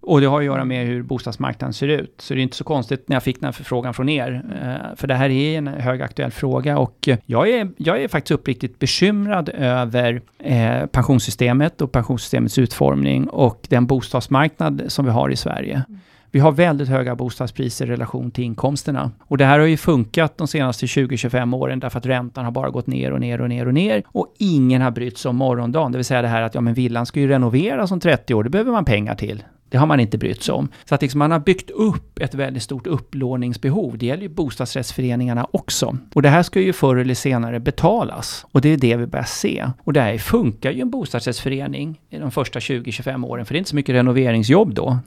Och 0.09 0.21
det 0.21 0.27
har 0.27 0.39
att 0.39 0.45
göra 0.45 0.65
med 0.65 0.87
hur 0.87 1.03
bostadsmarknaden 1.03 1.73
ser 1.73 1.87
ut. 1.87 2.13
Så 2.17 2.33
det 2.33 2.39
är 2.39 2.43
inte 2.43 2.57
så 2.57 2.63
konstigt 2.63 3.09
när 3.09 3.15
jag 3.15 3.23
fick 3.23 3.39
den 3.39 3.45
här 3.45 3.51
förfrågan 3.51 3.93
från 3.93 4.09
er. 4.09 4.43
Eh, 4.61 4.95
För 4.95 5.07
det 5.07 5.13
här 5.13 5.29
är 5.29 5.57
en 5.57 5.67
högaktuell 5.67 6.31
fråga 6.31 6.77
och 6.77 7.07
eh, 7.07 7.17
jag 7.25 7.49
är, 7.49 7.69
jag 7.77 8.03
är 8.03 8.07
faktiskt 8.07 8.31
uppriktigt 8.31 8.79
bekymrad 8.79 9.49
över 9.49 10.21
eh, 10.39 10.85
pensionssystemet 10.85 11.81
och 11.81 11.91
pensionssystemets 11.91 12.57
utformning 12.57 13.29
och 13.29 13.67
den 13.69 13.85
bostadsmarknad 13.85 14.81
som 14.87 15.05
vi 15.05 15.11
har 15.11 15.29
i 15.29 15.35
Sverige. 15.35 15.83
Vi 16.31 16.39
har 16.39 16.51
väldigt 16.51 16.89
höga 16.89 17.15
bostadspriser 17.15 17.85
i 17.85 17.89
relation 17.89 18.31
till 18.31 18.43
inkomsterna. 18.43 19.11
Och 19.21 19.37
det 19.37 19.45
här 19.45 19.59
har 19.59 19.65
ju 19.65 19.77
funkat 19.77 20.37
de 20.37 20.47
senaste 20.47 20.85
20-25 20.85 21.55
åren 21.55 21.79
därför 21.79 21.99
att 21.99 22.05
räntan 22.05 22.45
har 22.45 22.51
bara 22.51 22.69
gått 22.69 22.87
ner 22.87 23.11
och 23.13 23.19
ner 23.19 23.41
och 23.41 23.49
ner 23.49 23.67
och 23.67 23.73
ner. 23.73 24.03
Och 24.07 24.35
ingen 24.39 24.81
har 24.81 24.91
brytt 24.91 25.17
sig 25.17 25.29
om 25.29 25.35
morgondagen. 25.35 25.91
Det 25.91 25.97
vill 25.97 26.05
säga 26.05 26.21
det 26.21 26.27
här 26.27 26.41
att 26.41 26.55
ja 26.55 26.61
men 26.61 26.73
villan 26.73 27.05
ska 27.05 27.19
ju 27.19 27.27
renoveras 27.27 27.91
om 27.91 27.99
30 27.99 28.33
år, 28.33 28.43
det 28.43 28.49
behöver 28.49 28.71
man 28.71 28.85
pengar 28.85 29.15
till. 29.15 29.43
Det 29.69 29.77
har 29.77 29.85
man 29.85 29.99
inte 29.99 30.17
brytt 30.17 30.43
sig 30.43 30.53
om. 30.53 30.69
Så 30.85 30.95
att 30.95 31.01
liksom 31.01 31.19
man 31.19 31.31
har 31.31 31.39
byggt 31.39 31.69
upp 31.69 32.19
ett 32.19 32.33
väldigt 32.33 32.63
stort 32.63 32.87
upplåningsbehov. 32.87 33.97
Det 33.97 34.05
gäller 34.05 34.23
ju 34.23 34.29
bostadsrättsföreningarna 34.29 35.47
också. 35.51 35.97
Och 36.13 36.21
det 36.21 36.29
här 36.29 36.43
ska 36.43 36.61
ju 36.61 36.73
förr 36.73 36.95
eller 36.95 37.13
senare 37.13 37.59
betalas. 37.59 38.45
Och 38.51 38.61
det 38.61 38.69
är 38.69 38.77
det 38.77 38.95
vi 38.95 39.05
börjar 39.05 39.25
se. 39.25 39.65
Och 39.83 39.93
det 39.93 40.01
här 40.01 40.17
funkar 40.17 40.71
ju 40.71 40.81
en 40.81 40.89
bostadsrättsförening 40.89 41.99
i 42.09 42.17
de 42.17 42.31
första 42.31 42.59
20-25 42.59 43.25
åren, 43.25 43.45
för 43.45 43.53
det 43.53 43.57
är 43.57 43.59
inte 43.59 43.69
så 43.69 43.75
mycket 43.75 43.95
renoveringsjobb 43.95 44.73
då. 44.73 44.99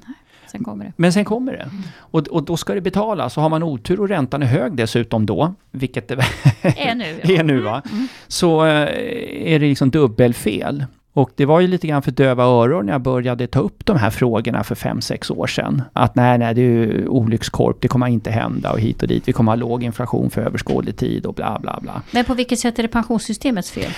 Sen 0.53 0.65
kommer 0.65 0.85
det. 0.85 0.93
Men 0.97 1.13
sen 1.13 1.25
kommer 1.25 1.53
det. 1.53 1.71
Och, 1.97 2.29
och 2.29 2.45
då 2.45 2.57
ska 2.57 2.75
det 2.75 2.81
betalas. 2.81 3.37
Och 3.37 3.43
har 3.43 3.51
man 3.51 3.63
otur 3.63 4.01
och 4.01 4.09
räntan 4.09 4.43
är 4.43 4.47
hög 4.47 4.77
dessutom 4.77 5.27
då, 5.27 5.55
vilket 5.71 6.09
det 6.09 6.15
Är 6.63 6.95
nu, 6.95 7.21
ja. 7.23 7.41
är 7.41 7.45
nu 7.45 7.61
va, 7.61 7.83
så 8.29 8.65
eh, 8.65 9.53
är 9.53 9.59
det 9.59 9.67
liksom 9.67 9.91
dubbelfel. 9.91 10.85
Och 11.15 11.31
det 11.37 11.47
var 11.47 11.61
ju 11.61 11.67
lite 11.67 11.87
grann 11.87 12.03
för 12.03 12.11
döva 12.11 12.45
öron 12.45 12.87
när 12.87 12.93
jag 12.93 13.03
började 13.03 13.47
ta 13.47 13.61
upp 13.61 13.87
de 13.87 13.97
här 13.97 14.11
frågorna 14.11 14.65
för 14.65 14.75
fem 14.75 15.01
sex 15.01 15.31
år 15.31 15.47
sedan. 15.47 15.83
Att 15.93 16.15
nej, 16.15 16.39
nej, 16.39 16.55
det 16.55 16.61
är 16.61 16.65
ju 16.65 17.09
olyckskorp, 17.09 17.77
det 17.81 17.89
kommer 17.89 18.07
inte 18.07 18.31
hända 18.31 18.73
och 18.73 18.81
hit 18.81 19.03
och 19.03 19.09
dit. 19.09 19.29
Vi 19.29 19.33
kommer 19.33 19.53
ha 19.53 19.57
låg 19.57 19.83
inflation 19.83 20.31
för 20.31 20.43
överskådlig 20.43 20.97
tid 20.97 21.27
och 21.27 21.35
bla 21.35 21.59
bla 21.63 21.79
bla. 21.83 22.03
Men 22.11 22.25
på 22.25 22.35
vilket 22.35 22.59
sätt 22.59 22.79
är 22.79 22.83
det 22.83 22.89
pensionssystemets 22.89 23.71
fel? 23.71 23.91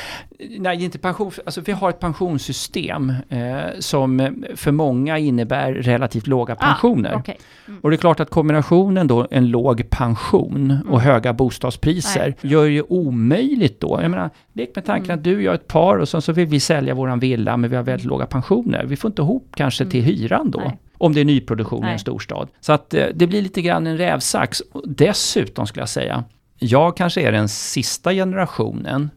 Nej, 0.58 0.84
inte 0.84 0.98
pension. 0.98 1.32
Alltså 1.44 1.60
vi 1.60 1.72
har 1.72 1.90
ett 1.90 2.00
pensionssystem 2.00 3.12
eh, 3.28 3.38
som 3.78 4.34
för 4.54 4.72
många 4.72 5.18
innebär 5.18 5.72
relativt 5.72 6.26
låga 6.26 6.56
pensioner. 6.56 7.12
Ah, 7.14 7.18
okej. 7.18 7.38
Och 7.82 7.90
det 7.90 7.96
är 7.96 7.98
klart 7.98 8.20
att 8.20 8.30
kombinationen 8.30 9.06
då, 9.06 9.26
en 9.30 9.48
låg 9.48 9.90
pension 9.90 10.78
och 10.88 11.00
höga 11.00 11.32
bostadspriser, 11.32 12.34
gör 12.40 12.64
ju 12.64 12.82
omöjligt 12.82 13.80
då. 13.80 13.98
Jag 14.02 14.10
menar, 14.10 14.30
lek 14.54 14.70
med 14.74 14.84
tanken 14.84 15.14
att 15.14 15.24
du 15.24 15.36
och 15.36 15.42
jag 15.42 15.50
är 15.50 15.58
ett 15.58 15.68
par 15.68 15.98
och 15.98 16.08
sen 16.08 16.22
så 16.22 16.32
vill 16.32 16.46
vi 16.46 16.60
sälja 16.60 16.94
våran 16.94 17.18
villa, 17.18 17.56
men 17.56 17.70
vi 17.70 17.76
har 17.76 17.82
väldigt 17.82 18.06
låga 18.06 18.26
pensioner. 18.26 18.84
Vi 18.84 18.96
får 18.96 19.08
inte 19.08 19.22
ihop 19.22 19.52
kanske 19.56 19.86
till 19.86 20.02
hyran 20.02 20.50
då. 20.50 20.58
Nej. 20.58 20.78
Om 20.98 21.14
det 21.14 21.20
är 21.20 21.24
nyproduktion 21.24 21.78
i 21.78 21.82
Nej. 21.82 21.92
en 21.92 21.98
storstad. 21.98 22.48
Så 22.60 22.72
att 22.72 22.94
eh, 22.94 23.06
det 23.14 23.26
blir 23.26 23.42
lite 23.42 23.62
grann 23.62 23.86
en 23.86 23.98
rävsax. 23.98 24.62
Dessutom 24.84 25.66
skulle 25.66 25.82
jag 25.82 25.88
säga, 25.88 26.24
jag 26.58 26.96
kanske 26.96 27.20
är 27.20 27.32
den 27.32 27.48
sista 27.48 28.12
generationen 28.12 29.10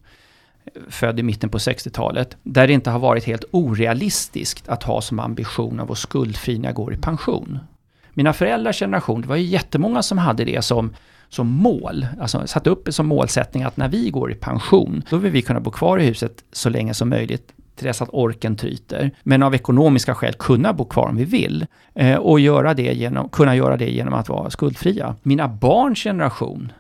född 0.90 1.20
i 1.20 1.24
mitten 1.24 1.50
på 1.50 1.58
60-talet, 1.58 2.38
där 2.44 2.68
det 2.68 2.74
inte 2.74 2.90
har 2.90 3.00
varit 3.00 3.24
helt 3.24 3.46
orealistiskt 3.52 4.70
att 4.70 4.84
ha 4.84 5.02
som 5.02 5.20
ambition 5.20 5.80
att 5.80 5.88
vara 5.88 5.96
skuldfri 5.96 6.60
när 6.60 6.68
jag 6.68 6.76
går 6.76 6.94
i 6.94 6.98
pension. 6.98 7.60
Mina 8.14 8.34
föräldrars 8.34 8.80
generation, 8.80 9.22
det 9.22 9.28
var 9.28 9.36
ju 9.36 9.44
jättemånga 9.44 10.04
som 10.04 10.18
hade 10.18 10.46
det 10.46 10.62
som, 10.62 10.94
som 11.30 11.48
mål, 11.48 12.08
alltså 12.22 12.48
satte 12.48 12.70
upp 12.70 12.94
som 12.94 13.08
målsättning 13.08 13.64
att 13.64 13.78
när 13.78 13.90
vi 13.90 14.10
går 14.10 14.32
i 14.32 14.36
pension, 14.36 15.04
då 15.10 15.18
vill 15.18 15.32
vi 15.32 15.42
kunna 15.42 15.60
bo 15.60 15.72
kvar 15.72 16.00
i 16.00 16.06
huset 16.06 16.44
så 16.52 16.70
länge 16.70 16.94
som 16.94 17.10
möjligt 17.10 17.54
till 17.76 17.88
dess 17.88 18.02
att 18.02 18.10
orken 18.12 18.56
tryter. 18.56 19.12
Men 19.24 19.44
av 19.44 19.56
ekonomiska 19.56 20.16
skäl 20.16 20.34
kunna 20.34 20.74
bo 20.74 20.86
kvar 20.86 21.08
om 21.08 21.16
vi 21.18 21.26
vill. 21.26 21.66
Eh, 21.96 22.16
och 22.16 22.40
göra 22.40 22.74
det 22.74 22.94
genom, 22.94 23.30
kunna 23.30 23.56
göra 23.56 23.78
det 23.78 23.90
genom 23.90 24.14
att 24.14 24.30
vara 24.30 24.50
skuldfria. 24.50 25.16
Mina 25.24 25.48
barns 25.48 26.04
generation, 26.04 26.72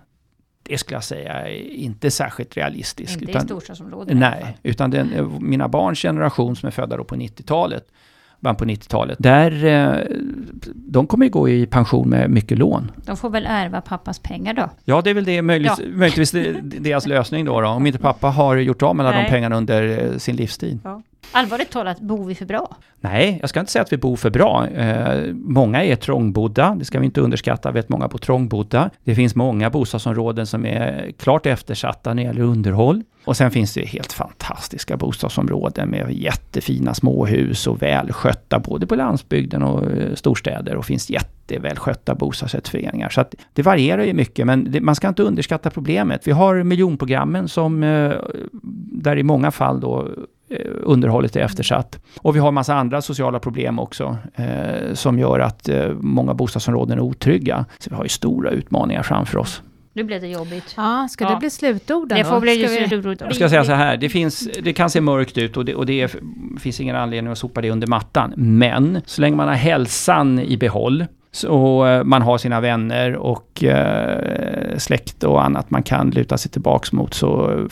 det 0.63 0.77
skulle 0.77 0.95
jag 0.95 1.03
säga 1.03 1.33
är 1.33 1.71
inte 1.73 2.11
särskilt 2.11 2.57
realistiskt. 2.57 3.21
Inte 3.21 3.31
utan- 3.31 3.45
storstadsområden 3.45 4.17
i 4.17 4.21
fall. 4.21 4.31
Nej, 4.31 4.57
utan 4.63 4.91
den, 4.91 5.13
eh, 5.13 5.27
mina 5.39 5.67
barns 5.67 6.01
generation 6.01 6.55
som 6.55 6.67
är 6.67 6.71
födda 6.71 6.97
då 6.97 7.03
på 7.03 7.15
90-talet, 7.15 7.87
början 8.39 8.55
på 8.55 8.65
90-talet, 8.65 9.17
där, 9.19 9.65
eh, 9.65 10.05
de 10.75 11.07
kommer 11.07 11.25
ju 11.25 11.31
gå 11.31 11.49
i 11.49 11.65
pension 11.65 12.09
med 12.09 12.29
mycket 12.29 12.57
lån. 12.57 12.91
De 13.05 13.17
får 13.17 13.29
väl 13.29 13.45
ärva 13.45 13.81
pappas 13.81 14.19
pengar 14.19 14.53
då? 14.53 14.69
Ja, 14.85 15.01
det 15.01 15.09
är 15.09 15.13
väl 15.13 15.25
det, 15.25 15.41
möjligtvis, 15.41 15.87
möjligtvis 15.93 16.31
det, 16.31 16.61
deras 16.61 17.07
lösning 17.07 17.45
då, 17.45 17.61
då, 17.61 17.67
om 17.67 17.87
inte 17.87 17.99
pappa 17.99 18.27
har 18.27 18.55
gjort 18.55 18.83
av 18.83 18.95
med 18.95 19.05
alla 19.05 19.21
de 19.23 19.29
pengarna 19.29 19.55
under 19.55 20.11
eh, 20.13 20.17
sin 20.17 20.35
livstid. 20.35 20.79
Allvarligt 21.31 21.69
talat, 21.69 21.99
bor 21.99 22.25
vi 22.25 22.35
för 22.35 22.45
bra? 22.45 22.75
Nej, 22.99 23.37
jag 23.41 23.49
ska 23.49 23.59
inte 23.59 23.71
säga 23.71 23.83
att 23.83 23.93
vi 23.93 23.97
bor 23.97 24.15
för 24.15 24.29
bra. 24.29 24.67
Eh, 24.67 25.33
många 25.33 25.83
är 25.83 25.95
trångbodda, 25.95 26.75
det 26.79 26.85
ska 26.85 26.99
vi 26.99 27.05
inte 27.05 27.21
underskatta, 27.21 27.71
vet 27.71 27.89
många 27.89 28.07
på 28.07 28.17
trångbodda. 28.17 28.89
Det 29.03 29.15
finns 29.15 29.35
många 29.35 29.69
bostadsområden 29.69 30.47
som 30.47 30.65
är 30.65 31.11
klart 31.17 31.45
eftersatta 31.45 32.13
när 32.13 32.23
det 32.23 32.27
gäller 32.27 32.41
underhåll. 32.41 33.03
Och 33.25 33.37
sen 33.37 33.51
finns 33.51 33.73
det 33.73 33.85
helt 33.85 34.13
fantastiska 34.13 34.97
bostadsområden 34.97 35.89
med 35.89 36.11
jättefina 36.11 36.93
småhus 36.93 37.67
och 37.67 37.81
välskötta 37.81 38.59
både 38.59 38.87
på 38.87 38.95
landsbygden 38.95 39.63
och 39.63 39.91
eh, 39.91 40.13
storstäder 40.13 40.75
och 40.75 40.85
finns 40.85 41.09
jättevälskötta 41.09 42.15
bostadsrättsföreningar. 42.15 43.09
Så 43.09 43.21
att 43.21 43.35
det 43.53 43.61
varierar 43.61 44.03
ju 44.03 44.13
mycket, 44.13 44.45
men 44.45 44.71
det, 44.71 44.81
man 44.81 44.95
ska 44.95 45.07
inte 45.07 45.23
underskatta 45.23 45.69
problemet. 45.69 46.27
Vi 46.27 46.31
har 46.31 46.63
miljonprogrammen 46.63 47.47
som, 47.47 47.83
eh, 47.83 48.13
där 49.01 49.17
i 49.17 49.23
många 49.23 49.51
fall 49.51 49.79
då 49.79 50.07
underhållet 50.83 51.35
är 51.35 51.39
eftersatt. 51.39 51.99
Och 52.21 52.35
vi 52.35 52.39
har 52.39 52.47
en 52.47 52.53
massa 52.53 52.75
andra 52.75 53.01
sociala 53.01 53.39
problem 53.39 53.79
också 53.79 54.17
eh, 54.35 54.93
som 54.93 55.19
gör 55.19 55.39
att 55.39 55.69
eh, 55.69 55.89
många 55.99 56.33
bostadsområden 56.33 56.97
är 56.97 57.01
otrygga. 57.01 57.65
Så 57.79 57.89
vi 57.89 57.95
har 57.95 58.03
ju 58.03 58.09
stora 58.09 58.49
utmaningar 58.49 59.03
framför 59.03 59.37
oss. 59.37 59.61
Nu 59.93 60.03
blev 60.03 60.21
det 60.21 60.27
jobbigt. 60.27 60.73
Ja, 60.77 61.07
ska 61.11 61.23
Ja. 61.25 61.29
det 61.29 61.35
bli 61.37 61.49
slutorden 61.49 62.17
Det 62.17 62.23
får 62.23 62.39
bli 62.39 62.67
Ska 62.67 62.99
vi-. 62.99 63.17
Jag 63.19 63.35
ska 63.35 63.49
säga 63.49 63.63
så 63.63 63.71
här, 63.71 63.97
det, 63.97 64.09
finns, 64.09 64.49
det 64.63 64.73
kan 64.73 64.89
se 64.89 65.01
mörkt 65.01 65.37
ut 65.37 65.57
och 65.57 65.65
det, 65.65 65.75
och 65.75 65.85
det 65.85 66.01
är, 66.01 66.11
finns 66.59 66.79
ingen 66.79 66.95
anledning 66.95 67.31
att 67.31 67.37
sopa 67.37 67.61
det 67.61 67.71
under 67.71 67.87
mattan. 67.87 68.33
Men 68.37 69.01
så 69.05 69.21
länge 69.21 69.35
man 69.35 69.47
har 69.47 69.55
hälsan 69.55 70.39
i 70.39 70.57
behåll 70.57 71.05
Så 71.31 71.85
eh, 71.85 72.03
man 72.03 72.21
har 72.21 72.37
sina 72.37 72.59
vänner 72.61 73.15
och 73.15 73.63
eh, 73.63 74.77
släkt 74.77 75.23
och 75.23 75.45
annat 75.45 75.69
man 75.71 75.83
kan 75.83 76.09
luta 76.09 76.37
sig 76.37 76.51
tillbaks 76.51 76.91
mot 76.91 77.13
så 77.13 77.65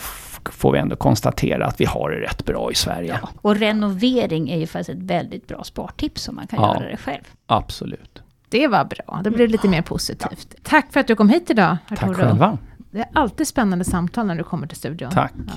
får 0.52 0.72
vi 0.72 0.78
ändå 0.78 0.96
konstatera 0.96 1.66
att 1.66 1.80
vi 1.80 1.84
har 1.84 2.10
det 2.10 2.16
rätt 2.20 2.44
bra 2.44 2.70
i 2.72 2.74
Sverige. 2.74 3.18
Ja. 3.22 3.28
Och 3.42 3.56
renovering 3.56 4.50
är 4.50 4.58
ju 4.58 4.66
faktiskt 4.66 4.90
ett 4.98 5.02
väldigt 5.04 5.46
bra 5.46 5.64
spartips 5.64 6.28
om 6.28 6.34
man 6.36 6.46
kan 6.46 6.60
Ja. 6.62 6.74
göra 6.80 6.90
det 6.90 6.96
själv. 6.96 7.22
Absolut. 7.46 8.22
Det 8.48 8.68
var 8.68 8.84
bra, 8.84 9.20
det 9.24 9.30
blev 9.30 9.48
lite 9.48 9.68
mer 9.68 9.82
positivt. 9.82 10.54
Tack 10.62 10.92
för 10.92 11.00
att 11.00 11.06
du 11.06 11.14
kom 11.16 11.28
hit 11.28 11.50
idag, 11.50 11.76
Tack 11.88 12.02
Arturo. 12.02 12.14
själva. 12.14 12.58
Det 12.90 12.98
är 12.98 13.08
alltid 13.12 13.48
spännande 13.48 13.84
samtal 13.84 14.26
när 14.26 14.34
du 14.34 14.44
kommer 14.44 14.66
till 14.66 14.76
studion. 14.76 15.10
Tack. 15.10 15.32
Ja. 15.46 15.52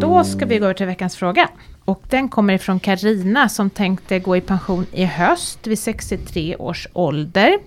Då 0.00 0.24
ska 0.24 0.46
vi 0.46 0.58
gå 0.58 0.64
över 0.64 0.74
till 0.74 0.86
veckans 0.86 1.16
fråga. 1.16 1.48
Och 1.84 2.02
den 2.10 2.28
kommer 2.28 2.54
ifrån 2.54 2.80
Karina 2.80 3.48
som 3.48 3.70
tänkte 3.70 4.18
gå 4.18 4.36
i 4.36 4.40
pension 4.40 4.86
i 4.92 5.04
höst 5.04 5.66
vid 5.66 5.78
63 5.78 6.56
års 6.56 6.88
ålder. 6.92 7.58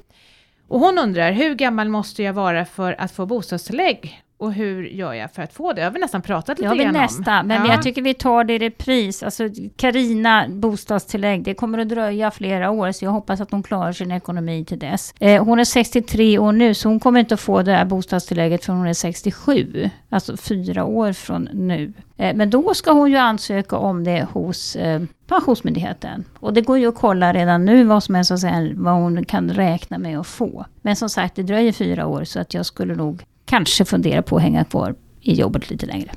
Och 0.67 0.79
hon 0.79 0.97
undrar, 0.97 1.31
hur 1.31 1.55
gammal 1.55 1.89
måste 1.89 2.23
jag 2.23 2.33
vara 2.33 2.65
för 2.65 3.01
att 3.01 3.11
få 3.11 3.25
bostadstillägg? 3.25 4.23
Och 4.39 4.53
hur 4.53 4.83
gör 4.83 5.13
jag 5.13 5.31
för 5.31 5.43
att 5.43 5.53
få 5.53 5.73
det? 5.73 5.81
Det 5.81 5.83
har 5.85 5.91
vi 5.91 5.99
nästan 5.99 6.21
pratat 6.21 6.45
Det 6.57 6.61
lite 6.61 6.67
har 6.67 6.75
vi 6.75 6.83
grann 6.83 6.95
om. 6.95 7.01
nästa, 7.01 7.43
men 7.43 7.65
Ja. 7.65 7.71
jag 7.73 7.83
tycker 7.83 8.01
vi 8.01 8.13
tar 8.13 8.43
det 8.43 8.53
i 8.53 8.59
repris. 8.59 9.23
Alltså 9.23 9.43
Karina 9.75 10.45
bostadstillägg, 10.49 11.43
det 11.43 11.53
kommer 11.53 11.77
att 11.79 11.89
dröja 11.89 12.31
flera 12.31 12.69
år, 12.71 12.91
så 12.91 13.05
jag 13.05 13.11
hoppas 13.11 13.41
att 13.41 13.51
hon 13.51 13.63
klarar 13.63 13.91
sin 13.91 14.11
ekonomi 14.11 14.65
till 14.65 14.79
dess. 14.79 15.13
Eh, 15.19 15.43
hon 15.43 15.59
är 15.59 15.63
63 15.63 16.39
år 16.39 16.51
nu, 16.51 16.73
så 16.73 16.89
hon 16.89 16.99
kommer 16.99 17.19
inte 17.19 17.33
att 17.33 17.39
få 17.39 17.61
det 17.61 17.71
här 17.71 17.85
bostadstillägget 17.85 18.65
förrän 18.65 18.77
hon 18.77 18.87
är 18.87 18.93
67. 18.93 19.89
Alltså 20.09 20.37
fyra 20.37 20.85
år 20.85 21.13
från 21.13 21.49
nu. 21.53 21.93
Eh, 22.17 22.35
men 22.35 22.49
då 22.49 22.73
ska 22.73 22.91
hon 22.91 23.11
ju 23.11 23.17
ansöka 23.17 23.77
om 23.77 24.03
det 24.03 24.27
hos 24.33 24.75
eh, 24.75 25.01
Pensionsmyndigheten. 25.27 26.23
Och 26.39 26.53
det 26.53 26.61
går 26.61 26.77
ju 26.77 26.87
att 26.87 26.95
kolla 26.95 27.33
redan 27.33 27.65
nu 27.65 27.83
vad 27.83 28.03
som 28.03 28.15
är 28.15 28.23
så 28.23 28.33
att 28.33 28.39
säga, 28.39 28.69
vad 28.75 28.93
hon 28.93 29.25
kan 29.25 29.49
räkna 29.49 29.97
med 29.97 30.19
att 30.19 30.27
få. 30.27 30.65
Men 30.81 30.95
som 30.95 31.09
sagt, 31.09 31.35
det 31.35 31.43
dröjer 31.43 31.71
fyra 31.71 32.07
år, 32.07 32.23
så 32.23 32.39
att 32.39 32.53
jag 32.53 32.65
skulle 32.65 32.95
nog 32.95 33.23
kanske 33.47 33.85
fundera 33.85 34.21
på 34.21 34.35
att 34.35 34.41
hänga 34.41 34.63
kvar 34.65 34.95
i 35.21 35.33
jobbet 35.33 35.69
lite 35.69 35.85
längre. 35.85 36.11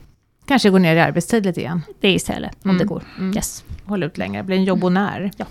Kanske 0.47 0.71
gå 0.71 0.79
ner 0.79 0.97
i 0.97 1.01
arbetstid 1.01 1.47
lite 1.47 1.61
igen. 1.61 1.83
Det 2.01 2.13
istället, 2.13 2.51
om 2.65 2.71
Mm, 2.71 2.79
det 2.79 2.85
går. 2.85 3.03
mm. 3.19 3.37
Yes. 3.37 3.65
Hålla 3.85 4.07
ut 4.07 4.19
längre, 4.19 4.43
bli 4.43 4.57
en 4.57 4.65
jobbonär. 4.65 5.31
Ja. 5.37 5.47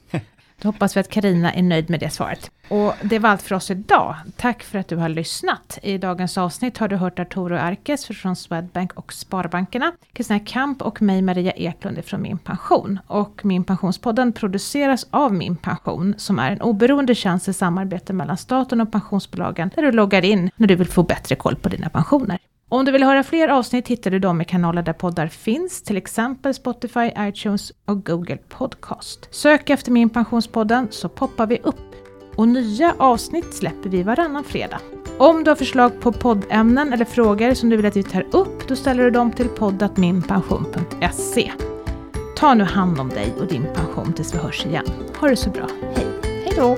Då 0.61 0.67
hoppas 0.67 0.95
vi 0.95 0.99
att 0.99 1.09
Karina 1.09 1.53
är 1.53 1.63
nöjd 1.63 1.89
med 1.89 1.99
det 1.99 2.09
svaret. 2.09 2.51
Och 2.69 2.93
det 3.03 3.19
var 3.19 3.29
allt 3.29 3.41
för 3.41 3.55
oss 3.55 3.71
idag. 3.71 4.15
Tack 4.37 4.63
för 4.63 4.79
att 4.79 4.87
du 4.87 4.95
har 4.95 5.09
lyssnat. 5.09 5.79
I 5.83 5.97
dagens 5.97 6.37
avsnitt 6.37 6.77
har 6.77 6.87
du 6.87 6.95
hört 6.95 7.19
Arturo 7.19 7.55
Arkes 7.55 8.05
från 8.05 8.35
Swedbank 8.35 8.93
och 8.93 9.13
Sparbankerna, 9.13 9.91
Kristina 10.13 10.39
Kamp 10.39 10.81
och 10.81 11.01
mig 11.01 11.21
Maria 11.21 11.51
Eklund 11.51 12.05
från 12.05 12.21
Min 12.21 12.37
Pension. 12.37 12.99
Och 13.07 13.45
Min 13.45 13.63
Pensionspodden 13.63 14.33
produceras 14.33 15.07
av 15.11 15.33
Min 15.33 15.55
Pension, 15.55 16.15
som 16.17 16.39
är 16.39 16.51
en 16.51 16.61
oberoende 16.61 17.15
tjänst 17.15 17.47
i 17.47 17.53
samarbete 17.53 18.13
mellan 18.13 18.37
staten 18.37 18.81
och 18.81 18.91
pensionsbolagen, 18.91 19.71
där 19.75 19.81
du 19.81 19.91
loggar 19.91 20.25
in 20.25 20.51
när 20.55 20.67
du 20.67 20.75
vill 20.75 20.87
få 20.87 21.03
bättre 21.03 21.35
koll 21.35 21.55
på 21.55 21.69
dina 21.69 21.89
pensioner. 21.89 22.39
Om 22.71 22.85
du 22.85 22.91
vill 22.91 23.03
höra 23.03 23.23
fler 23.23 23.47
avsnitt 23.47 23.87
hittar 23.87 24.11
du 24.11 24.19
dem 24.19 24.41
i 24.41 24.45
kanaler 24.45 24.81
där 24.81 24.93
poddar 24.93 25.27
finns, 25.27 25.81
till 25.81 25.97
exempel 25.97 26.53
Spotify, 26.53 27.11
iTunes 27.17 27.71
och 27.85 28.05
Google 28.05 28.37
Podcast. 28.37 29.27
Sök 29.31 29.69
efter 29.69 29.91
Min 29.91 30.09
Pensionspodden 30.09 30.87
så 30.91 31.09
poppar 31.09 31.47
vi 31.47 31.59
upp. 31.63 31.75
Och 32.35 32.47
nya 32.47 32.95
avsnitt 32.97 33.53
släpper 33.53 33.89
vi 33.89 34.03
varannan 34.03 34.43
fredag. 34.43 34.79
Om 35.17 35.43
du 35.43 35.51
har 35.51 35.55
förslag 35.55 36.01
på 36.01 36.11
poddämnen 36.11 36.93
eller 36.93 37.05
frågor 37.05 37.53
som 37.53 37.69
du 37.69 37.77
vill 37.77 37.85
att 37.85 37.97
vi 37.97 38.03
tar 38.03 38.25
upp, 38.31 38.67
då 38.67 38.75
ställer 38.75 39.03
du 39.03 39.09
dem 39.09 39.31
till 39.31 39.47
poddatminpension.se. 39.47 41.51
Ta 42.35 42.53
nu 42.53 42.63
hand 42.63 42.99
om 42.99 43.09
dig 43.09 43.33
och 43.39 43.47
din 43.47 43.65
pension 43.75 44.13
tills 44.13 44.33
vi 44.33 44.37
hörs 44.37 44.65
igen. 44.65 44.85
Ha 45.19 45.27
det 45.27 45.35
så 45.35 45.49
bra. 45.49 45.67
Hej! 45.95 46.07
Hej 46.23 46.53
då! 46.55 46.77